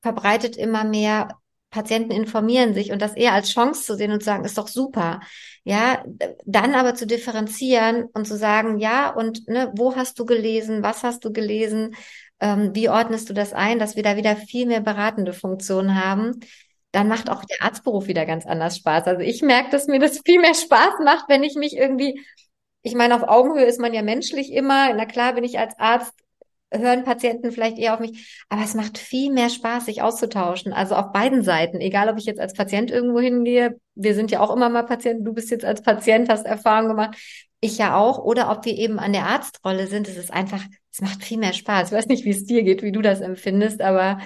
verbreitet 0.02 0.56
immer 0.56 0.84
mehr 0.84 1.28
Patienten 1.74 2.12
informieren 2.12 2.72
sich 2.72 2.92
und 2.92 3.02
das 3.02 3.14
eher 3.14 3.32
als 3.32 3.50
Chance 3.50 3.82
zu 3.84 3.96
sehen 3.96 4.12
und 4.12 4.20
zu 4.20 4.26
sagen, 4.26 4.44
ist 4.44 4.58
doch 4.58 4.68
super. 4.68 5.20
Ja, 5.64 6.04
dann 6.44 6.74
aber 6.74 6.94
zu 6.94 7.04
differenzieren 7.04 8.04
und 8.14 8.28
zu 8.28 8.36
sagen, 8.36 8.78
ja, 8.78 9.10
und 9.10 9.48
ne, 9.48 9.72
wo 9.74 9.96
hast 9.96 10.18
du 10.20 10.24
gelesen, 10.24 10.84
was 10.84 11.02
hast 11.02 11.24
du 11.24 11.32
gelesen, 11.32 11.96
ähm, 12.38 12.70
wie 12.74 12.88
ordnest 12.88 13.28
du 13.28 13.34
das 13.34 13.52
ein, 13.52 13.80
dass 13.80 13.96
wir 13.96 14.04
da 14.04 14.16
wieder 14.16 14.36
viel 14.36 14.66
mehr 14.66 14.82
beratende 14.82 15.32
Funktionen 15.32 16.00
haben, 16.00 16.38
dann 16.92 17.08
macht 17.08 17.28
auch 17.28 17.44
der 17.44 17.62
Arztberuf 17.62 18.06
wieder 18.06 18.24
ganz 18.24 18.46
anders 18.46 18.76
Spaß. 18.76 19.06
Also 19.08 19.22
ich 19.22 19.42
merke, 19.42 19.70
dass 19.70 19.88
mir 19.88 19.98
das 19.98 20.20
viel 20.24 20.40
mehr 20.40 20.54
Spaß 20.54 21.00
macht, 21.04 21.24
wenn 21.28 21.42
ich 21.42 21.56
mich 21.56 21.76
irgendwie, 21.76 22.24
ich 22.82 22.94
meine, 22.94 23.16
auf 23.16 23.24
Augenhöhe 23.24 23.64
ist 23.64 23.80
man 23.80 23.92
ja 23.92 24.02
menschlich 24.02 24.52
immer. 24.52 24.94
Na 24.94 25.06
klar 25.06 25.32
bin 25.34 25.42
ich 25.42 25.58
als 25.58 25.76
Arzt 25.76 26.14
hören 26.78 27.04
Patienten 27.04 27.52
vielleicht 27.52 27.78
eher 27.78 27.94
auf 27.94 28.00
mich, 28.00 28.44
aber 28.48 28.62
es 28.62 28.74
macht 28.74 28.98
viel 28.98 29.32
mehr 29.32 29.50
Spaß, 29.50 29.86
sich 29.86 30.02
auszutauschen. 30.02 30.72
Also 30.72 30.94
auf 30.94 31.12
beiden 31.12 31.42
Seiten, 31.42 31.80
egal 31.80 32.08
ob 32.08 32.18
ich 32.18 32.24
jetzt 32.24 32.40
als 32.40 32.54
Patient 32.54 32.90
irgendwo 32.90 33.20
hingehe, 33.20 33.78
wir 33.94 34.14
sind 34.14 34.30
ja 34.30 34.40
auch 34.40 34.54
immer 34.54 34.68
mal 34.68 34.82
Patienten, 34.84 35.24
du 35.24 35.32
bist 35.32 35.50
jetzt 35.50 35.64
als 35.64 35.82
Patient, 35.82 36.28
hast 36.28 36.46
Erfahrung 36.46 36.88
gemacht, 36.88 37.16
ich 37.60 37.78
ja 37.78 37.96
auch, 37.96 38.18
oder 38.18 38.50
ob 38.50 38.64
wir 38.64 38.76
eben 38.76 38.98
an 38.98 39.12
der 39.12 39.26
Arztrolle 39.26 39.86
sind, 39.86 40.08
es 40.08 40.16
ist 40.16 40.32
einfach, 40.32 40.62
es 40.92 41.00
macht 41.00 41.24
viel 41.24 41.38
mehr 41.38 41.54
Spaß. 41.54 41.90
Ich 41.90 41.96
weiß 41.96 42.06
nicht, 42.06 42.24
wie 42.24 42.30
es 42.30 42.44
dir 42.44 42.62
geht, 42.62 42.82
wie 42.82 42.92
du 42.92 43.00
das 43.00 43.20
empfindest, 43.20 43.80
aber 43.80 44.18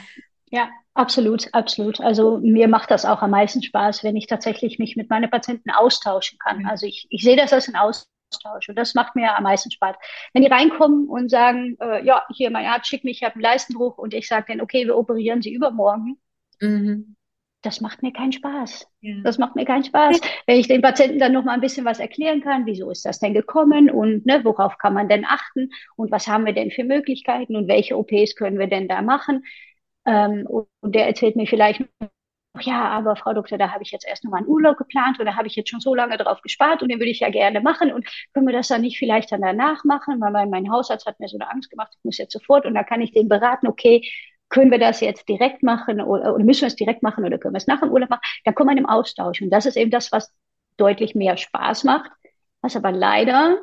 ja, 0.50 0.68
absolut, 0.94 1.48
absolut. 1.52 2.00
Also 2.00 2.38
mir 2.38 2.68
macht 2.68 2.90
das 2.90 3.04
auch 3.04 3.22
am 3.22 3.30
meisten 3.30 3.62
Spaß, 3.62 4.02
wenn 4.02 4.16
ich 4.16 4.26
tatsächlich 4.26 4.78
mich 4.78 4.96
mit 4.96 5.08
meinen 5.08 5.30
Patienten 5.30 5.70
austauschen 5.70 6.38
kann. 6.38 6.66
Also 6.66 6.86
ich, 6.86 7.06
ich 7.10 7.22
sehe 7.22 7.36
das 7.36 7.52
als 7.52 7.68
ein 7.68 7.76
Austausch 7.76 8.08
Austausch. 8.30 8.68
Und 8.68 8.76
das 8.76 8.94
macht 8.94 9.16
mir 9.16 9.36
am 9.36 9.42
meisten 9.42 9.70
Spaß. 9.70 9.96
Wenn 10.32 10.42
die 10.42 10.48
reinkommen 10.48 11.08
und 11.08 11.30
sagen, 11.30 11.76
äh, 11.80 12.04
ja, 12.04 12.24
hier, 12.34 12.50
mein 12.50 12.66
Arzt 12.66 12.88
schickt 12.88 13.04
mich, 13.04 13.18
ich 13.18 13.24
habe 13.24 13.34
einen 13.34 13.42
Leistenbruch 13.42 13.98
und 13.98 14.14
ich 14.14 14.28
sage 14.28 14.46
dann, 14.48 14.60
okay, 14.60 14.86
wir 14.86 14.96
operieren 14.96 15.42
Sie 15.42 15.52
übermorgen. 15.52 16.18
Mhm. 16.60 17.16
Das 17.62 17.80
macht 17.80 18.02
mir 18.02 18.12
keinen 18.12 18.30
Spaß. 18.30 18.86
Ja. 19.00 19.16
Das 19.24 19.38
macht 19.38 19.56
mir 19.56 19.64
keinen 19.64 19.82
Spaß. 19.82 20.20
Wenn 20.46 20.60
ich 20.60 20.68
den 20.68 20.80
Patienten 20.80 21.18
dann 21.18 21.32
noch 21.32 21.44
mal 21.44 21.54
ein 21.54 21.60
bisschen 21.60 21.84
was 21.84 21.98
erklären 21.98 22.40
kann, 22.40 22.66
wieso 22.66 22.88
ist 22.90 23.04
das 23.04 23.18
denn 23.18 23.34
gekommen 23.34 23.90
und 23.90 24.24
ne, 24.26 24.44
worauf 24.44 24.78
kann 24.78 24.94
man 24.94 25.08
denn 25.08 25.24
achten 25.24 25.70
und 25.96 26.12
was 26.12 26.28
haben 26.28 26.46
wir 26.46 26.52
denn 26.52 26.70
für 26.70 26.84
Möglichkeiten 26.84 27.56
und 27.56 27.66
welche 27.66 27.98
OPs 27.98 28.36
können 28.36 28.60
wir 28.60 28.68
denn 28.68 28.86
da 28.86 29.02
machen. 29.02 29.44
Ähm, 30.06 30.46
und 30.46 30.94
der 30.94 31.08
erzählt 31.08 31.34
mir 31.34 31.46
vielleicht 31.48 31.82
ja, 32.60 32.88
aber 32.88 33.16
Frau 33.16 33.32
Doktor, 33.32 33.58
da 33.58 33.72
habe 33.72 33.82
ich 33.82 33.90
jetzt 33.90 34.06
erst 34.06 34.24
noch 34.24 34.30
mal 34.30 34.38
einen 34.38 34.48
Urlaub 34.48 34.76
geplant 34.76 35.20
oder 35.20 35.36
habe 35.36 35.46
ich 35.46 35.56
jetzt 35.56 35.70
schon 35.70 35.80
so 35.80 35.94
lange 35.94 36.16
drauf 36.16 36.40
gespart 36.42 36.82
und 36.82 36.88
den 36.88 36.98
würde 36.98 37.10
ich 37.10 37.20
ja 37.20 37.30
gerne 37.30 37.60
machen 37.60 37.92
und 37.92 38.06
können 38.32 38.46
wir 38.46 38.54
das 38.54 38.68
dann 38.68 38.82
nicht 38.82 38.98
vielleicht 38.98 39.32
dann 39.32 39.42
danach 39.42 39.84
machen, 39.84 40.20
weil 40.20 40.30
mein, 40.30 40.50
mein 40.50 40.70
Hausarzt 40.70 41.06
hat 41.06 41.20
mir 41.20 41.28
so 41.28 41.38
eine 41.38 41.50
Angst 41.50 41.70
gemacht, 41.70 41.92
ich 41.96 42.04
muss 42.04 42.18
jetzt 42.18 42.32
sofort 42.32 42.66
und 42.66 42.74
da 42.74 42.84
kann 42.84 43.00
ich 43.00 43.12
den 43.12 43.28
beraten, 43.28 43.66
okay, 43.66 44.08
können 44.48 44.70
wir 44.70 44.78
das 44.78 45.00
jetzt 45.00 45.28
direkt 45.28 45.62
machen 45.62 46.00
oder, 46.00 46.34
oder 46.34 46.44
müssen 46.44 46.62
wir 46.62 46.68
es 46.68 46.76
direkt 46.76 47.02
machen 47.02 47.24
oder 47.24 47.38
können 47.38 47.54
wir 47.54 47.58
es 47.58 47.66
nach 47.66 47.80
dem 47.80 47.90
Urlaub 47.90 48.10
machen? 48.10 48.22
Dann 48.44 48.54
kommt 48.54 48.68
man 48.68 48.78
im 48.78 48.86
Austausch 48.86 49.42
und 49.42 49.50
das 49.50 49.66
ist 49.66 49.76
eben 49.76 49.90
das, 49.90 50.10
was 50.12 50.32
deutlich 50.76 51.14
mehr 51.14 51.36
Spaß 51.36 51.84
macht, 51.84 52.10
was 52.62 52.76
aber 52.76 52.92
leider 52.92 53.58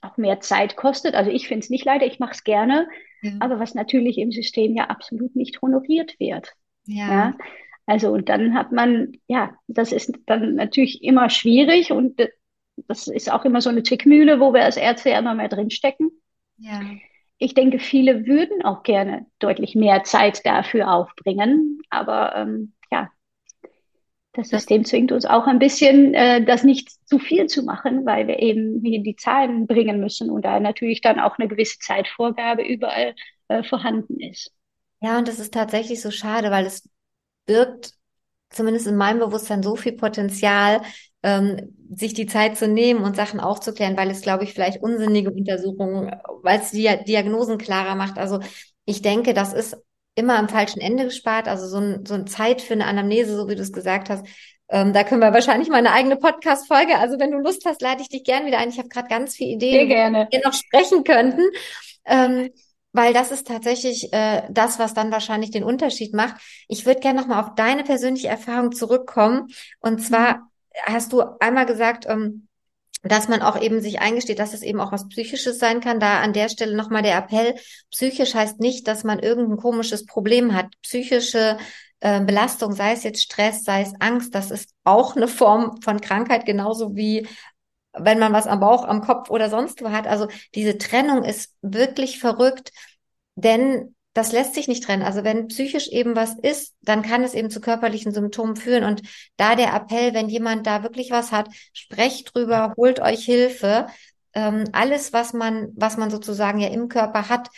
auch 0.00 0.16
mehr 0.16 0.40
Zeit 0.40 0.76
kostet. 0.76 1.14
Also 1.14 1.30
ich 1.30 1.48
finde 1.48 1.64
es 1.64 1.70
nicht 1.70 1.84
leider, 1.84 2.06
ich 2.06 2.18
mache 2.18 2.32
es 2.32 2.44
gerne, 2.44 2.88
ja. 3.22 3.32
aber 3.40 3.58
was 3.58 3.74
natürlich 3.74 4.18
im 4.18 4.32
System 4.32 4.74
ja 4.74 4.86
absolut 4.86 5.34
nicht 5.36 5.62
honoriert 5.62 6.18
wird. 6.18 6.52
Ja. 6.86 7.08
ja. 7.08 7.34
Also 7.86 8.10
und 8.10 8.28
dann 8.28 8.54
hat 8.54 8.72
man, 8.72 9.12
ja, 9.26 9.54
das 9.66 9.92
ist 9.92 10.12
dann 10.26 10.54
natürlich 10.54 11.02
immer 11.02 11.28
schwierig 11.28 11.92
und 11.92 12.20
das 12.88 13.06
ist 13.06 13.30
auch 13.30 13.44
immer 13.44 13.60
so 13.60 13.70
eine 13.70 13.82
Zwickmühle, 13.82 14.40
wo 14.40 14.52
wir 14.52 14.64
als 14.64 14.76
Ärzte 14.76 15.10
ja 15.10 15.18
immer 15.18 15.34
mehr 15.34 15.48
drinstecken. 15.48 16.10
Ja. 16.56 16.80
Ich 17.38 17.54
denke, 17.54 17.78
viele 17.78 18.26
würden 18.26 18.64
auch 18.64 18.82
gerne 18.82 19.26
deutlich 19.38 19.74
mehr 19.74 20.04
Zeit 20.04 20.44
dafür 20.46 20.92
aufbringen, 20.92 21.80
aber 21.90 22.34
ähm, 22.36 22.72
ja, 22.90 23.10
das 24.32 24.48
System 24.48 24.84
zwingt 24.84 25.12
uns 25.12 25.26
auch 25.26 25.46
ein 25.46 25.58
bisschen, 25.58 26.14
äh, 26.14 26.44
das 26.44 26.64
nicht 26.64 26.90
zu 27.06 27.18
viel 27.18 27.46
zu 27.46 27.62
machen, 27.62 28.06
weil 28.06 28.26
wir 28.26 28.40
eben 28.40 28.80
hier 28.82 29.02
die 29.02 29.16
Zahlen 29.16 29.66
bringen 29.66 30.00
müssen 30.00 30.30
und 30.30 30.44
da 30.44 30.58
natürlich 30.58 31.00
dann 31.00 31.20
auch 31.20 31.38
eine 31.38 31.48
gewisse 31.48 31.78
Zeitvorgabe 31.78 32.62
überall 32.62 33.14
äh, 33.48 33.62
vorhanden 33.62 34.20
ist. 34.20 34.52
Ja, 35.00 35.18
und 35.18 35.28
das 35.28 35.38
ist 35.38 35.52
tatsächlich 35.52 36.00
so 36.00 36.10
schade, 36.10 36.50
weil 36.50 36.66
es 36.66 36.88
birgt 37.46 37.92
zumindest 38.50 38.86
in 38.86 38.96
meinem 38.96 39.18
Bewusstsein 39.18 39.62
so 39.62 39.76
viel 39.76 39.92
Potenzial, 39.92 40.82
ähm, 41.22 41.76
sich 41.94 42.14
die 42.14 42.26
Zeit 42.26 42.56
zu 42.56 42.68
nehmen 42.68 43.02
und 43.02 43.16
Sachen 43.16 43.40
aufzuklären, 43.40 43.96
weil 43.96 44.10
es, 44.10 44.20
glaube 44.20 44.44
ich, 44.44 44.52
vielleicht 44.52 44.82
unsinnige 44.82 45.30
Untersuchungen, 45.30 46.14
weil 46.42 46.60
es 46.60 46.70
die 46.70 46.88
Diagnosen 47.06 47.58
klarer 47.58 47.94
macht. 47.94 48.18
Also 48.18 48.40
ich 48.84 49.02
denke, 49.02 49.34
das 49.34 49.52
ist 49.52 49.76
immer 50.14 50.38
am 50.38 50.48
falschen 50.48 50.80
Ende 50.80 51.04
gespart. 51.04 51.48
Also 51.48 51.66
so, 51.66 51.78
ein, 51.78 52.06
so 52.06 52.14
eine 52.14 52.26
Zeit 52.26 52.62
für 52.62 52.74
eine 52.74 52.86
Anamnese, 52.86 53.36
so 53.36 53.48
wie 53.48 53.56
du 53.56 53.62
es 53.62 53.72
gesagt 53.72 54.10
hast, 54.10 54.26
ähm, 54.68 54.92
da 54.92 55.04
können 55.04 55.20
wir 55.20 55.32
wahrscheinlich 55.32 55.68
mal 55.68 55.78
eine 55.78 55.92
eigene 55.92 56.16
Podcast-Folge. 56.16 56.98
Also 56.98 57.18
wenn 57.18 57.30
du 57.30 57.38
Lust 57.38 57.64
hast, 57.66 57.82
leite 57.82 58.02
ich 58.02 58.08
dich 58.08 58.24
gern 58.24 58.46
wieder 58.46 58.58
ein. 58.58 58.70
Ich 58.70 58.78
habe 58.78 58.88
gerade 58.88 59.08
ganz 59.08 59.34
viele 59.34 59.52
Ideen, 59.52 59.88
die 59.88 59.94
wir 59.94 60.40
noch 60.44 60.54
sprechen 60.54 61.04
könnten. 61.04 61.42
Ähm, 62.06 62.50
weil 62.94 63.12
das 63.12 63.32
ist 63.32 63.48
tatsächlich 63.48 64.12
äh, 64.12 64.42
das, 64.50 64.78
was 64.78 64.94
dann 64.94 65.10
wahrscheinlich 65.10 65.50
den 65.50 65.64
Unterschied 65.64 66.14
macht. 66.14 66.36
Ich 66.68 66.86
würde 66.86 67.00
gerne 67.00 67.20
nochmal 67.20 67.42
auf 67.42 67.56
deine 67.56 67.82
persönliche 67.82 68.28
Erfahrung 68.28 68.70
zurückkommen. 68.72 69.48
Und 69.80 69.98
zwar 70.00 70.36
mhm. 70.36 70.40
hast 70.86 71.12
du 71.12 71.22
einmal 71.40 71.66
gesagt, 71.66 72.06
ähm, 72.08 72.46
dass 73.02 73.28
man 73.28 73.42
auch 73.42 73.60
eben 73.60 73.80
sich 73.80 74.00
eingesteht, 74.00 74.38
dass 74.38 74.54
es 74.54 74.62
eben 74.62 74.80
auch 74.80 74.92
was 74.92 75.08
Psychisches 75.08 75.58
sein 75.58 75.80
kann. 75.80 75.98
Da 75.98 76.20
an 76.20 76.32
der 76.32 76.48
Stelle 76.48 76.76
nochmal 76.76 77.02
der 77.02 77.18
Appell. 77.18 77.56
Psychisch 77.90 78.32
heißt 78.32 78.60
nicht, 78.60 78.86
dass 78.86 79.02
man 79.02 79.18
irgendein 79.18 79.58
komisches 79.58 80.06
Problem 80.06 80.54
hat. 80.54 80.66
Psychische 80.82 81.58
äh, 81.98 82.20
Belastung, 82.20 82.72
sei 82.72 82.92
es 82.92 83.02
jetzt 83.02 83.22
Stress, 83.22 83.64
sei 83.64 83.82
es 83.82 83.92
Angst, 83.98 84.36
das 84.36 84.52
ist 84.52 84.70
auch 84.84 85.16
eine 85.16 85.26
Form 85.26 85.80
von 85.82 86.00
Krankheit, 86.00 86.46
genauso 86.46 86.94
wie 86.94 87.26
wenn 87.96 88.18
man 88.18 88.32
was 88.32 88.46
am 88.46 88.60
Bauch, 88.60 88.84
am 88.84 89.00
Kopf 89.00 89.30
oder 89.30 89.48
sonst 89.50 89.82
wo 89.82 89.90
hat. 89.90 90.06
Also 90.06 90.28
diese 90.54 90.78
Trennung 90.78 91.24
ist 91.24 91.54
wirklich 91.62 92.18
verrückt, 92.18 92.72
denn 93.36 93.94
das 94.14 94.30
lässt 94.30 94.54
sich 94.54 94.68
nicht 94.68 94.84
trennen. 94.84 95.02
Also 95.02 95.24
wenn 95.24 95.48
psychisch 95.48 95.88
eben 95.88 96.14
was 96.14 96.34
ist, 96.34 96.74
dann 96.82 97.02
kann 97.02 97.24
es 97.24 97.34
eben 97.34 97.50
zu 97.50 97.60
körperlichen 97.60 98.12
Symptomen 98.12 98.56
führen. 98.56 98.84
Und 98.84 99.02
da 99.36 99.56
der 99.56 99.74
Appell, 99.74 100.14
wenn 100.14 100.28
jemand 100.28 100.66
da 100.66 100.84
wirklich 100.84 101.10
was 101.10 101.32
hat, 101.32 101.48
sprecht 101.72 102.34
drüber, 102.34 102.74
holt 102.76 103.00
euch 103.00 103.24
Hilfe. 103.24 103.88
Ähm, 104.32 104.64
alles, 104.72 105.12
was 105.12 105.32
man, 105.32 105.72
was 105.74 105.96
man 105.96 106.10
sozusagen 106.10 106.60
ja 106.60 106.68
im 106.68 106.88
Körper 106.88 107.28
hat, 107.28 107.48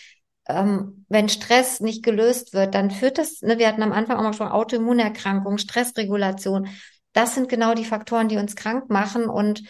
ähm, 0.49 1.05
wenn 1.09 1.29
Stress 1.29 1.81
nicht 1.81 2.03
gelöst 2.03 2.55
wird, 2.55 2.75
dann 2.75 2.90
führt 2.90 3.18
das, 3.18 3.42
ne, 3.42 3.59
wir 3.59 3.68
hatten 3.68 3.83
am 3.83 3.92
Anfang 3.92 4.16
auch 4.16 4.22
mal 4.22 4.33
schon 4.33 4.49
Autoimmunerkrankungen, 4.49 5.59
Stressregulation. 5.59 6.68
Das 7.12 7.35
sind 7.35 7.49
genau 7.49 7.75
die 7.75 7.85
Faktoren, 7.85 8.29
die 8.29 8.37
uns 8.37 8.57
krank 8.57 8.88
machen. 8.88 9.27
Und 9.27 9.62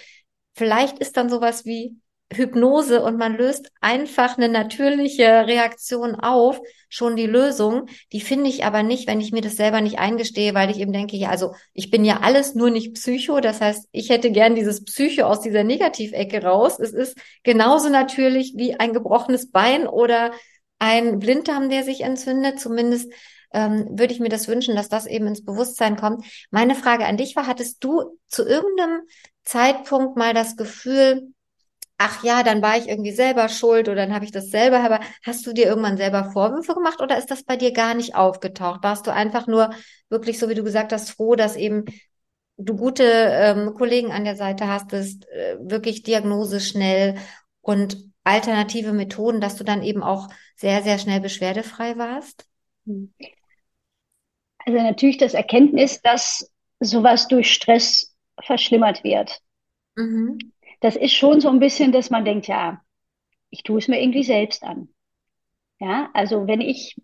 Vielleicht 0.57 0.99
ist 0.99 1.17
dann 1.17 1.29
sowas 1.29 1.65
wie 1.65 1.97
Hypnose 2.33 3.03
und 3.03 3.19
man 3.19 3.37
löst 3.37 3.71
einfach 3.81 4.37
eine 4.37 4.49
natürliche 4.49 5.47
Reaktion 5.47 6.17
auf, 6.17 6.59
schon 6.89 7.15
die 7.15 7.27
Lösung. 7.27 7.87
Die 8.13 8.21
finde 8.21 8.49
ich 8.49 8.65
aber 8.65 8.83
nicht, 8.83 9.07
wenn 9.07 9.21
ich 9.21 9.31
mir 9.31 9.43
das 9.43 9.57
selber 9.57 9.81
nicht 9.81 9.99
eingestehe, 9.99 10.55
weil 10.55 10.71
ich 10.71 10.81
eben 10.81 10.93
denke, 10.93 11.17
ja, 11.17 11.31
also 11.31 11.55
ich 11.73 11.91
bin 11.91 12.05
ja 12.05 12.21
alles 12.23 12.55
nur 12.55 12.71
nicht 12.71 12.95
Psycho. 12.95 13.41
Das 13.41 13.61
heißt, 13.61 13.89
ich 13.93 14.09
hätte 14.11 14.33
gern 14.33 14.57
dieses 14.57 14.83
Psycho 14.85 15.25
aus 15.25 15.41
dieser 15.41 15.63
Negativecke 15.63 16.43
raus. 16.43 16.81
Es 16.81 16.93
ist 16.93 17.17
genauso 17.45 17.89
natürlich 17.91 18.55
wie 18.57 18.75
ein 18.75 18.93
gebrochenes 18.93 19.51
Bein 19.53 19.87
oder 19.87 20.33
ein 20.79 21.21
Blinddarm, 21.21 21.69
der 21.69 21.85
sich 21.85 22.01
entzündet. 22.01 22.59
Zumindest 22.59 23.13
ähm, 23.57 23.99
würde 23.99 24.13
ich 24.13 24.21
mir 24.21 24.29
das 24.29 24.49
wünschen, 24.49 24.77
dass 24.77 24.91
das 24.91 25.07
eben 25.07 25.27
ins 25.27 25.43
Bewusstsein 25.45 25.97
kommt. 25.97 26.25
Meine 26.51 26.75
Frage 26.75 27.07
an 27.07 27.17
dich 27.17 27.35
war, 27.37 27.47
hattest 27.47 27.83
du 27.83 28.19
zu 28.29 28.47
irgendeinem 28.47 29.01
Zeitpunkt 29.45 30.17
mal 30.17 30.35
das 30.35 30.57
Gefühl, 30.57 31.33
ach 31.99 32.23
ja, 32.23 32.43
dann 32.43 32.61
war 32.61 32.77
ich 32.77 32.89
irgendwie 32.89 33.13
selber 33.13 33.49
schuld 33.49 33.89
oder 33.89 33.97
dann 34.07 34.15
habe 34.15 34.27
ich 34.27 34.33
das 34.33 34.51
selber, 34.51 34.81
aber 34.81 35.01
hast 35.25 35.47
du 35.47 35.55
dir 35.55 35.67
irgendwann 35.67 35.97
selber 35.97 36.31
Vorwürfe 36.33 36.75
gemacht 36.75 37.01
oder 37.01 37.17
ist 37.17 37.31
das 37.31 37.45
bei 37.45 37.57
dir 37.57 37.73
gar 37.73 37.95
nicht 37.95 38.15
aufgetaucht? 38.15 38.83
Warst 38.83 39.07
du 39.07 39.13
einfach 39.13 39.47
nur 39.47 39.71
wirklich, 40.11 40.39
so 40.39 40.51
wie 40.51 40.55
du 40.55 40.63
gesagt 40.63 40.93
hast, 40.93 41.11
froh, 41.11 41.35
dass 41.35 41.57
eben 41.57 41.85
du 42.59 42.77
gute 42.77 43.05
ähm, 43.05 43.75
Kollegen 43.75 44.13
an 44.13 44.25
der 44.25 44.37
Seite 44.37 44.69
hast, 44.69 44.93
ist 44.93 45.27
äh, 45.31 45.57
wirklich 45.61 46.03
Diagnose 46.03 46.61
schnell 46.61 47.17
und 47.63 47.97
alternative 48.25 48.93
Methoden, 48.93 49.41
dass 49.41 49.57
du 49.57 49.65
dann 49.65 49.83
eben 49.83 50.03
auch 50.03 50.29
sehr, 50.57 50.83
sehr 50.83 50.99
schnell 50.99 51.21
beschwerdefrei 51.21 51.97
warst? 51.97 52.47
Also 54.67 54.79
natürlich 54.79 55.17
das 55.17 55.33
Erkenntnis, 55.33 56.03
dass 56.03 56.53
sowas 56.81 57.29
durch 57.29 57.53
Stress 57.53 58.15
verschlimmert 58.41 59.03
wird. 59.03 59.41
Mhm. 59.95 60.39
Das 60.81 60.97
ist 60.97 61.15
schon 61.15 61.41
so 61.41 61.49
ein 61.49 61.61
bisschen, 61.61 61.93
dass 61.93 62.11
man 62.11 62.27
denkt, 62.27 62.49
ja, 62.49 62.83
ich 63.49 63.63
tue 63.63 63.79
es 63.79 63.89
mir 63.89 64.01
irgendwie 64.01 64.25
selbst 64.25 64.63
an. 64.63 64.89
Ja, 65.79 66.11
also 66.13 66.47
wenn 66.47 66.61
ich 66.61 66.97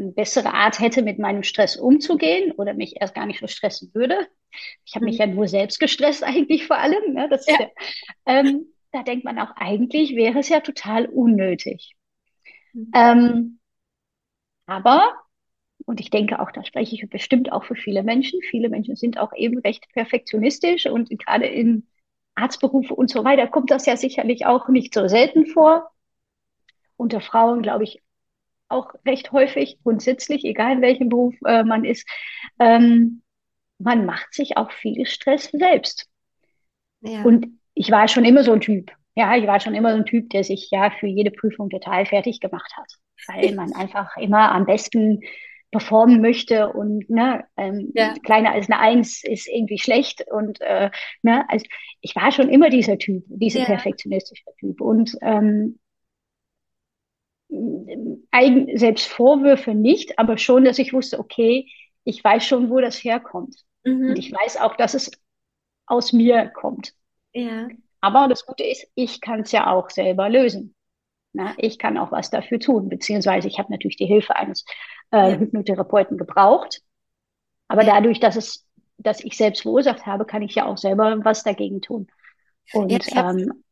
eine 0.00 0.12
bessere 0.12 0.54
Art 0.54 0.80
hätte, 0.80 1.02
mit 1.02 1.18
meinem 1.18 1.42
Stress 1.42 1.76
umzugehen 1.76 2.52
oder 2.52 2.74
mich 2.74 3.00
erst 3.00 3.14
gar 3.14 3.26
nicht 3.26 3.40
so 3.40 3.46
stressen 3.46 3.92
würde. 3.94 4.26
Ich 4.84 4.94
habe 4.94 5.04
mich 5.04 5.16
mhm. 5.16 5.20
ja 5.20 5.26
nur 5.26 5.48
selbst 5.48 5.78
gestresst 5.78 6.24
eigentlich 6.24 6.66
vor 6.66 6.78
allem. 6.78 7.12
Ne? 7.12 7.28
Das 7.28 7.46
ja. 7.46 7.58
Ja, 7.60 7.68
ähm, 8.26 8.66
da 8.92 9.02
denkt 9.02 9.24
man 9.24 9.38
auch, 9.38 9.50
eigentlich 9.56 10.16
wäre 10.16 10.40
es 10.40 10.48
ja 10.48 10.60
total 10.60 11.06
unnötig. 11.06 11.96
Mhm. 12.72 12.90
Ähm, 12.94 13.58
aber, 14.66 15.14
und 15.90 15.98
ich 15.98 16.10
denke 16.10 16.38
auch, 16.38 16.52
da 16.52 16.64
spreche 16.64 16.94
ich 16.94 17.10
bestimmt 17.10 17.50
auch 17.50 17.64
für 17.64 17.74
viele 17.74 18.04
Menschen, 18.04 18.40
viele 18.42 18.68
Menschen 18.68 18.94
sind 18.94 19.18
auch 19.18 19.32
eben 19.34 19.58
recht 19.58 19.88
perfektionistisch 19.92 20.86
und 20.86 21.10
gerade 21.18 21.46
in 21.46 21.84
Arztberufe 22.36 22.94
und 22.94 23.10
so 23.10 23.24
weiter 23.24 23.48
kommt 23.48 23.72
das 23.72 23.86
ja 23.86 23.96
sicherlich 23.96 24.46
auch 24.46 24.68
nicht 24.68 24.94
so 24.94 25.08
selten 25.08 25.46
vor. 25.46 25.90
Unter 26.96 27.20
Frauen, 27.20 27.62
glaube 27.62 27.82
ich, 27.82 28.00
auch 28.68 28.94
recht 29.04 29.32
häufig, 29.32 29.78
grundsätzlich, 29.82 30.44
egal 30.44 30.74
in 30.74 30.80
welchem 30.80 31.08
Beruf 31.08 31.34
äh, 31.44 31.64
man 31.64 31.84
ist. 31.84 32.08
Ähm, 32.60 33.22
man 33.80 34.06
macht 34.06 34.32
sich 34.32 34.56
auch 34.56 34.70
viel 34.70 35.06
Stress 35.06 35.50
selbst. 35.50 36.06
Ja. 37.00 37.24
Und 37.24 37.48
ich 37.74 37.90
war 37.90 38.06
schon 38.06 38.24
immer 38.24 38.44
so 38.44 38.52
ein 38.52 38.60
Typ. 38.60 38.92
Ja, 39.16 39.36
ich 39.36 39.48
war 39.48 39.58
schon 39.58 39.74
immer 39.74 39.90
so 39.90 39.96
ein 39.96 40.06
Typ, 40.06 40.30
der 40.30 40.44
sich 40.44 40.70
ja 40.70 40.90
für 40.90 41.08
jede 41.08 41.32
Prüfung 41.32 41.68
total 41.68 42.06
fertig 42.06 42.38
gemacht 42.38 42.72
hat, 42.76 42.92
weil 43.26 43.54
man 43.56 43.72
einfach 43.72 44.16
immer 44.18 44.52
am 44.52 44.66
besten 44.66 45.22
performen 45.70 46.20
möchte 46.20 46.72
und 46.72 47.08
ne, 47.08 47.44
ähm, 47.56 47.92
ja. 47.94 48.14
kleiner 48.24 48.52
als 48.52 48.68
eine 48.68 48.80
Eins 48.80 49.22
ist 49.22 49.48
irgendwie 49.48 49.78
schlecht 49.78 50.24
und 50.30 50.60
äh, 50.60 50.90
ne, 51.22 51.44
also 51.48 51.64
ich 52.00 52.16
war 52.16 52.32
schon 52.32 52.48
immer 52.48 52.70
dieser 52.70 52.98
Typ, 52.98 53.24
dieser 53.28 53.60
ja. 53.60 53.66
perfektionistische 53.66 54.44
Typ 54.58 54.80
und 54.80 55.16
ähm, 55.22 55.78
eigen, 58.30 58.76
selbst 58.78 59.06
Vorwürfe 59.06 59.74
nicht, 59.74 60.18
aber 60.18 60.38
schon, 60.38 60.64
dass 60.64 60.78
ich 60.78 60.92
wusste, 60.92 61.18
okay, 61.18 61.66
ich 62.04 62.22
weiß 62.22 62.44
schon, 62.44 62.70
wo 62.70 62.80
das 62.80 63.02
herkommt 63.02 63.56
mhm. 63.84 64.10
und 64.10 64.18
ich 64.18 64.32
weiß 64.32 64.58
auch, 64.58 64.76
dass 64.76 64.94
es 64.94 65.10
aus 65.86 66.12
mir 66.12 66.48
kommt. 66.48 66.94
Ja. 67.32 67.68
Aber 68.00 68.28
das 68.28 68.46
Gute 68.46 68.64
ist, 68.64 68.86
ich 68.94 69.20
kann 69.20 69.40
es 69.40 69.52
ja 69.52 69.70
auch 69.70 69.90
selber 69.90 70.28
lösen. 70.28 70.74
Na, 71.32 71.54
ich 71.58 71.78
kann 71.78 71.96
auch 71.96 72.10
was 72.10 72.30
dafür 72.30 72.58
tun, 72.58 72.88
beziehungsweise 72.88 73.46
ich 73.46 73.58
habe 73.58 73.70
natürlich 73.70 73.96
die 73.96 74.06
Hilfe 74.06 74.34
eines 74.34 74.64
äh, 75.10 75.38
Hypnotherapeuten 75.38 76.18
gebraucht. 76.18 76.82
Aber 77.68 77.84
dadurch, 77.84 78.20
dass 78.20 78.36
es, 78.36 78.66
dass 78.98 79.22
ich 79.22 79.36
selbst 79.36 79.62
verursacht 79.62 80.06
habe, 80.06 80.24
kann 80.24 80.42
ich 80.42 80.54
ja 80.54 80.66
auch 80.66 80.78
selber 80.78 81.16
was 81.22 81.42
dagegen 81.42 81.80
tun. 81.80 82.08
Und 82.72 82.90
ja, 82.90 82.98
ich 82.98 83.16
habe 83.16 83.40
ähm, 83.40 83.64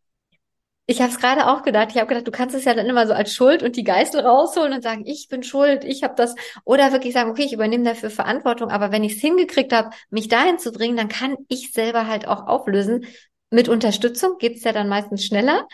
es 0.87 1.19
gerade 1.19 1.47
auch 1.47 1.63
gedacht. 1.63 1.89
Ich 1.91 1.97
habe 1.97 2.07
gedacht, 2.07 2.27
du 2.27 2.31
kannst 2.31 2.55
es 2.55 2.65
ja 2.65 2.75
dann 2.75 2.87
immer 2.87 3.07
so 3.07 3.13
als 3.13 3.35
Schuld 3.35 3.63
und 3.63 3.77
die 3.77 3.85
Geißel 3.85 4.21
rausholen 4.21 4.73
und 4.73 4.83
sagen, 4.83 5.05
ich 5.05 5.29
bin 5.29 5.43
schuld, 5.43 5.85
ich 5.85 6.03
habe 6.03 6.15
das. 6.17 6.35
Oder 6.65 6.93
wirklich 6.93 7.13
sagen, 7.13 7.31
okay, 7.31 7.43
ich 7.45 7.53
übernehme 7.53 7.85
dafür 7.85 8.11
Verantwortung. 8.11 8.71
Aber 8.71 8.91
wenn 8.91 9.05
ich 9.05 9.17
es 9.17 9.21
hingekriegt 9.21 9.73
habe, 9.73 9.91
mich 10.11 10.29
dahin 10.29 10.59
zu 10.59 10.73
bringen, 10.73 10.97
dann 10.97 11.09
kann 11.09 11.37
ich 11.49 11.73
selber 11.73 12.07
halt 12.07 12.27
auch 12.27 12.47
auflösen. 12.47 13.05
Mit 13.51 13.69
Unterstützung 13.69 14.39
geht's 14.39 14.65
ja 14.65 14.73
dann 14.73 14.89
meistens 14.89 15.25
schneller 15.25 15.67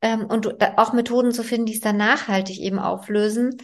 ähm, 0.00 0.26
und 0.26 0.62
auch 0.78 0.92
Methoden 0.92 1.32
zu 1.32 1.44
finden, 1.44 1.66
die 1.66 1.74
es 1.74 1.80
dann 1.80 1.96
nachhaltig 1.96 2.60
eben 2.60 2.78
auflösen. 2.78 3.56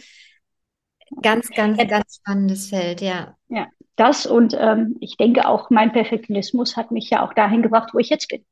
Ganz, 1.21 1.49
ganz, 1.49 1.77
ganz 1.87 2.15
spannendes 2.15 2.69
Feld, 2.69 3.01
ja. 3.01 3.35
Ja, 3.49 3.67
das 3.95 4.25
und 4.25 4.55
ähm, 4.59 4.97
ich 4.99 5.17
denke 5.17 5.47
auch, 5.47 5.69
mein 5.69 5.91
Perfektionismus 5.91 6.75
hat 6.75 6.91
mich 6.91 7.09
ja 7.09 7.25
auch 7.25 7.33
dahin 7.33 7.61
gebracht, 7.61 7.91
wo 7.93 7.99
ich 7.99 8.09
jetzt 8.09 8.27
bin. 8.29 8.45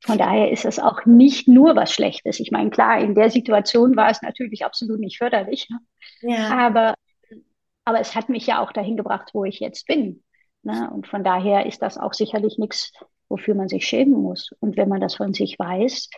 Von 0.00 0.18
daher 0.18 0.50
ist 0.50 0.66
es 0.66 0.78
auch 0.78 1.06
nicht 1.06 1.48
nur 1.48 1.76
was 1.76 1.92
Schlechtes. 1.92 2.38
Ich 2.38 2.50
meine, 2.50 2.68
klar, 2.68 2.98
in 2.98 3.14
der 3.14 3.30
Situation 3.30 3.96
war 3.96 4.10
es 4.10 4.20
natürlich 4.20 4.64
absolut 4.64 5.00
nicht 5.00 5.16
förderlich. 5.16 5.66
Ne? 5.70 6.34
Ja. 6.36 6.58
Aber, 6.58 6.94
aber 7.86 8.00
es 8.00 8.14
hat 8.14 8.28
mich 8.28 8.46
ja 8.46 8.62
auch 8.62 8.72
dahin 8.72 8.98
gebracht, 8.98 9.30
wo 9.32 9.46
ich 9.46 9.60
jetzt 9.60 9.86
bin. 9.86 10.22
Ne? 10.62 10.90
Und 10.92 11.06
von 11.06 11.24
daher 11.24 11.64
ist 11.64 11.80
das 11.80 11.96
auch 11.96 12.12
sicherlich 12.12 12.58
nichts, 12.58 12.92
wofür 13.28 13.54
man 13.54 13.68
sich 13.68 13.86
schämen 13.86 14.20
muss. 14.20 14.50
Und 14.60 14.76
wenn 14.76 14.88
man 14.88 15.00
das 15.00 15.16
von 15.16 15.32
sich 15.32 15.58
weiß, 15.58 16.10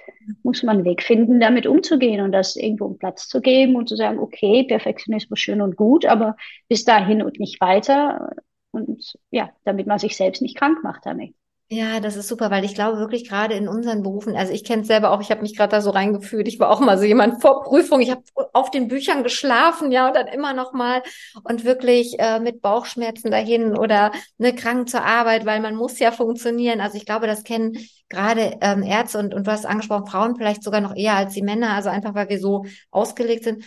muss 0.42 0.62
man 0.62 0.76
einen 0.76 0.84
Weg 0.84 1.02
finden, 1.02 1.40
damit 1.40 1.66
umzugehen 1.66 2.20
und 2.20 2.32
das 2.32 2.56
irgendwo 2.56 2.86
einen 2.86 2.98
Platz 2.98 3.28
zu 3.28 3.40
geben 3.40 3.76
und 3.76 3.88
zu 3.88 3.96
sagen, 3.96 4.18
okay, 4.18 4.64
Perfektionismus 4.64 5.38
schön 5.38 5.60
und 5.60 5.76
gut, 5.76 6.04
aber 6.06 6.36
bis 6.68 6.84
dahin 6.84 7.22
und 7.22 7.38
nicht 7.38 7.60
weiter. 7.60 8.36
Und 8.70 9.14
ja, 9.30 9.50
damit 9.64 9.86
man 9.86 9.98
sich 9.98 10.16
selbst 10.16 10.42
nicht 10.42 10.56
krank 10.56 10.82
macht 10.82 11.06
damit. 11.06 11.34
Ja, 11.68 11.98
das 11.98 12.14
ist 12.14 12.28
super, 12.28 12.52
weil 12.52 12.64
ich 12.64 12.74
glaube 12.74 12.98
wirklich 13.00 13.28
gerade 13.28 13.54
in 13.56 13.66
unseren 13.66 14.04
Berufen, 14.04 14.36
also 14.36 14.52
ich 14.52 14.62
kenne 14.62 14.82
es 14.82 14.88
selber 14.88 15.10
auch, 15.10 15.20
ich 15.20 15.32
habe 15.32 15.42
mich 15.42 15.56
gerade 15.56 15.72
da 15.72 15.80
so 15.80 15.90
reingefühlt, 15.90 16.46
ich 16.46 16.60
war 16.60 16.70
auch 16.70 16.78
mal 16.78 16.96
so 16.96 17.02
jemand 17.04 17.42
vor 17.42 17.64
Prüfung, 17.64 18.00
ich 18.00 18.12
habe 18.12 18.22
auf 18.52 18.70
den 18.70 18.86
Büchern 18.86 19.24
geschlafen, 19.24 19.90
ja, 19.90 20.06
und 20.06 20.14
dann 20.14 20.28
immer 20.28 20.52
noch 20.54 20.72
mal 20.72 21.02
und 21.42 21.64
wirklich 21.64 22.14
äh, 22.20 22.38
mit 22.38 22.62
Bauchschmerzen 22.62 23.32
dahin 23.32 23.76
oder 23.76 24.12
ne, 24.38 24.54
krank 24.54 24.88
zur 24.88 25.04
Arbeit, 25.04 25.44
weil 25.44 25.58
man 25.60 25.74
muss 25.74 25.98
ja 25.98 26.12
funktionieren. 26.12 26.80
Also 26.80 26.98
ich 26.98 27.04
glaube, 27.04 27.26
das 27.26 27.42
kennen 27.42 27.76
gerade 28.08 28.58
ähm, 28.60 28.84
Ärzte 28.84 29.18
und, 29.18 29.34
und 29.34 29.44
du 29.48 29.50
hast 29.50 29.66
angesprochen, 29.66 30.06
Frauen 30.06 30.36
vielleicht 30.36 30.62
sogar 30.62 30.80
noch 30.80 30.94
eher 30.94 31.14
als 31.16 31.34
die 31.34 31.42
Männer, 31.42 31.70
also 31.70 31.88
einfach, 31.88 32.14
weil 32.14 32.28
wir 32.28 32.38
so 32.38 32.64
ausgelegt 32.92 33.42
sind. 33.42 33.64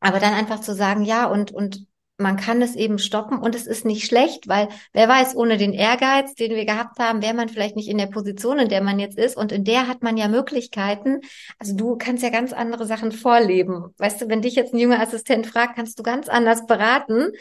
Aber 0.00 0.20
dann 0.20 0.34
einfach 0.34 0.60
zu 0.60 0.74
sagen, 0.74 1.04
ja, 1.04 1.26
und, 1.26 1.52
und 1.52 1.86
man 2.20 2.36
kann 2.36 2.62
es 2.62 2.76
eben 2.76 2.98
stoppen 2.98 3.38
und 3.38 3.54
es 3.54 3.66
ist 3.66 3.84
nicht 3.84 4.06
schlecht, 4.06 4.46
weil 4.48 4.68
wer 4.92 5.08
weiß, 5.08 5.34
ohne 5.36 5.56
den 5.56 5.72
Ehrgeiz, 5.72 6.34
den 6.34 6.54
wir 6.54 6.66
gehabt 6.66 6.98
haben, 6.98 7.22
wäre 7.22 7.34
man 7.34 7.48
vielleicht 7.48 7.76
nicht 7.76 7.88
in 7.88 7.98
der 7.98 8.06
Position, 8.06 8.58
in 8.58 8.68
der 8.68 8.82
man 8.82 8.98
jetzt 8.98 9.18
ist 9.18 9.36
und 9.36 9.52
in 9.52 9.64
der 9.64 9.88
hat 9.88 10.02
man 10.02 10.16
ja 10.16 10.28
Möglichkeiten. 10.28 11.20
Also 11.58 11.74
du 11.74 11.96
kannst 11.96 12.22
ja 12.22 12.30
ganz 12.30 12.52
andere 12.52 12.86
Sachen 12.86 13.12
vorleben. 13.12 13.94
Weißt 13.98 14.20
du, 14.20 14.28
wenn 14.28 14.42
dich 14.42 14.54
jetzt 14.54 14.74
ein 14.74 14.78
junger 14.78 15.00
Assistent 15.00 15.46
fragt, 15.46 15.76
kannst 15.76 15.98
du 15.98 16.02
ganz 16.02 16.28
anders 16.28 16.66
beraten 16.66 17.32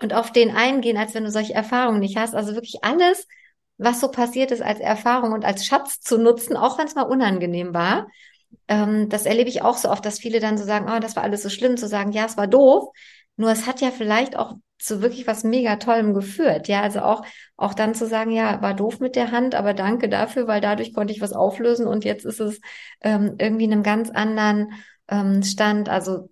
und 0.00 0.12
auf 0.12 0.30
den 0.32 0.54
eingehen, 0.54 0.98
als 0.98 1.14
wenn 1.14 1.24
du 1.24 1.30
solche 1.30 1.54
Erfahrungen 1.54 2.00
nicht 2.00 2.16
hast. 2.16 2.34
Also 2.34 2.54
wirklich 2.54 2.84
alles, 2.84 3.26
was 3.78 4.00
so 4.00 4.10
passiert 4.10 4.50
ist 4.50 4.62
als 4.62 4.80
Erfahrung 4.80 5.32
und 5.32 5.44
als 5.44 5.64
Schatz 5.64 6.00
zu 6.00 6.18
nutzen, 6.18 6.56
auch 6.56 6.78
wenn 6.78 6.86
es 6.86 6.94
mal 6.94 7.02
unangenehm 7.02 7.74
war. 7.74 8.06
Ähm, 8.68 9.08
das 9.08 9.26
erlebe 9.26 9.48
ich 9.48 9.62
auch 9.62 9.76
so 9.76 9.90
oft, 9.90 10.04
dass 10.04 10.18
viele 10.18 10.40
dann 10.40 10.58
so 10.58 10.64
sagen, 10.64 10.86
oh, 10.94 10.98
das 11.00 11.16
war 11.16 11.22
alles 11.22 11.42
so 11.42 11.48
schlimm, 11.48 11.76
zu 11.76 11.88
sagen, 11.88 12.12
ja, 12.12 12.26
es 12.26 12.36
war 12.36 12.46
doof. 12.46 12.88
Nur 13.36 13.50
es 13.50 13.66
hat 13.66 13.80
ja 13.80 13.90
vielleicht 13.90 14.36
auch 14.36 14.56
zu 14.78 15.00
wirklich 15.02 15.26
was 15.26 15.44
mega 15.44 15.76
Tollem 15.76 16.14
geführt. 16.14 16.68
Ja, 16.68 16.82
also 16.82 17.00
auch, 17.00 17.24
auch 17.56 17.74
dann 17.74 17.94
zu 17.94 18.06
sagen, 18.06 18.30
ja, 18.30 18.60
war 18.60 18.74
doof 18.74 19.00
mit 19.00 19.16
der 19.16 19.30
Hand, 19.32 19.54
aber 19.54 19.74
danke 19.74 20.08
dafür, 20.08 20.46
weil 20.46 20.60
dadurch 20.60 20.92
konnte 20.92 21.12
ich 21.14 21.20
was 21.20 21.32
auflösen 21.32 21.86
und 21.86 22.04
jetzt 22.04 22.26
ist 22.26 22.40
es 22.40 22.60
ähm, 23.00 23.36
irgendwie 23.38 23.64
in 23.64 23.72
einem 23.72 23.82
ganz 23.82 24.10
anderen 24.10 24.72
ähm, 25.08 25.42
Stand. 25.42 25.88
Also 25.88 26.28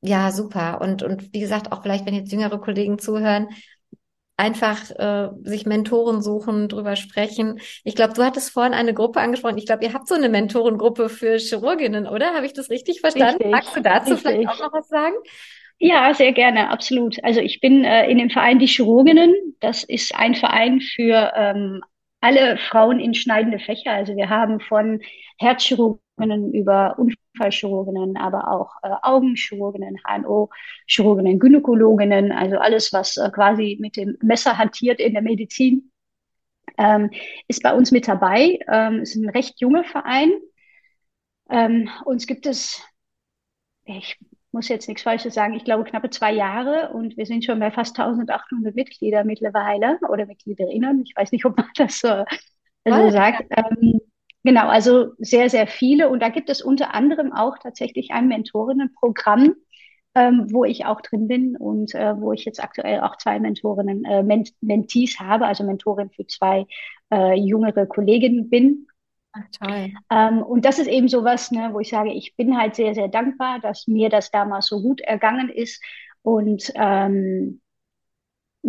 ja, 0.00 0.30
super. 0.30 0.80
Und, 0.80 1.02
und 1.02 1.32
wie 1.32 1.40
gesagt, 1.40 1.72
auch 1.72 1.82
vielleicht, 1.82 2.06
wenn 2.06 2.14
jetzt 2.14 2.32
jüngere 2.32 2.60
Kollegen 2.60 2.98
zuhören, 2.98 3.48
einfach 4.36 4.90
äh, 4.90 5.30
sich 5.42 5.64
Mentoren 5.66 6.22
suchen, 6.22 6.68
drüber 6.68 6.94
sprechen. 6.96 7.58
Ich 7.84 7.94
glaube, 7.94 8.12
du 8.12 8.22
hattest 8.22 8.50
vorhin 8.50 8.74
eine 8.74 8.92
Gruppe 8.92 9.20
angesprochen. 9.20 9.56
Ich 9.56 9.66
glaube, 9.66 9.84
ihr 9.84 9.94
habt 9.94 10.08
so 10.08 10.14
eine 10.14 10.28
Mentorengruppe 10.28 11.08
für 11.08 11.38
Chirurginnen, 11.38 12.06
oder? 12.06 12.34
Habe 12.34 12.46
ich 12.46 12.52
das 12.52 12.68
richtig 12.68 13.00
verstanden? 13.00 13.44
Richtig, 13.44 13.50
Magst 13.50 13.76
du 13.76 13.80
dazu 13.80 14.14
richtig. 14.14 14.32
vielleicht 14.32 14.48
auch 14.48 14.60
noch 14.60 14.72
was 14.72 14.88
sagen? 14.88 15.14
Ja, 15.78 16.14
sehr 16.14 16.32
gerne, 16.32 16.70
absolut. 16.70 17.22
Also 17.22 17.40
ich 17.40 17.60
bin 17.60 17.84
äh, 17.84 18.08
in 18.10 18.18
dem 18.18 18.30
Verein 18.30 18.58
Die 18.58 18.66
Chirurginnen. 18.66 19.34
Das 19.60 19.84
ist 19.84 20.14
ein 20.14 20.34
Verein 20.34 20.80
für 20.80 21.32
ähm, 21.36 21.82
alle 22.20 22.56
Frauen 22.56 22.98
in 22.98 23.12
schneidende 23.14 23.58
Fächer. 23.58 23.92
Also 23.92 24.16
wir 24.16 24.30
haben 24.30 24.60
von 24.60 25.00
Herzchirurginnen 25.38 26.54
über 26.54 26.98
Unfallchirurginnen, 26.98 28.16
aber 28.16 28.50
auch 28.50 28.70
äh, 28.82 28.88
Augenchirurginnen, 29.02 29.98
HNO-Chirurginnen, 30.02 31.38
Gynäkologinnen, 31.38 32.32
also 32.32 32.56
alles, 32.56 32.92
was 32.94 33.18
äh, 33.18 33.30
quasi 33.30 33.76
mit 33.78 33.96
dem 33.98 34.16
Messer 34.22 34.56
hantiert 34.56 34.98
in 34.98 35.12
der 35.12 35.22
Medizin, 35.22 35.92
ähm, 36.78 37.10
ist 37.48 37.62
bei 37.62 37.74
uns 37.74 37.92
mit 37.92 38.08
dabei. 38.08 38.58
Ähm, 38.68 39.02
ist 39.02 39.16
ein 39.16 39.28
recht 39.30 39.60
junger 39.60 39.84
Verein. 39.84 40.32
Ähm, 41.50 41.88
uns 42.04 42.26
gibt 42.28 42.46
es, 42.46 42.82
ich 43.84 44.18
muss 44.52 44.68
jetzt 44.68 44.88
nichts 44.88 45.02
Falsches 45.02 45.34
sagen, 45.34 45.54
ich 45.54 45.64
glaube 45.64 45.84
knappe 45.84 46.10
zwei 46.10 46.32
Jahre 46.32 46.90
und 46.92 47.16
wir 47.16 47.26
sind 47.26 47.44
schon 47.44 47.58
bei 47.58 47.70
fast 47.70 47.98
1800 47.98 48.74
Mitglieder 48.74 49.24
mittlerweile 49.24 49.98
oder 50.08 50.26
Mitgliederinnen. 50.26 51.02
Ich 51.04 51.14
weiß 51.14 51.32
nicht, 51.32 51.44
ob 51.44 51.56
man 51.56 51.66
das 51.76 51.98
so, 51.98 52.24
so 52.84 53.10
sagt. 53.10 53.44
Ähm, 53.50 54.00
genau, 54.42 54.68
also 54.68 55.12
sehr, 55.18 55.50
sehr 55.50 55.66
viele. 55.66 56.08
Und 56.08 56.20
da 56.20 56.28
gibt 56.28 56.48
es 56.48 56.62
unter 56.62 56.94
anderem 56.94 57.32
auch 57.32 57.58
tatsächlich 57.58 58.10
ein 58.12 58.28
Mentorinnenprogramm, 58.28 59.54
ähm, 60.14 60.46
wo 60.50 60.64
ich 60.64 60.86
auch 60.86 61.02
drin 61.02 61.28
bin 61.28 61.56
und 61.56 61.94
äh, 61.94 62.18
wo 62.18 62.32
ich 62.32 62.44
jetzt 62.44 62.62
aktuell 62.62 63.00
auch 63.00 63.16
zwei 63.18 63.38
Mentorinnen, 63.38 64.04
äh, 64.04 64.22
Ment 64.22 64.50
Mentees 64.62 65.20
habe, 65.20 65.46
also 65.46 65.64
Mentorin 65.64 66.10
für 66.10 66.26
zwei 66.26 66.66
äh, 67.12 67.34
jüngere 67.34 67.86
Kolleginnen 67.86 68.48
bin. 68.48 68.86
Ähm, 70.10 70.42
und 70.42 70.64
das 70.64 70.78
ist 70.78 70.88
eben 70.88 71.08
so 71.08 71.24
was, 71.24 71.50
ne, 71.50 71.70
wo 71.72 71.80
ich 71.80 71.90
sage, 71.90 72.12
ich 72.12 72.36
bin 72.36 72.56
halt 72.56 72.74
sehr, 72.74 72.94
sehr 72.94 73.08
dankbar, 73.08 73.60
dass 73.60 73.86
mir 73.86 74.08
das 74.08 74.30
damals 74.30 74.66
so 74.66 74.80
gut 74.80 75.00
ergangen 75.00 75.48
ist. 75.48 75.82
Und 76.22 76.72
ähm, 76.74 77.60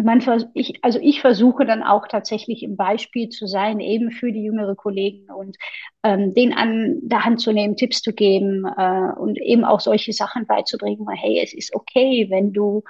man 0.03 0.21
ich, 0.53 0.83
also 0.83 0.99
ich 1.01 1.21
versuche 1.21 1.65
dann 1.65 1.81
auch 1.81 2.07
tatsächlich 2.07 2.61
im 2.61 2.77
Beispiel 2.77 3.29
zu 3.29 3.47
sein, 3.47 3.79
eben 3.79 4.11
für 4.11 4.31
die 4.31 4.43
jüngere 4.43 4.75
Kollegen 4.75 5.31
und 5.31 5.57
ähm, 6.03 6.33
den 6.33 6.53
an 6.53 6.99
der 7.01 7.25
Hand 7.25 7.41
zu 7.41 7.51
nehmen, 7.51 7.75
Tipps 7.75 8.01
zu 8.01 8.13
geben 8.13 8.65
äh, 8.65 9.11
und 9.19 9.39
eben 9.39 9.65
auch 9.65 9.79
solche 9.79 10.13
Sachen 10.13 10.45
beizubringen, 10.45 11.05
weil 11.05 11.17
hey, 11.17 11.39
es 11.43 11.53
ist 11.53 11.73
okay, 11.73 12.27
wenn 12.29 12.53
du 12.53 12.83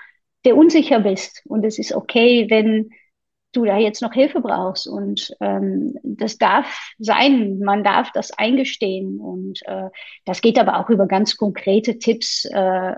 der 0.44 0.58
unsicher 0.58 1.00
bist 1.00 1.44
und 1.46 1.64
es 1.66 1.80
ist 1.80 1.94
okay, 1.94 2.48
wenn 2.50 2.90
du 3.54 3.66
da 3.66 3.78
jetzt 3.78 4.02
noch 4.02 4.14
Hilfe 4.14 4.42
brauchst 4.42 4.88
und 4.88 5.36
ähm, 5.40 5.96
das 6.04 6.38
darf 6.38 6.92
sein, 7.00 7.60
man 7.60 7.84
darf 7.84 8.12
das 8.12 8.32
eingestehen 8.32 9.20
und 9.20 9.60
äh, 9.66 9.90
das 10.26 10.42
geht 10.42 10.60
aber 10.60 10.80
auch 10.80 10.90
über 10.90 11.08
ganz 11.08 11.38
konkrete 11.38 11.98
Tipps. 11.98 12.46
Äh, 12.46 12.96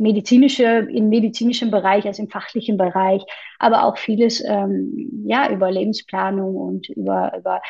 medizinische, 0.00 0.64
im 0.64 1.10
medizinischen 1.10 1.70
Bereich, 1.70 2.06
also 2.06 2.22
im 2.22 2.30
fachlichen 2.30 2.78
Bereich, 2.78 3.22
aber 3.58 3.84
auch 3.84 3.98
vieles 3.98 4.42
ähm, 4.44 5.24
ja 5.26 5.50
über 5.50 5.70
Lebensplanung 5.70 6.56
und 6.56 6.88
über, 6.88 7.36
über 7.38 7.60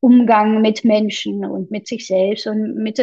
Umgang 0.00 0.62
mit 0.62 0.84
Menschen 0.84 1.44
und 1.44 1.70
mit 1.70 1.86
sich 1.86 2.06
selbst 2.06 2.46
und 2.46 2.74
mit 2.76 2.98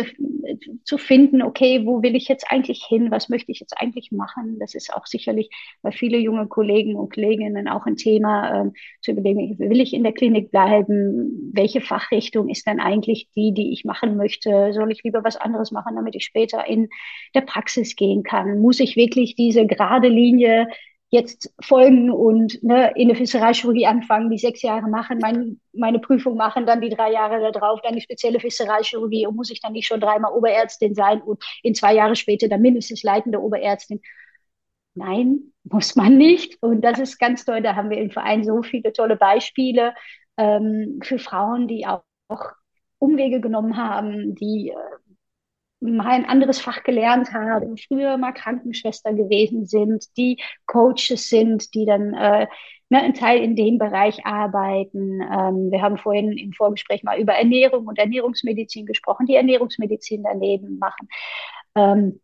zu 0.83 0.97
finden, 0.97 1.41
okay, 1.41 1.85
wo 1.85 2.01
will 2.01 2.15
ich 2.15 2.27
jetzt 2.27 2.45
eigentlich 2.49 2.83
hin? 2.83 3.11
Was 3.11 3.29
möchte 3.29 3.51
ich 3.51 3.59
jetzt 3.59 3.79
eigentlich 3.79 4.11
machen? 4.11 4.57
Das 4.59 4.73
ist 4.73 4.93
auch 4.93 5.05
sicherlich 5.05 5.49
bei 5.81 5.91
viele 5.91 6.17
junge 6.17 6.47
Kollegen 6.47 6.95
und 6.95 7.13
Kolleginnen 7.13 7.67
auch 7.67 7.85
ein 7.85 7.97
Thema, 7.97 8.61
ähm, 8.61 8.73
zu 9.01 9.11
überlegen, 9.11 9.59
will 9.59 9.81
ich 9.81 9.93
in 9.93 10.03
der 10.03 10.13
Klinik 10.13 10.49
bleiben? 10.49 11.51
Welche 11.53 11.81
Fachrichtung 11.81 12.49
ist 12.49 12.65
dann 12.65 12.79
eigentlich 12.79 13.29
die, 13.35 13.53
die 13.53 13.73
ich 13.73 13.85
machen 13.85 14.17
möchte? 14.17 14.73
Soll 14.73 14.91
ich 14.91 15.03
lieber 15.03 15.23
was 15.23 15.37
anderes 15.37 15.71
machen, 15.71 15.95
damit 15.95 16.15
ich 16.15 16.25
später 16.25 16.65
in 16.65 16.89
der 17.35 17.41
Praxis 17.41 17.95
gehen 17.95 18.23
kann? 18.23 18.59
Muss 18.59 18.79
ich 18.79 18.95
wirklich 18.95 19.35
diese 19.35 19.67
gerade 19.67 20.07
Linie 20.07 20.67
jetzt 21.09 21.53
folgen 21.61 22.11
und 22.11 22.61
ne, 22.63 22.91
in 22.95 23.07
der 23.07 23.15
Fischereichirurgie 23.15 23.85
anfangen, 23.85 24.29
die 24.29 24.37
sechs 24.37 24.61
Jahre 24.61 24.89
machen, 24.89 25.19
mein, 25.21 25.59
meine 25.73 25.99
Prüfung 25.99 26.35
machen, 26.35 26.65
dann 26.65 26.81
die 26.81 26.89
drei 26.89 27.11
Jahre 27.11 27.51
darauf, 27.51 27.81
dann 27.81 27.95
die 27.95 28.01
spezielle 28.01 28.39
Fischereichirurgie 28.39 29.25
und 29.25 29.35
muss 29.35 29.49
ich 29.49 29.61
dann 29.61 29.71
nicht 29.73 29.87
schon 29.87 30.01
dreimal 30.01 30.33
Oberärztin 30.33 30.95
sein 30.95 31.21
und 31.21 31.41
in 31.63 31.75
zwei 31.75 31.93
Jahre 31.93 32.15
später 32.15 32.49
dann 32.49 32.61
mindestens 32.61 33.03
leitende 33.03 33.41
Oberärztin. 33.41 34.01
Nein, 34.95 35.53
muss 35.63 35.95
man 35.95 36.17
nicht. 36.17 36.61
Und 36.61 36.81
das 36.81 36.99
ist 36.99 37.19
ganz 37.19 37.45
toll. 37.45 37.61
Da 37.61 37.75
haben 37.75 37.89
wir 37.89 37.97
im 37.97 38.11
Verein 38.11 38.43
so 38.43 38.61
viele 38.61 38.91
tolle 38.91 39.15
Beispiele 39.15 39.93
ähm, 40.37 40.99
für 41.03 41.19
Frauen, 41.19 41.67
die 41.67 41.85
auch, 41.87 42.03
auch 42.27 42.51
Umwege 42.99 43.39
genommen 43.39 43.77
haben, 43.77 44.35
die 44.35 44.71
äh, 44.71 45.06
mal 45.79 46.07
ein 46.07 46.25
anderes 46.25 46.59
Fach 46.59 46.83
gelernt 46.83 47.33
haben, 47.33 47.77
früher 47.77 48.17
mal 48.17 48.31
Krankenschwester 48.31 49.13
gewesen 49.13 49.65
sind, 49.65 50.05
die 50.17 50.41
Coaches 50.65 51.29
sind, 51.29 51.73
die 51.75 51.85
dann 51.85 52.13
äh, 52.13 52.47
ne, 52.89 53.01
ein 53.01 53.13
Teil 53.13 53.41
in 53.41 53.55
dem 53.55 53.77
Bereich 53.77 54.25
arbeiten. 54.25 55.21
Ähm, 55.21 55.71
wir 55.71 55.81
haben 55.81 55.97
vorhin 55.97 56.31
im 56.31 56.53
Vorgespräch 56.53 57.03
mal 57.03 57.19
über 57.19 57.33
Ernährung 57.33 57.87
und 57.87 57.99
Ernährungsmedizin 57.99 58.85
gesprochen, 58.85 59.27
die 59.27 59.35
Ernährungsmedizin 59.35 60.23
daneben 60.23 60.79
machen. 60.79 61.07
Ähm, 61.75 62.19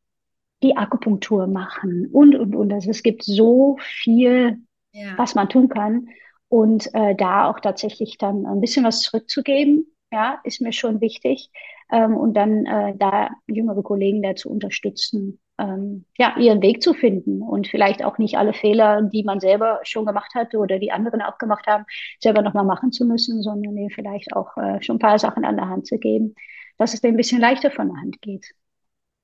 die 0.63 0.77
Akupunktur 0.77 1.45
machen 1.47 2.07
und, 2.11 2.35
und, 2.35 2.55
und. 2.55 2.71
Also 2.71 2.89
es 2.89 3.03
gibt 3.03 3.23
so 3.23 3.77
viel, 3.81 4.61
ja. 4.93 5.17
was 5.17 5.35
man 5.35 5.49
tun 5.49 5.69
kann. 5.69 6.07
Und 6.47 6.93
äh, 6.93 7.15
da 7.15 7.49
auch 7.49 7.59
tatsächlich 7.59 8.17
dann 8.17 8.45
ein 8.45 8.61
bisschen 8.61 8.85
was 8.85 9.01
zurückzugeben, 9.01 9.92
ja, 10.13 10.39
ist 10.43 10.61
mir 10.61 10.71
schon 10.71 11.01
wichtig 11.01 11.49
ähm, 11.91 12.15
und 12.15 12.35
dann 12.35 12.65
äh, 12.67 12.95
da 12.95 13.31
jüngere 13.47 13.81
Kollegen 13.81 14.21
dazu 14.21 14.49
unterstützen, 14.49 15.39
ähm, 15.57 16.05
ja, 16.17 16.37
ihren 16.37 16.61
Weg 16.61 16.83
zu 16.83 16.93
finden 16.93 17.41
und 17.41 17.67
vielleicht 17.67 18.03
auch 18.03 18.19
nicht 18.19 18.37
alle 18.37 18.53
Fehler, 18.53 19.01
die 19.01 19.23
man 19.23 19.39
selber 19.39 19.79
schon 19.83 20.05
gemacht 20.05 20.35
hatte 20.35 20.59
oder 20.59 20.77
die 20.77 20.91
anderen 20.91 21.21
auch 21.23 21.39
gemacht 21.39 21.65
haben, 21.65 21.85
selber 22.19 22.43
nochmal 22.43 22.65
machen 22.65 22.91
zu 22.91 23.05
müssen, 23.05 23.41
sondern 23.41 23.75
denen 23.75 23.89
vielleicht 23.89 24.35
auch 24.35 24.55
äh, 24.57 24.81
schon 24.83 24.97
ein 24.97 24.99
paar 24.99 25.17
Sachen 25.17 25.45
an 25.45 25.57
der 25.57 25.67
Hand 25.67 25.87
zu 25.87 25.97
geben, 25.97 26.35
dass 26.77 26.93
es 26.93 27.01
denen 27.01 27.15
ein 27.15 27.17
bisschen 27.17 27.41
leichter 27.41 27.71
von 27.71 27.87
der 27.87 27.97
Hand 27.97 28.21
geht. 28.21 28.53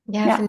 Ja, 0.06 0.28
ja. 0.28 0.48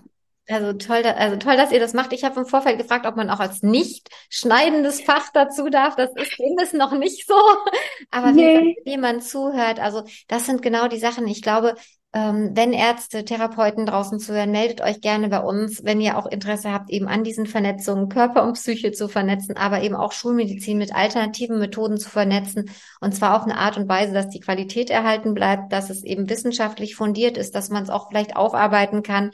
Also 0.51 0.73
toll, 0.73 1.03
also 1.05 1.37
toll, 1.37 1.57
dass 1.57 1.71
ihr 1.71 1.79
das 1.79 1.95
macht. 1.95 2.13
Ich 2.13 2.25
habe 2.25 2.41
im 2.41 2.47
Vorfeld 2.47 2.79
gefragt, 2.79 3.07
ob 3.07 3.15
man 3.15 3.31
auch 3.31 3.39
als 3.39 3.63
nicht 3.63 4.09
schneidendes 4.29 5.01
Fach 5.01 5.29
dazu 5.33 5.71
darf. 5.71 5.95
Das 5.95 6.11
ist 6.17 6.33
zumindest 6.37 6.75
noch 6.75 6.93
nicht 6.93 7.27
so. 7.27 7.35
Aber 8.11 8.33
nee. 8.33 8.57
wenn 8.57 8.75
jemand 8.85 9.23
zuhört, 9.23 9.79
also 9.79 10.03
das 10.27 10.47
sind 10.47 10.61
genau 10.61 10.89
die 10.89 10.99
Sachen. 10.99 11.29
Ich 11.29 11.43
glaube, 11.43 11.77
ähm, 12.13 12.51
wenn 12.55 12.73
Ärzte, 12.73 13.25
Therapeuten 13.25 13.87
draußen 13.87 14.19
zuhören, 14.19 14.51
meldet 14.51 14.81
euch 14.81 15.01
gerne 15.01 15.29
bei 15.29 15.39
uns, 15.39 15.85
wenn 15.85 16.01
ihr 16.01 16.19
auch 16.19 16.27
Interesse 16.27 16.73
habt, 16.73 16.91
eben 16.91 17.07
an 17.07 17.23
diesen 17.23 17.47
Vernetzungen 17.47 18.09
Körper 18.09 18.43
und 18.43 18.55
Psyche 18.55 18.91
zu 18.91 19.07
vernetzen, 19.07 19.57
aber 19.57 19.83
eben 19.83 19.95
auch 19.95 20.11
Schulmedizin 20.11 20.79
mit 20.79 20.93
alternativen 20.93 21.61
Methoden 21.61 21.99
zu 21.99 22.11
vernetzen. 22.11 22.69
Und 23.01 23.15
zwar 23.15 23.37
auf 23.37 23.45
eine 23.45 23.59
Art 23.59 23.77
und 23.77 23.89
Weise, 23.89 24.13
dass 24.13 24.29
die 24.29 24.41
Qualität 24.41 24.91
erhalten 24.91 25.35
bleibt, 25.35 25.73
dass 25.73 25.91
es 25.91 26.03
eben 26.03 26.29
wissenschaftlich 26.29 26.97
fundiert 26.97 27.37
ist, 27.37 27.55
dass 27.55 27.71
man 27.71 27.85
es 27.85 27.91
auch 27.91 28.09
vielleicht 28.09 28.35
aufarbeiten 28.35 29.05
kann 29.05 29.31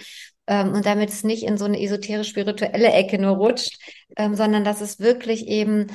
ähm, 0.47 0.73
und 0.73 0.87
damit 0.87 1.11
es 1.11 1.25
nicht 1.25 1.45
in 1.45 1.59
so 1.59 1.65
eine 1.65 1.81
esoterisch-spirituelle 1.81 2.93
Ecke 2.93 3.19
nur 3.19 3.37
rutscht, 3.37 3.79
ähm, 4.17 4.35
sondern 4.35 4.65
dass 4.65 4.81
es 4.81 5.01
wirklich 5.01 5.47
eben 5.49 5.89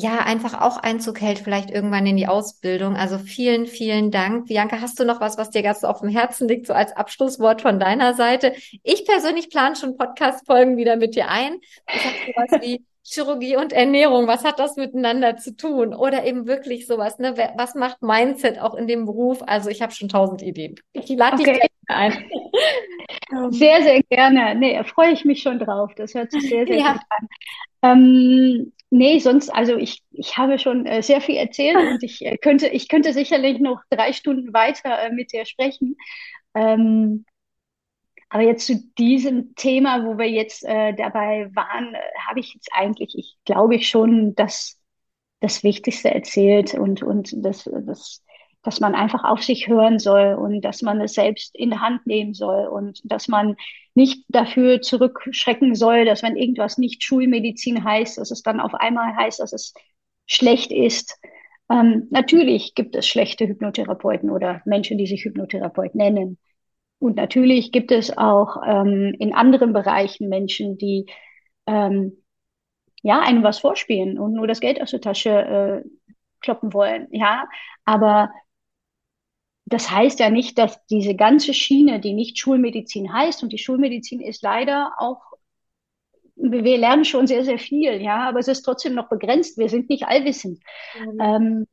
ja, 0.00 0.18
einfach 0.18 0.60
auch 0.60 0.76
Einzug 0.76 1.20
hält, 1.20 1.40
vielleicht 1.40 1.72
irgendwann 1.72 2.06
in 2.06 2.16
die 2.16 2.28
Ausbildung. 2.28 2.94
Also 2.94 3.18
vielen, 3.18 3.66
vielen 3.66 4.12
Dank. 4.12 4.46
Bianca, 4.46 4.80
hast 4.80 5.00
du 5.00 5.04
noch 5.04 5.20
was, 5.20 5.38
was 5.38 5.50
dir 5.50 5.64
ganz 5.64 5.82
auf 5.82 6.02
dem 6.02 6.08
Herzen 6.08 6.46
liegt, 6.46 6.68
so 6.68 6.72
als 6.72 6.92
Abschlusswort 6.92 7.62
von 7.62 7.80
deiner 7.80 8.14
Seite? 8.14 8.54
Ich 8.84 9.04
persönlich 9.04 9.50
plane 9.50 9.74
schon 9.74 9.96
Podcast-Folgen 9.96 10.76
wieder 10.76 10.94
mit 10.94 11.16
dir 11.16 11.28
ein. 11.28 11.56
Ich 11.92 12.04
habe 12.04 12.14
sowas 12.48 12.62
wie 12.62 12.84
Chirurgie 13.02 13.56
und 13.56 13.72
Ernährung, 13.72 14.28
was 14.28 14.44
hat 14.44 14.60
das 14.60 14.76
miteinander 14.76 15.36
zu 15.36 15.56
tun? 15.56 15.92
Oder 15.92 16.24
eben 16.24 16.46
wirklich 16.46 16.86
sowas, 16.86 17.18
ne? 17.18 17.34
Was 17.56 17.74
macht 17.74 18.00
Mindset 18.00 18.60
auch 18.60 18.74
in 18.74 18.86
dem 18.86 19.04
Beruf? 19.04 19.42
Also 19.46 19.68
ich 19.68 19.82
habe 19.82 19.92
schon 19.92 20.08
tausend 20.08 20.42
Ideen. 20.42 20.76
Ich 20.92 21.08
lade 21.08 21.42
okay. 21.42 21.54
dich 21.54 21.70
ein. 21.88 22.12
Sehr, 23.50 23.82
sehr 23.82 24.02
gerne. 24.04 24.54
Nee, 24.54 24.82
freue 24.84 25.12
ich 25.12 25.24
mich 25.24 25.42
schon 25.42 25.58
drauf. 25.58 25.92
Das 25.96 26.14
hört 26.14 26.32
sich 26.32 26.48
sehr, 26.48 26.66
sehr 26.66 26.78
ja. 26.78 26.92
gut 26.92 27.02
an. 27.10 27.28
Ähm, 27.82 28.72
Nee, 28.90 29.18
sonst, 29.18 29.50
also 29.50 29.76
ich, 29.76 30.02
ich 30.12 30.38
habe 30.38 30.58
schon 30.58 30.86
äh, 30.86 31.02
sehr 31.02 31.20
viel 31.20 31.36
erzählt 31.36 31.76
und 31.76 32.02
ich 32.02 32.24
äh, 32.24 32.38
könnte, 32.38 32.68
ich 32.68 32.88
könnte 32.88 33.12
sicherlich 33.12 33.58
noch 33.60 33.82
drei 33.90 34.14
Stunden 34.14 34.54
weiter 34.54 34.98
äh, 35.02 35.12
mit 35.12 35.32
dir 35.32 35.44
sprechen. 35.44 35.96
Ähm, 36.54 37.26
aber 38.30 38.42
jetzt 38.42 38.66
zu 38.66 38.76
diesem 38.98 39.54
Thema, 39.56 40.04
wo 40.04 40.16
wir 40.16 40.28
jetzt 40.30 40.64
äh, 40.64 40.94
dabei 40.94 41.50
waren, 41.54 41.94
äh, 41.94 41.98
habe 42.26 42.40
ich 42.40 42.54
jetzt 42.54 42.70
eigentlich, 42.72 43.14
ich 43.16 43.36
glaube 43.44 43.76
ich 43.76 43.88
schon, 43.88 44.34
das, 44.34 44.78
das 45.40 45.62
Wichtigste 45.62 46.14
erzählt 46.14 46.74
und, 46.74 47.02
und 47.02 47.32
das, 47.44 47.68
das, 47.86 48.24
dass 48.62 48.80
man 48.80 48.94
einfach 48.94 49.24
auf 49.24 49.42
sich 49.42 49.68
hören 49.68 49.98
soll 49.98 50.34
und 50.34 50.60
dass 50.62 50.82
man 50.82 51.00
es 51.00 51.14
selbst 51.14 51.54
in 51.56 51.70
die 51.70 51.78
Hand 51.78 52.06
nehmen 52.06 52.34
soll 52.34 52.66
und 52.66 53.00
dass 53.04 53.28
man 53.28 53.56
nicht 53.94 54.24
dafür 54.28 54.80
zurückschrecken 54.82 55.74
soll, 55.74 56.04
dass 56.04 56.22
wenn 56.22 56.36
irgendwas 56.36 56.78
nicht 56.78 57.02
Schulmedizin 57.02 57.84
heißt, 57.84 58.18
dass 58.18 58.30
es 58.30 58.42
dann 58.42 58.60
auf 58.60 58.74
einmal 58.74 59.16
heißt, 59.16 59.40
dass 59.40 59.52
es 59.52 59.74
schlecht 60.26 60.72
ist. 60.72 61.18
Ähm, 61.70 62.08
natürlich 62.10 62.74
gibt 62.74 62.96
es 62.96 63.06
schlechte 63.06 63.46
Hypnotherapeuten 63.46 64.30
oder 64.30 64.62
Menschen, 64.64 64.98
die 64.98 65.06
sich 65.06 65.24
Hypnotherapeut 65.24 65.94
nennen. 65.94 66.38
Und 66.98 67.16
natürlich 67.16 67.72
gibt 67.72 67.92
es 67.92 68.16
auch 68.16 68.56
ähm, 68.66 69.14
in 69.18 69.32
anderen 69.34 69.72
Bereichen 69.72 70.28
Menschen, 70.28 70.78
die 70.78 71.06
ähm, 71.66 72.24
ja 73.02 73.20
einem 73.20 73.42
was 73.42 73.60
vorspielen 73.60 74.18
und 74.18 74.32
nur 74.32 74.46
das 74.46 74.60
Geld 74.60 74.80
aus 74.82 74.90
der 74.90 75.00
Tasche 75.00 75.30
äh, 75.84 75.88
kloppen 76.40 76.72
wollen. 76.72 77.08
Ja, 77.10 77.48
aber 77.84 78.30
das 79.68 79.90
heißt 79.90 80.20
ja 80.20 80.30
nicht, 80.30 80.58
dass 80.58 80.84
diese 80.86 81.14
ganze 81.14 81.52
Schiene, 81.52 82.00
die 82.00 82.14
nicht 82.14 82.38
Schulmedizin 82.38 83.12
heißt, 83.12 83.42
und 83.42 83.52
die 83.52 83.58
Schulmedizin 83.58 84.20
ist 84.20 84.42
leider 84.42 84.92
auch, 84.98 85.20
wir 86.36 86.78
lernen 86.78 87.04
schon 87.04 87.26
sehr, 87.26 87.44
sehr 87.44 87.58
viel, 87.58 88.00
ja, 88.00 88.28
aber 88.28 88.38
es 88.38 88.48
ist 88.48 88.62
trotzdem 88.62 88.94
noch 88.94 89.08
begrenzt. 89.08 89.58
Wir 89.58 89.68
sind 89.68 89.90
nicht 89.90 90.04
allwissend. 90.06 90.60
Mhm. 90.98 91.20
Ähm, 91.20 91.66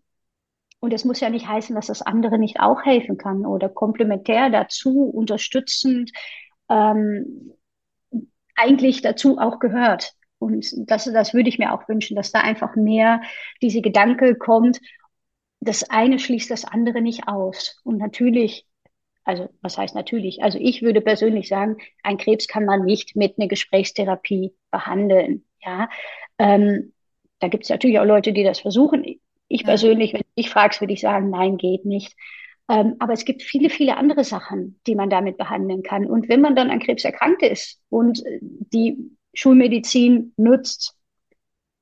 und 0.80 0.94
es 0.94 1.06
muss 1.06 1.20
ja 1.20 1.30
nicht 1.30 1.48
heißen, 1.48 1.76
dass 1.76 1.88
das 1.88 2.02
andere 2.02 2.38
nicht 2.38 2.60
auch 2.60 2.84
helfen 2.84 3.18
kann 3.18 3.46
oder 3.46 3.70
komplementär 3.70 4.50
dazu, 4.50 5.04
unterstützend, 5.04 6.12
ähm, 6.70 7.54
eigentlich 8.56 9.02
dazu 9.02 9.38
auch 9.38 9.60
gehört. 9.60 10.14
Und 10.38 10.66
das, 10.90 11.06
das 11.06 11.34
würde 11.34 11.50
ich 11.50 11.60
mir 11.60 11.74
auch 11.74 11.88
wünschen, 11.88 12.16
dass 12.16 12.32
da 12.32 12.42
einfach 12.42 12.76
mehr 12.76 13.22
diese 13.62 13.82
Gedanke 13.82 14.36
kommt 14.36 14.80
das 15.66 15.90
eine 15.90 16.20
schließt 16.20 16.50
das 16.52 16.66
andere 16.66 17.02
nicht 17.02 17.28
aus. 17.28 17.80
Und 17.84 17.98
natürlich, 17.98 18.66
also 19.24 19.50
was 19.62 19.78
heißt 19.78 19.96
natürlich? 19.96 20.44
Also 20.44 20.60
ich 20.62 20.82
würde 20.82 21.02
persönlich 21.02 21.48
sagen, 21.48 21.78
ein 22.04 22.18
Krebs 22.18 22.48
kann 22.48 22.66
man 22.66 22.84
nicht 22.86 23.16
mit 23.16 23.38
einer 23.38 23.48
Gesprächstherapie 23.48 24.54
behandeln. 24.72 25.46
Ja, 25.62 25.90
ähm, 26.38 26.94
da 27.40 27.48
gibt 27.48 27.64
es 27.64 27.70
natürlich 27.70 28.00
auch 28.00 28.06
Leute, 28.06 28.34
die 28.34 28.44
das 28.44 28.60
versuchen. 28.60 29.04
Ich 29.48 29.64
persönlich, 29.64 30.14
wenn 30.14 30.22
du 30.22 30.28
mich 30.38 30.50
fragst, 30.50 30.82
würde 30.82 30.94
ich 30.94 31.02
sagen, 31.02 31.30
nein, 31.30 31.58
geht 31.58 31.86
nicht. 31.86 32.16
Ähm, 32.70 32.96
aber 33.00 33.14
es 33.14 33.26
gibt 33.26 33.44
viele, 33.44 33.70
viele 33.70 33.98
andere 33.98 34.24
Sachen, 34.24 34.80
die 34.88 34.96
man 34.96 35.10
damit 35.10 35.38
behandeln 35.38 35.84
kann. 35.84 36.06
Und 36.08 36.30
wenn 36.30 36.42
man 36.42 36.56
dann 36.56 36.72
an 36.72 36.80
Krebs 36.80 37.06
erkrankt 37.06 37.44
ist 37.44 37.80
und 37.90 38.26
äh, 38.26 38.40
die 38.42 38.98
Schulmedizin 39.34 40.34
nutzt, 40.38 40.96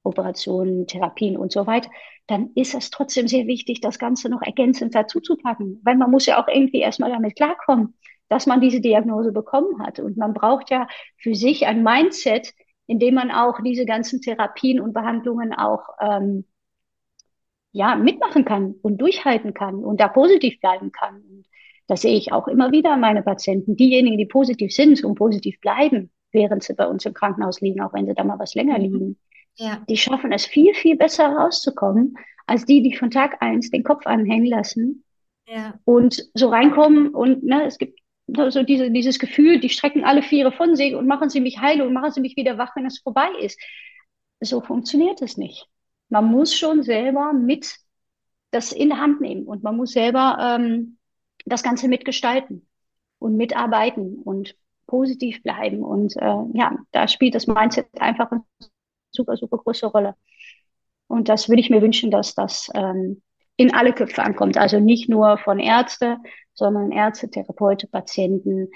Operationen, 0.03 0.87
Therapien 0.87 1.37
und 1.37 1.51
so 1.51 1.65
weiter, 1.65 1.89
dann 2.27 2.51
ist 2.55 2.73
es 2.73 2.89
trotzdem 2.89 3.27
sehr 3.27 3.47
wichtig, 3.47 3.81
das 3.81 3.99
Ganze 3.99 4.29
noch 4.29 4.41
ergänzend 4.41 4.95
dazu 4.95 5.19
zu 5.19 5.35
packen, 5.35 5.81
weil 5.83 5.97
man 5.97 6.11
muss 6.11 6.25
ja 6.25 6.41
auch 6.41 6.47
irgendwie 6.47 6.79
erstmal 6.79 7.11
damit 7.11 7.35
klarkommen, 7.35 7.95
dass 8.29 8.45
man 8.47 8.61
diese 8.61 8.79
Diagnose 8.79 9.31
bekommen 9.31 9.79
hat. 9.79 9.99
Und 9.99 10.17
man 10.17 10.33
braucht 10.33 10.69
ja 10.69 10.87
für 11.17 11.35
sich 11.35 11.67
ein 11.67 11.83
Mindset, 11.83 12.53
in 12.87 12.99
dem 12.99 13.15
man 13.15 13.31
auch 13.31 13.59
diese 13.63 13.85
ganzen 13.85 14.21
Therapien 14.21 14.79
und 14.79 14.93
Behandlungen 14.93 15.53
auch 15.53 15.81
ähm, 15.99 16.45
ja, 17.71 17.95
mitmachen 17.95 18.45
kann 18.45 18.75
und 18.81 18.99
durchhalten 19.01 19.53
kann 19.53 19.83
und 19.83 19.99
da 19.99 20.07
positiv 20.07 20.59
bleiben 20.61 20.91
kann. 20.91 21.15
Und 21.15 21.45
das 21.87 22.01
sehe 22.01 22.15
ich 22.15 22.31
auch 22.31 22.47
immer 22.47 22.71
wieder 22.71 22.95
meine 22.97 23.23
Patienten. 23.23 23.75
Diejenigen, 23.75 24.17
die 24.17 24.25
positiv 24.25 24.71
sind 24.71 25.03
und 25.03 25.15
positiv 25.15 25.59
bleiben, 25.59 26.11
während 26.31 26.63
sie 26.63 26.73
bei 26.73 26.87
uns 26.87 27.05
im 27.05 27.13
Krankenhaus 27.13 27.61
liegen, 27.61 27.81
auch 27.81 27.93
wenn 27.93 28.05
sie 28.05 28.13
da 28.13 28.23
mal 28.23 28.39
was 28.39 28.53
länger 28.53 28.77
mhm. 28.77 28.83
liegen, 28.83 29.17
ja. 29.57 29.83
die 29.87 29.97
schaffen 29.97 30.31
es 30.31 30.45
viel, 30.45 30.73
viel 30.73 30.97
besser 30.97 31.27
rauszukommen, 31.27 32.15
als 32.45 32.65
die, 32.65 32.81
die 32.81 32.95
von 32.95 33.11
Tag 33.11 33.41
eins 33.41 33.69
den 33.71 33.83
Kopf 33.83 34.05
anhängen 34.05 34.47
lassen 34.47 35.03
ja. 35.47 35.73
und 35.85 36.29
so 36.33 36.49
reinkommen 36.49 37.09
und 37.09 37.43
ne, 37.43 37.65
es 37.65 37.77
gibt 37.77 37.99
so 38.27 38.63
diese, 38.63 38.89
dieses 38.89 39.19
Gefühl, 39.19 39.59
die 39.59 39.69
strecken 39.69 40.05
alle 40.05 40.23
Viere 40.23 40.51
von 40.51 40.75
sich 40.75 40.95
und 40.95 41.07
machen 41.07 41.29
sie 41.29 41.41
mich 41.41 41.59
heil 41.59 41.81
und 41.81 41.93
machen 41.93 42.11
sie 42.11 42.21
mich 42.21 42.37
wieder 42.37 42.57
wach, 42.57 42.75
wenn 42.75 42.85
es 42.85 42.99
vorbei 42.99 43.27
ist. 43.41 43.61
So 44.39 44.61
funktioniert 44.61 45.21
es 45.21 45.37
nicht 45.37 45.67
man 46.13 46.25
muss 46.25 46.55
schon 46.55 46.83
selber 46.83 47.33
mit 47.33 47.75
das 48.51 48.71
in 48.71 48.89
der 48.89 48.99
Hand 48.99 49.19
nehmen 49.19 49.45
und 49.45 49.63
man 49.63 49.75
muss 49.75 49.91
selber 49.91 50.37
ähm, 50.39 50.99
das 51.45 51.63
Ganze 51.63 51.87
mitgestalten 51.87 52.67
und 53.17 53.35
mitarbeiten 53.35 54.19
und 54.19 54.55
positiv 54.85 55.41
bleiben. 55.41 55.83
Und 55.83 56.15
äh, 56.17 56.43
ja, 56.53 56.77
da 56.91 57.07
spielt 57.07 57.33
das 57.33 57.47
Mindset 57.47 57.87
einfach 57.99 58.31
eine 58.31 58.43
super, 59.13 59.37
super 59.37 59.57
große 59.57 59.87
Rolle. 59.87 60.15
Und 61.07 61.29
das 61.29 61.49
würde 61.49 61.61
ich 61.61 61.69
mir 61.69 61.81
wünschen, 61.81 62.11
dass 62.11 62.35
das 62.35 62.69
ähm, 62.73 63.21
in 63.55 63.73
alle 63.73 63.93
Köpfe 63.93 64.23
ankommt. 64.23 64.57
Also 64.57 64.79
nicht 64.79 65.09
nur 65.09 65.37
von 65.37 65.59
Ärzte, 65.59 66.17
sondern 66.53 66.91
Ärzte, 66.91 67.29
Therapeuten, 67.29 67.89
Patienten, 67.89 68.69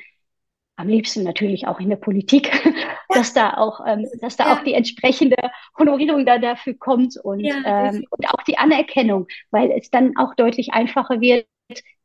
am 0.76 0.88
liebsten 0.88 1.24
natürlich 1.24 1.68
auch 1.68 1.80
in 1.80 1.90
der 1.90 1.96
Politik, 1.96 2.52
dass 3.10 3.34
da 3.34 3.58
auch, 3.58 3.82
ähm, 3.86 4.08
dass 4.22 4.38
da 4.38 4.46
ja. 4.46 4.54
auch 4.54 4.64
die 4.64 4.74
entsprechende 4.74 5.38
Honorierung 5.78 6.26
da 6.26 6.38
dafür 6.38 6.76
kommt 6.76 7.18
und, 7.18 7.40
ja, 7.40 7.56
ähm, 7.66 8.06
und 8.12 8.30
auch 8.30 8.44
die 8.44 8.60
Anerkennung, 8.60 9.28
weil 9.50 9.72
es 9.72 9.90
dann 9.90 10.16
auch 10.18 10.36
deutlich 10.36 10.74
einfacher 10.74 11.20
wird, 11.20 11.48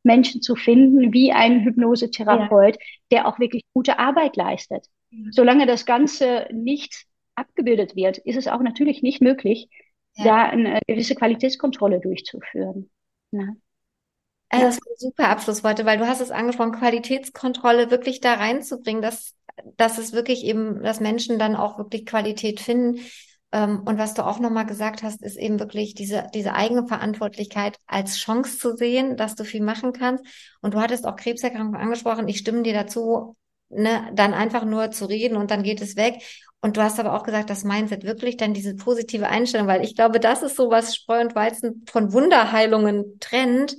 Menschen 0.02 0.40
zu 0.42 0.56
finden, 0.56 1.12
wie 1.12 1.32
ein 1.32 1.64
Hypnosetherapeut, 1.64 2.76
ja. 2.76 2.82
der 3.10 3.28
auch 3.28 3.38
wirklich 3.38 3.62
gute 3.74 3.98
Arbeit 3.98 4.36
leistet. 4.36 4.86
Solange 5.30 5.66
das 5.66 5.84
Ganze 5.84 6.48
nicht 6.50 7.04
abgebildet 7.42 7.96
wird, 7.96 8.18
ist 8.18 8.36
es 8.36 8.48
auch 8.48 8.60
natürlich 8.60 9.02
nicht 9.02 9.20
möglich, 9.20 9.68
da 10.16 10.44
eine 10.44 10.80
gewisse 10.86 11.14
Qualitätskontrolle 11.14 12.00
durchzuführen. 12.00 12.90
Na? 13.30 13.54
Also 14.48 14.66
das 14.66 14.76
sind 14.76 14.98
super 14.98 15.28
Abschlussworte, 15.30 15.86
weil 15.86 15.98
du 15.98 16.06
hast 16.06 16.20
es 16.20 16.30
angesprochen, 16.30 16.72
Qualitätskontrolle 16.72 17.90
wirklich 17.90 18.20
da 18.20 18.34
reinzubringen, 18.34 19.00
dass, 19.00 19.34
dass 19.78 19.96
es 19.96 20.12
wirklich 20.12 20.44
eben, 20.44 20.82
dass 20.82 21.00
Menschen 21.00 21.38
dann 21.38 21.56
auch 21.56 21.78
wirklich 21.78 22.04
Qualität 22.04 22.60
finden. 22.60 23.00
Ähm, 23.50 23.82
und 23.86 23.96
was 23.96 24.12
du 24.12 24.26
auch 24.26 24.40
nochmal 24.40 24.66
gesagt 24.66 25.02
hast, 25.02 25.22
ist 25.22 25.38
eben 25.38 25.58
wirklich 25.58 25.94
diese, 25.94 26.26
diese 26.34 26.52
eigene 26.52 26.86
Verantwortlichkeit 26.86 27.78
als 27.86 28.18
Chance 28.18 28.58
zu 28.58 28.76
sehen, 28.76 29.16
dass 29.16 29.36
du 29.36 29.44
viel 29.44 29.62
machen 29.62 29.94
kannst. 29.94 30.24
Und 30.60 30.74
du 30.74 30.80
hattest 30.80 31.06
auch 31.06 31.16
Krebserkrankung 31.16 31.76
angesprochen. 31.76 32.28
Ich 32.28 32.38
stimme 32.38 32.62
dir 32.62 32.74
dazu, 32.74 33.36
ne, 33.70 34.10
dann 34.12 34.34
einfach 34.34 34.66
nur 34.66 34.90
zu 34.90 35.06
reden 35.06 35.38
und 35.38 35.50
dann 35.50 35.62
geht 35.62 35.80
es 35.80 35.96
weg. 35.96 36.22
Und 36.62 36.76
du 36.76 36.82
hast 36.82 37.00
aber 37.00 37.14
auch 37.14 37.24
gesagt, 37.24 37.50
das 37.50 37.64
Mindset 37.64 38.04
wirklich 38.04 38.36
dann 38.36 38.54
diese 38.54 38.76
positive 38.76 39.28
Einstellung, 39.28 39.66
weil 39.66 39.84
ich 39.84 39.96
glaube, 39.96 40.20
das 40.20 40.42
ist 40.42 40.56
so 40.56 40.70
was 40.70 40.94
Spreu 40.94 41.20
und 41.20 41.34
Weizen 41.34 41.84
von 41.90 42.12
Wunderheilungen 42.12 43.18
trennt, 43.18 43.76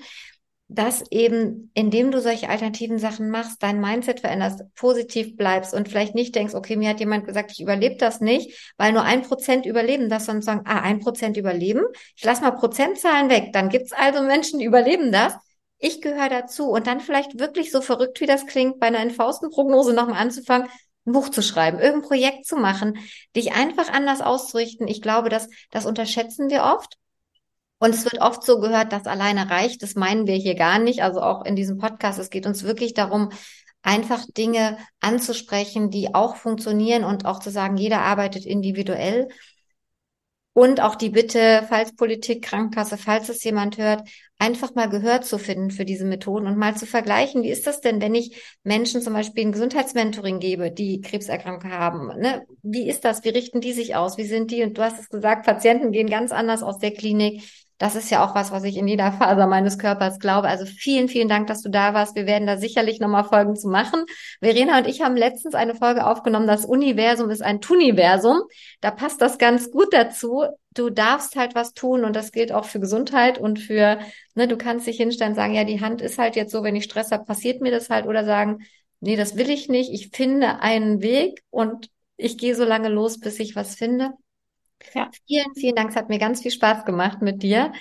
dass 0.67 1.03
eben, 1.09 1.71
indem 1.75 2.11
du 2.11 2.19
solche 2.19 2.49
alternativen 2.49 2.97
Sachen 2.97 3.29
machst, 3.29 3.61
dein 3.63 3.79
Mindset 3.79 4.19
veränderst, 4.19 4.63
positiv 4.75 5.37
bleibst 5.37 5.73
und 5.73 5.87
vielleicht 5.87 6.15
nicht 6.15 6.35
denkst, 6.35 6.55
okay, 6.55 6.75
mir 6.75 6.89
hat 6.89 6.99
jemand 6.99 7.25
gesagt, 7.25 7.51
ich 7.51 7.61
überlebe 7.61 7.95
das 7.95 8.19
nicht, 8.21 8.73
weil 8.77 8.91
nur 8.91 9.03
ein 9.03 9.21
Prozent 9.21 9.65
überleben 9.65 10.09
das, 10.09 10.25
sondern 10.25 10.41
sagen, 10.41 10.61
ah, 10.65 10.81
ein 10.81 10.99
Prozent 10.99 11.37
überleben, 11.37 11.83
ich 12.17 12.23
lass 12.23 12.41
mal 12.41 12.51
Prozentzahlen 12.51 13.29
weg, 13.29 13.53
dann 13.53 13.69
gibt's 13.69 13.93
also 13.93 14.23
Menschen, 14.23 14.59
die 14.59 14.65
überleben 14.65 15.11
das. 15.11 15.35
Ich 15.77 16.01
gehöre 16.01 16.29
dazu 16.29 16.69
und 16.69 16.87
dann 16.87 17.01
vielleicht 17.01 17.39
wirklich 17.39 17.71
so 17.71 17.81
verrückt, 17.81 18.19
wie 18.19 18.25
das 18.25 18.47
klingt, 18.47 18.79
bei 18.79 18.87
einer 18.87 18.99
Entfaustenprognose 18.99 19.93
nochmal 19.93 20.21
anzufangen, 20.21 20.69
ein 21.05 21.13
Buch 21.13 21.29
zu 21.29 21.41
schreiben, 21.41 21.79
irgendein 21.79 22.07
Projekt 22.07 22.45
zu 22.45 22.55
machen, 22.55 22.97
dich 23.35 23.53
einfach 23.53 23.91
anders 23.91 24.21
auszurichten. 24.21 24.87
Ich 24.87 25.01
glaube, 25.01 25.29
dass 25.29 25.49
das 25.71 25.85
unterschätzen 25.85 26.49
wir 26.49 26.63
oft 26.63 26.97
und 27.83 27.93
es 27.93 28.05
wird 28.05 28.21
oft 28.21 28.43
so 28.43 28.61
gehört, 28.61 28.93
dass 28.93 29.07
alleine 29.07 29.49
reicht. 29.49 29.83
Das 29.83 29.95
meinen 29.95 30.25
wir 30.25 30.35
hier 30.35 30.55
gar 30.55 30.79
nicht. 30.79 31.03
Also 31.03 31.21
auch 31.21 31.43
in 31.43 31.57
diesem 31.57 31.77
Podcast. 31.77 32.17
Es 32.17 32.29
geht 32.29 32.45
uns 32.45 32.63
wirklich 32.63 32.93
darum, 32.93 33.29
einfach 33.81 34.23
Dinge 34.37 34.77
anzusprechen, 35.01 35.89
die 35.89 36.15
auch 36.15 36.37
funktionieren 36.37 37.03
und 37.03 37.25
auch 37.25 37.39
zu 37.39 37.51
sagen, 37.51 37.75
jeder 37.75 38.01
arbeitet 38.01 38.45
individuell. 38.45 39.27
Und 40.53 40.81
auch 40.81 40.95
die 40.95 41.09
Bitte, 41.09 41.65
falls 41.67 41.95
Politik, 41.95 42.43
Krankenkasse, 42.43 42.97
falls 42.97 43.27
es 43.27 43.43
jemand 43.43 43.79
hört, 43.79 44.07
einfach 44.37 44.75
mal 44.75 44.87
Gehör 44.87 45.21
zu 45.21 45.39
finden 45.39 45.71
für 45.71 45.83
diese 45.83 46.05
Methoden 46.05 46.45
und 46.45 46.57
mal 46.57 46.75
zu 46.75 46.85
vergleichen, 46.85 47.41
wie 47.41 47.49
ist 47.49 47.65
das 47.65 47.81
denn, 47.81 48.01
wenn 48.01 48.13
ich 48.13 48.39
Menschen 48.63 49.01
zum 49.01 49.13
Beispiel 49.13 49.45
ein 49.45 49.51
Gesundheitsmentoring 49.51 50.39
gebe, 50.39 50.69
die 50.69 51.01
Krebserkrankung 51.01 51.71
haben? 51.71 52.07
Ne? 52.19 52.45
Wie 52.61 52.87
ist 52.87 53.03
das? 53.03 53.23
Wie 53.23 53.29
richten 53.29 53.61
die 53.61 53.73
sich 53.73 53.95
aus? 53.95 54.17
Wie 54.17 54.25
sind 54.25 54.51
die? 54.51 54.63
Und 54.63 54.77
du 54.77 54.83
hast 54.83 54.99
es 54.99 55.09
gesagt, 55.09 55.45
Patienten 55.45 55.91
gehen 55.91 56.09
ganz 56.09 56.31
anders 56.31 56.61
aus 56.61 56.77
der 56.77 56.91
Klinik 56.91 57.41
das 57.83 57.95
ist 57.97 58.09
ja 58.09 58.25
auch 58.25 58.33
was, 58.33 58.53
was 58.53 58.63
ich 58.63 58.77
in 58.77 58.87
jeder 58.87 59.11
Faser 59.11 59.45
meines 59.45 59.77
Körpers 59.77 60.17
glaube. 60.17 60.47
Also 60.47 60.65
vielen, 60.65 61.09
vielen 61.09 61.27
Dank, 61.27 61.47
dass 61.47 61.61
du 61.61 61.69
da 61.69 61.93
warst. 61.93 62.15
Wir 62.15 62.25
werden 62.25 62.47
da 62.47 62.55
sicherlich 62.55 63.01
nochmal 63.01 63.25
Folgen 63.25 63.57
zu 63.57 63.67
machen. 63.67 64.05
Verena 64.39 64.77
und 64.77 64.87
ich 64.87 65.01
haben 65.01 65.17
letztens 65.17 65.53
eine 65.53 65.75
Folge 65.75 66.07
aufgenommen. 66.07 66.47
Das 66.47 66.63
Universum 66.63 67.29
ist 67.29 67.41
ein 67.41 67.59
Tuniversum. 67.59 68.39
Da 68.79 68.89
passt 68.89 69.21
das 69.21 69.37
ganz 69.37 69.69
gut 69.69 69.87
dazu. 69.91 70.45
Du 70.73 70.91
darfst 70.91 71.35
halt 71.35 71.55
was 71.55 71.73
tun 71.73 72.05
und 72.05 72.15
das 72.15 72.31
gilt 72.31 72.53
auch 72.53 72.63
für 72.63 72.79
Gesundheit 72.79 73.37
und 73.37 73.59
für, 73.59 73.99
ne, 74.33 74.47
du 74.47 74.55
kannst 74.55 74.87
dich 74.87 74.95
hinstellen 74.95 75.33
und 75.33 75.35
sagen, 75.35 75.53
ja, 75.53 75.65
die 75.65 75.81
Hand 75.81 76.01
ist 76.01 76.17
halt 76.17 76.37
jetzt 76.37 76.53
so, 76.53 76.63
wenn 76.63 76.77
ich 76.77 76.85
Stress 76.85 77.11
habe, 77.11 77.25
passiert 77.25 77.59
mir 77.59 77.71
das 77.71 77.89
halt 77.89 78.05
oder 78.05 78.23
sagen, 78.23 78.59
nee, 79.01 79.17
das 79.17 79.35
will 79.35 79.49
ich 79.49 79.67
nicht. 79.67 79.91
Ich 79.91 80.07
finde 80.15 80.61
einen 80.61 81.01
Weg 81.01 81.43
und 81.49 81.89
ich 82.15 82.37
gehe 82.37 82.55
so 82.55 82.63
lange 82.63 82.87
los, 82.87 83.19
bis 83.19 83.41
ich 83.41 83.57
was 83.57 83.75
finde. 83.75 84.11
Ja. 84.93 85.09
Vielen, 85.27 85.53
vielen 85.55 85.75
Dank. 85.75 85.91
Es 85.91 85.95
hat 85.95 86.09
mir 86.09 86.19
ganz 86.19 86.41
viel 86.41 86.51
Spaß 86.51 86.85
gemacht 86.85 87.21
mit 87.21 87.43
dir. 87.43 87.71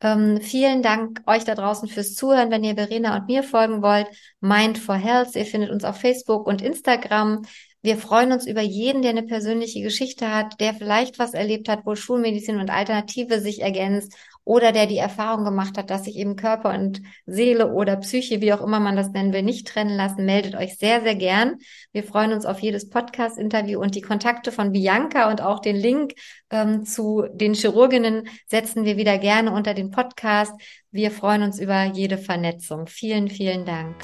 Ähm, 0.00 0.40
vielen 0.40 0.82
Dank 0.82 1.22
euch 1.26 1.44
da 1.44 1.54
draußen 1.54 1.88
fürs 1.88 2.14
Zuhören. 2.14 2.50
Wenn 2.50 2.64
ihr 2.64 2.74
Verena 2.74 3.16
und 3.16 3.26
mir 3.26 3.42
folgen 3.42 3.82
wollt, 3.82 4.08
Mind 4.40 4.78
for 4.78 4.96
Health, 4.96 5.36
ihr 5.36 5.46
findet 5.46 5.70
uns 5.70 5.84
auf 5.84 6.00
Facebook 6.00 6.46
und 6.46 6.60
Instagram. 6.60 7.42
Wir 7.82 7.96
freuen 7.96 8.32
uns 8.32 8.46
über 8.46 8.62
jeden, 8.62 9.02
der 9.02 9.10
eine 9.10 9.24
persönliche 9.24 9.82
Geschichte 9.82 10.32
hat, 10.32 10.60
der 10.60 10.74
vielleicht 10.74 11.18
was 11.18 11.34
erlebt 11.34 11.68
hat, 11.68 11.80
wo 11.84 11.94
Schulmedizin 11.94 12.58
und 12.58 12.70
Alternative 12.70 13.40
sich 13.40 13.60
ergänzt 13.60 14.16
oder 14.44 14.72
der 14.72 14.86
die 14.86 14.98
Erfahrung 14.98 15.44
gemacht 15.44 15.78
hat, 15.78 15.90
dass 15.90 16.04
sich 16.04 16.16
eben 16.16 16.36
Körper 16.36 16.74
und 16.74 17.00
Seele 17.26 17.72
oder 17.72 17.96
Psyche, 17.96 18.40
wie 18.40 18.52
auch 18.52 18.60
immer 18.60 18.80
man 18.80 18.96
das 18.96 19.10
nennen 19.10 19.32
will, 19.32 19.42
nicht 19.42 19.68
trennen 19.68 19.96
lassen, 19.96 20.24
meldet 20.24 20.54
euch 20.54 20.76
sehr, 20.76 21.02
sehr 21.02 21.14
gern. 21.14 21.56
Wir 21.92 22.02
freuen 22.02 22.32
uns 22.32 22.44
auf 22.44 22.60
jedes 22.60 22.88
Podcast-Interview 22.88 23.80
und 23.80 23.94
die 23.94 24.00
Kontakte 24.00 24.50
von 24.50 24.72
Bianca 24.72 25.30
und 25.30 25.40
auch 25.42 25.60
den 25.60 25.76
Link 25.76 26.14
ähm, 26.50 26.84
zu 26.84 27.24
den 27.32 27.54
Chirurginnen 27.54 28.28
setzen 28.46 28.84
wir 28.84 28.96
wieder 28.96 29.18
gerne 29.18 29.52
unter 29.52 29.74
den 29.74 29.90
Podcast. 29.90 30.52
Wir 30.90 31.10
freuen 31.10 31.42
uns 31.42 31.60
über 31.60 31.84
jede 31.84 32.18
Vernetzung. 32.18 32.86
Vielen, 32.86 33.28
vielen 33.28 33.64
Dank. 33.64 33.96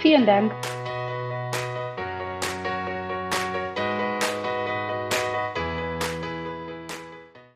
Vielen 0.00 0.26
Dank. 0.26 0.52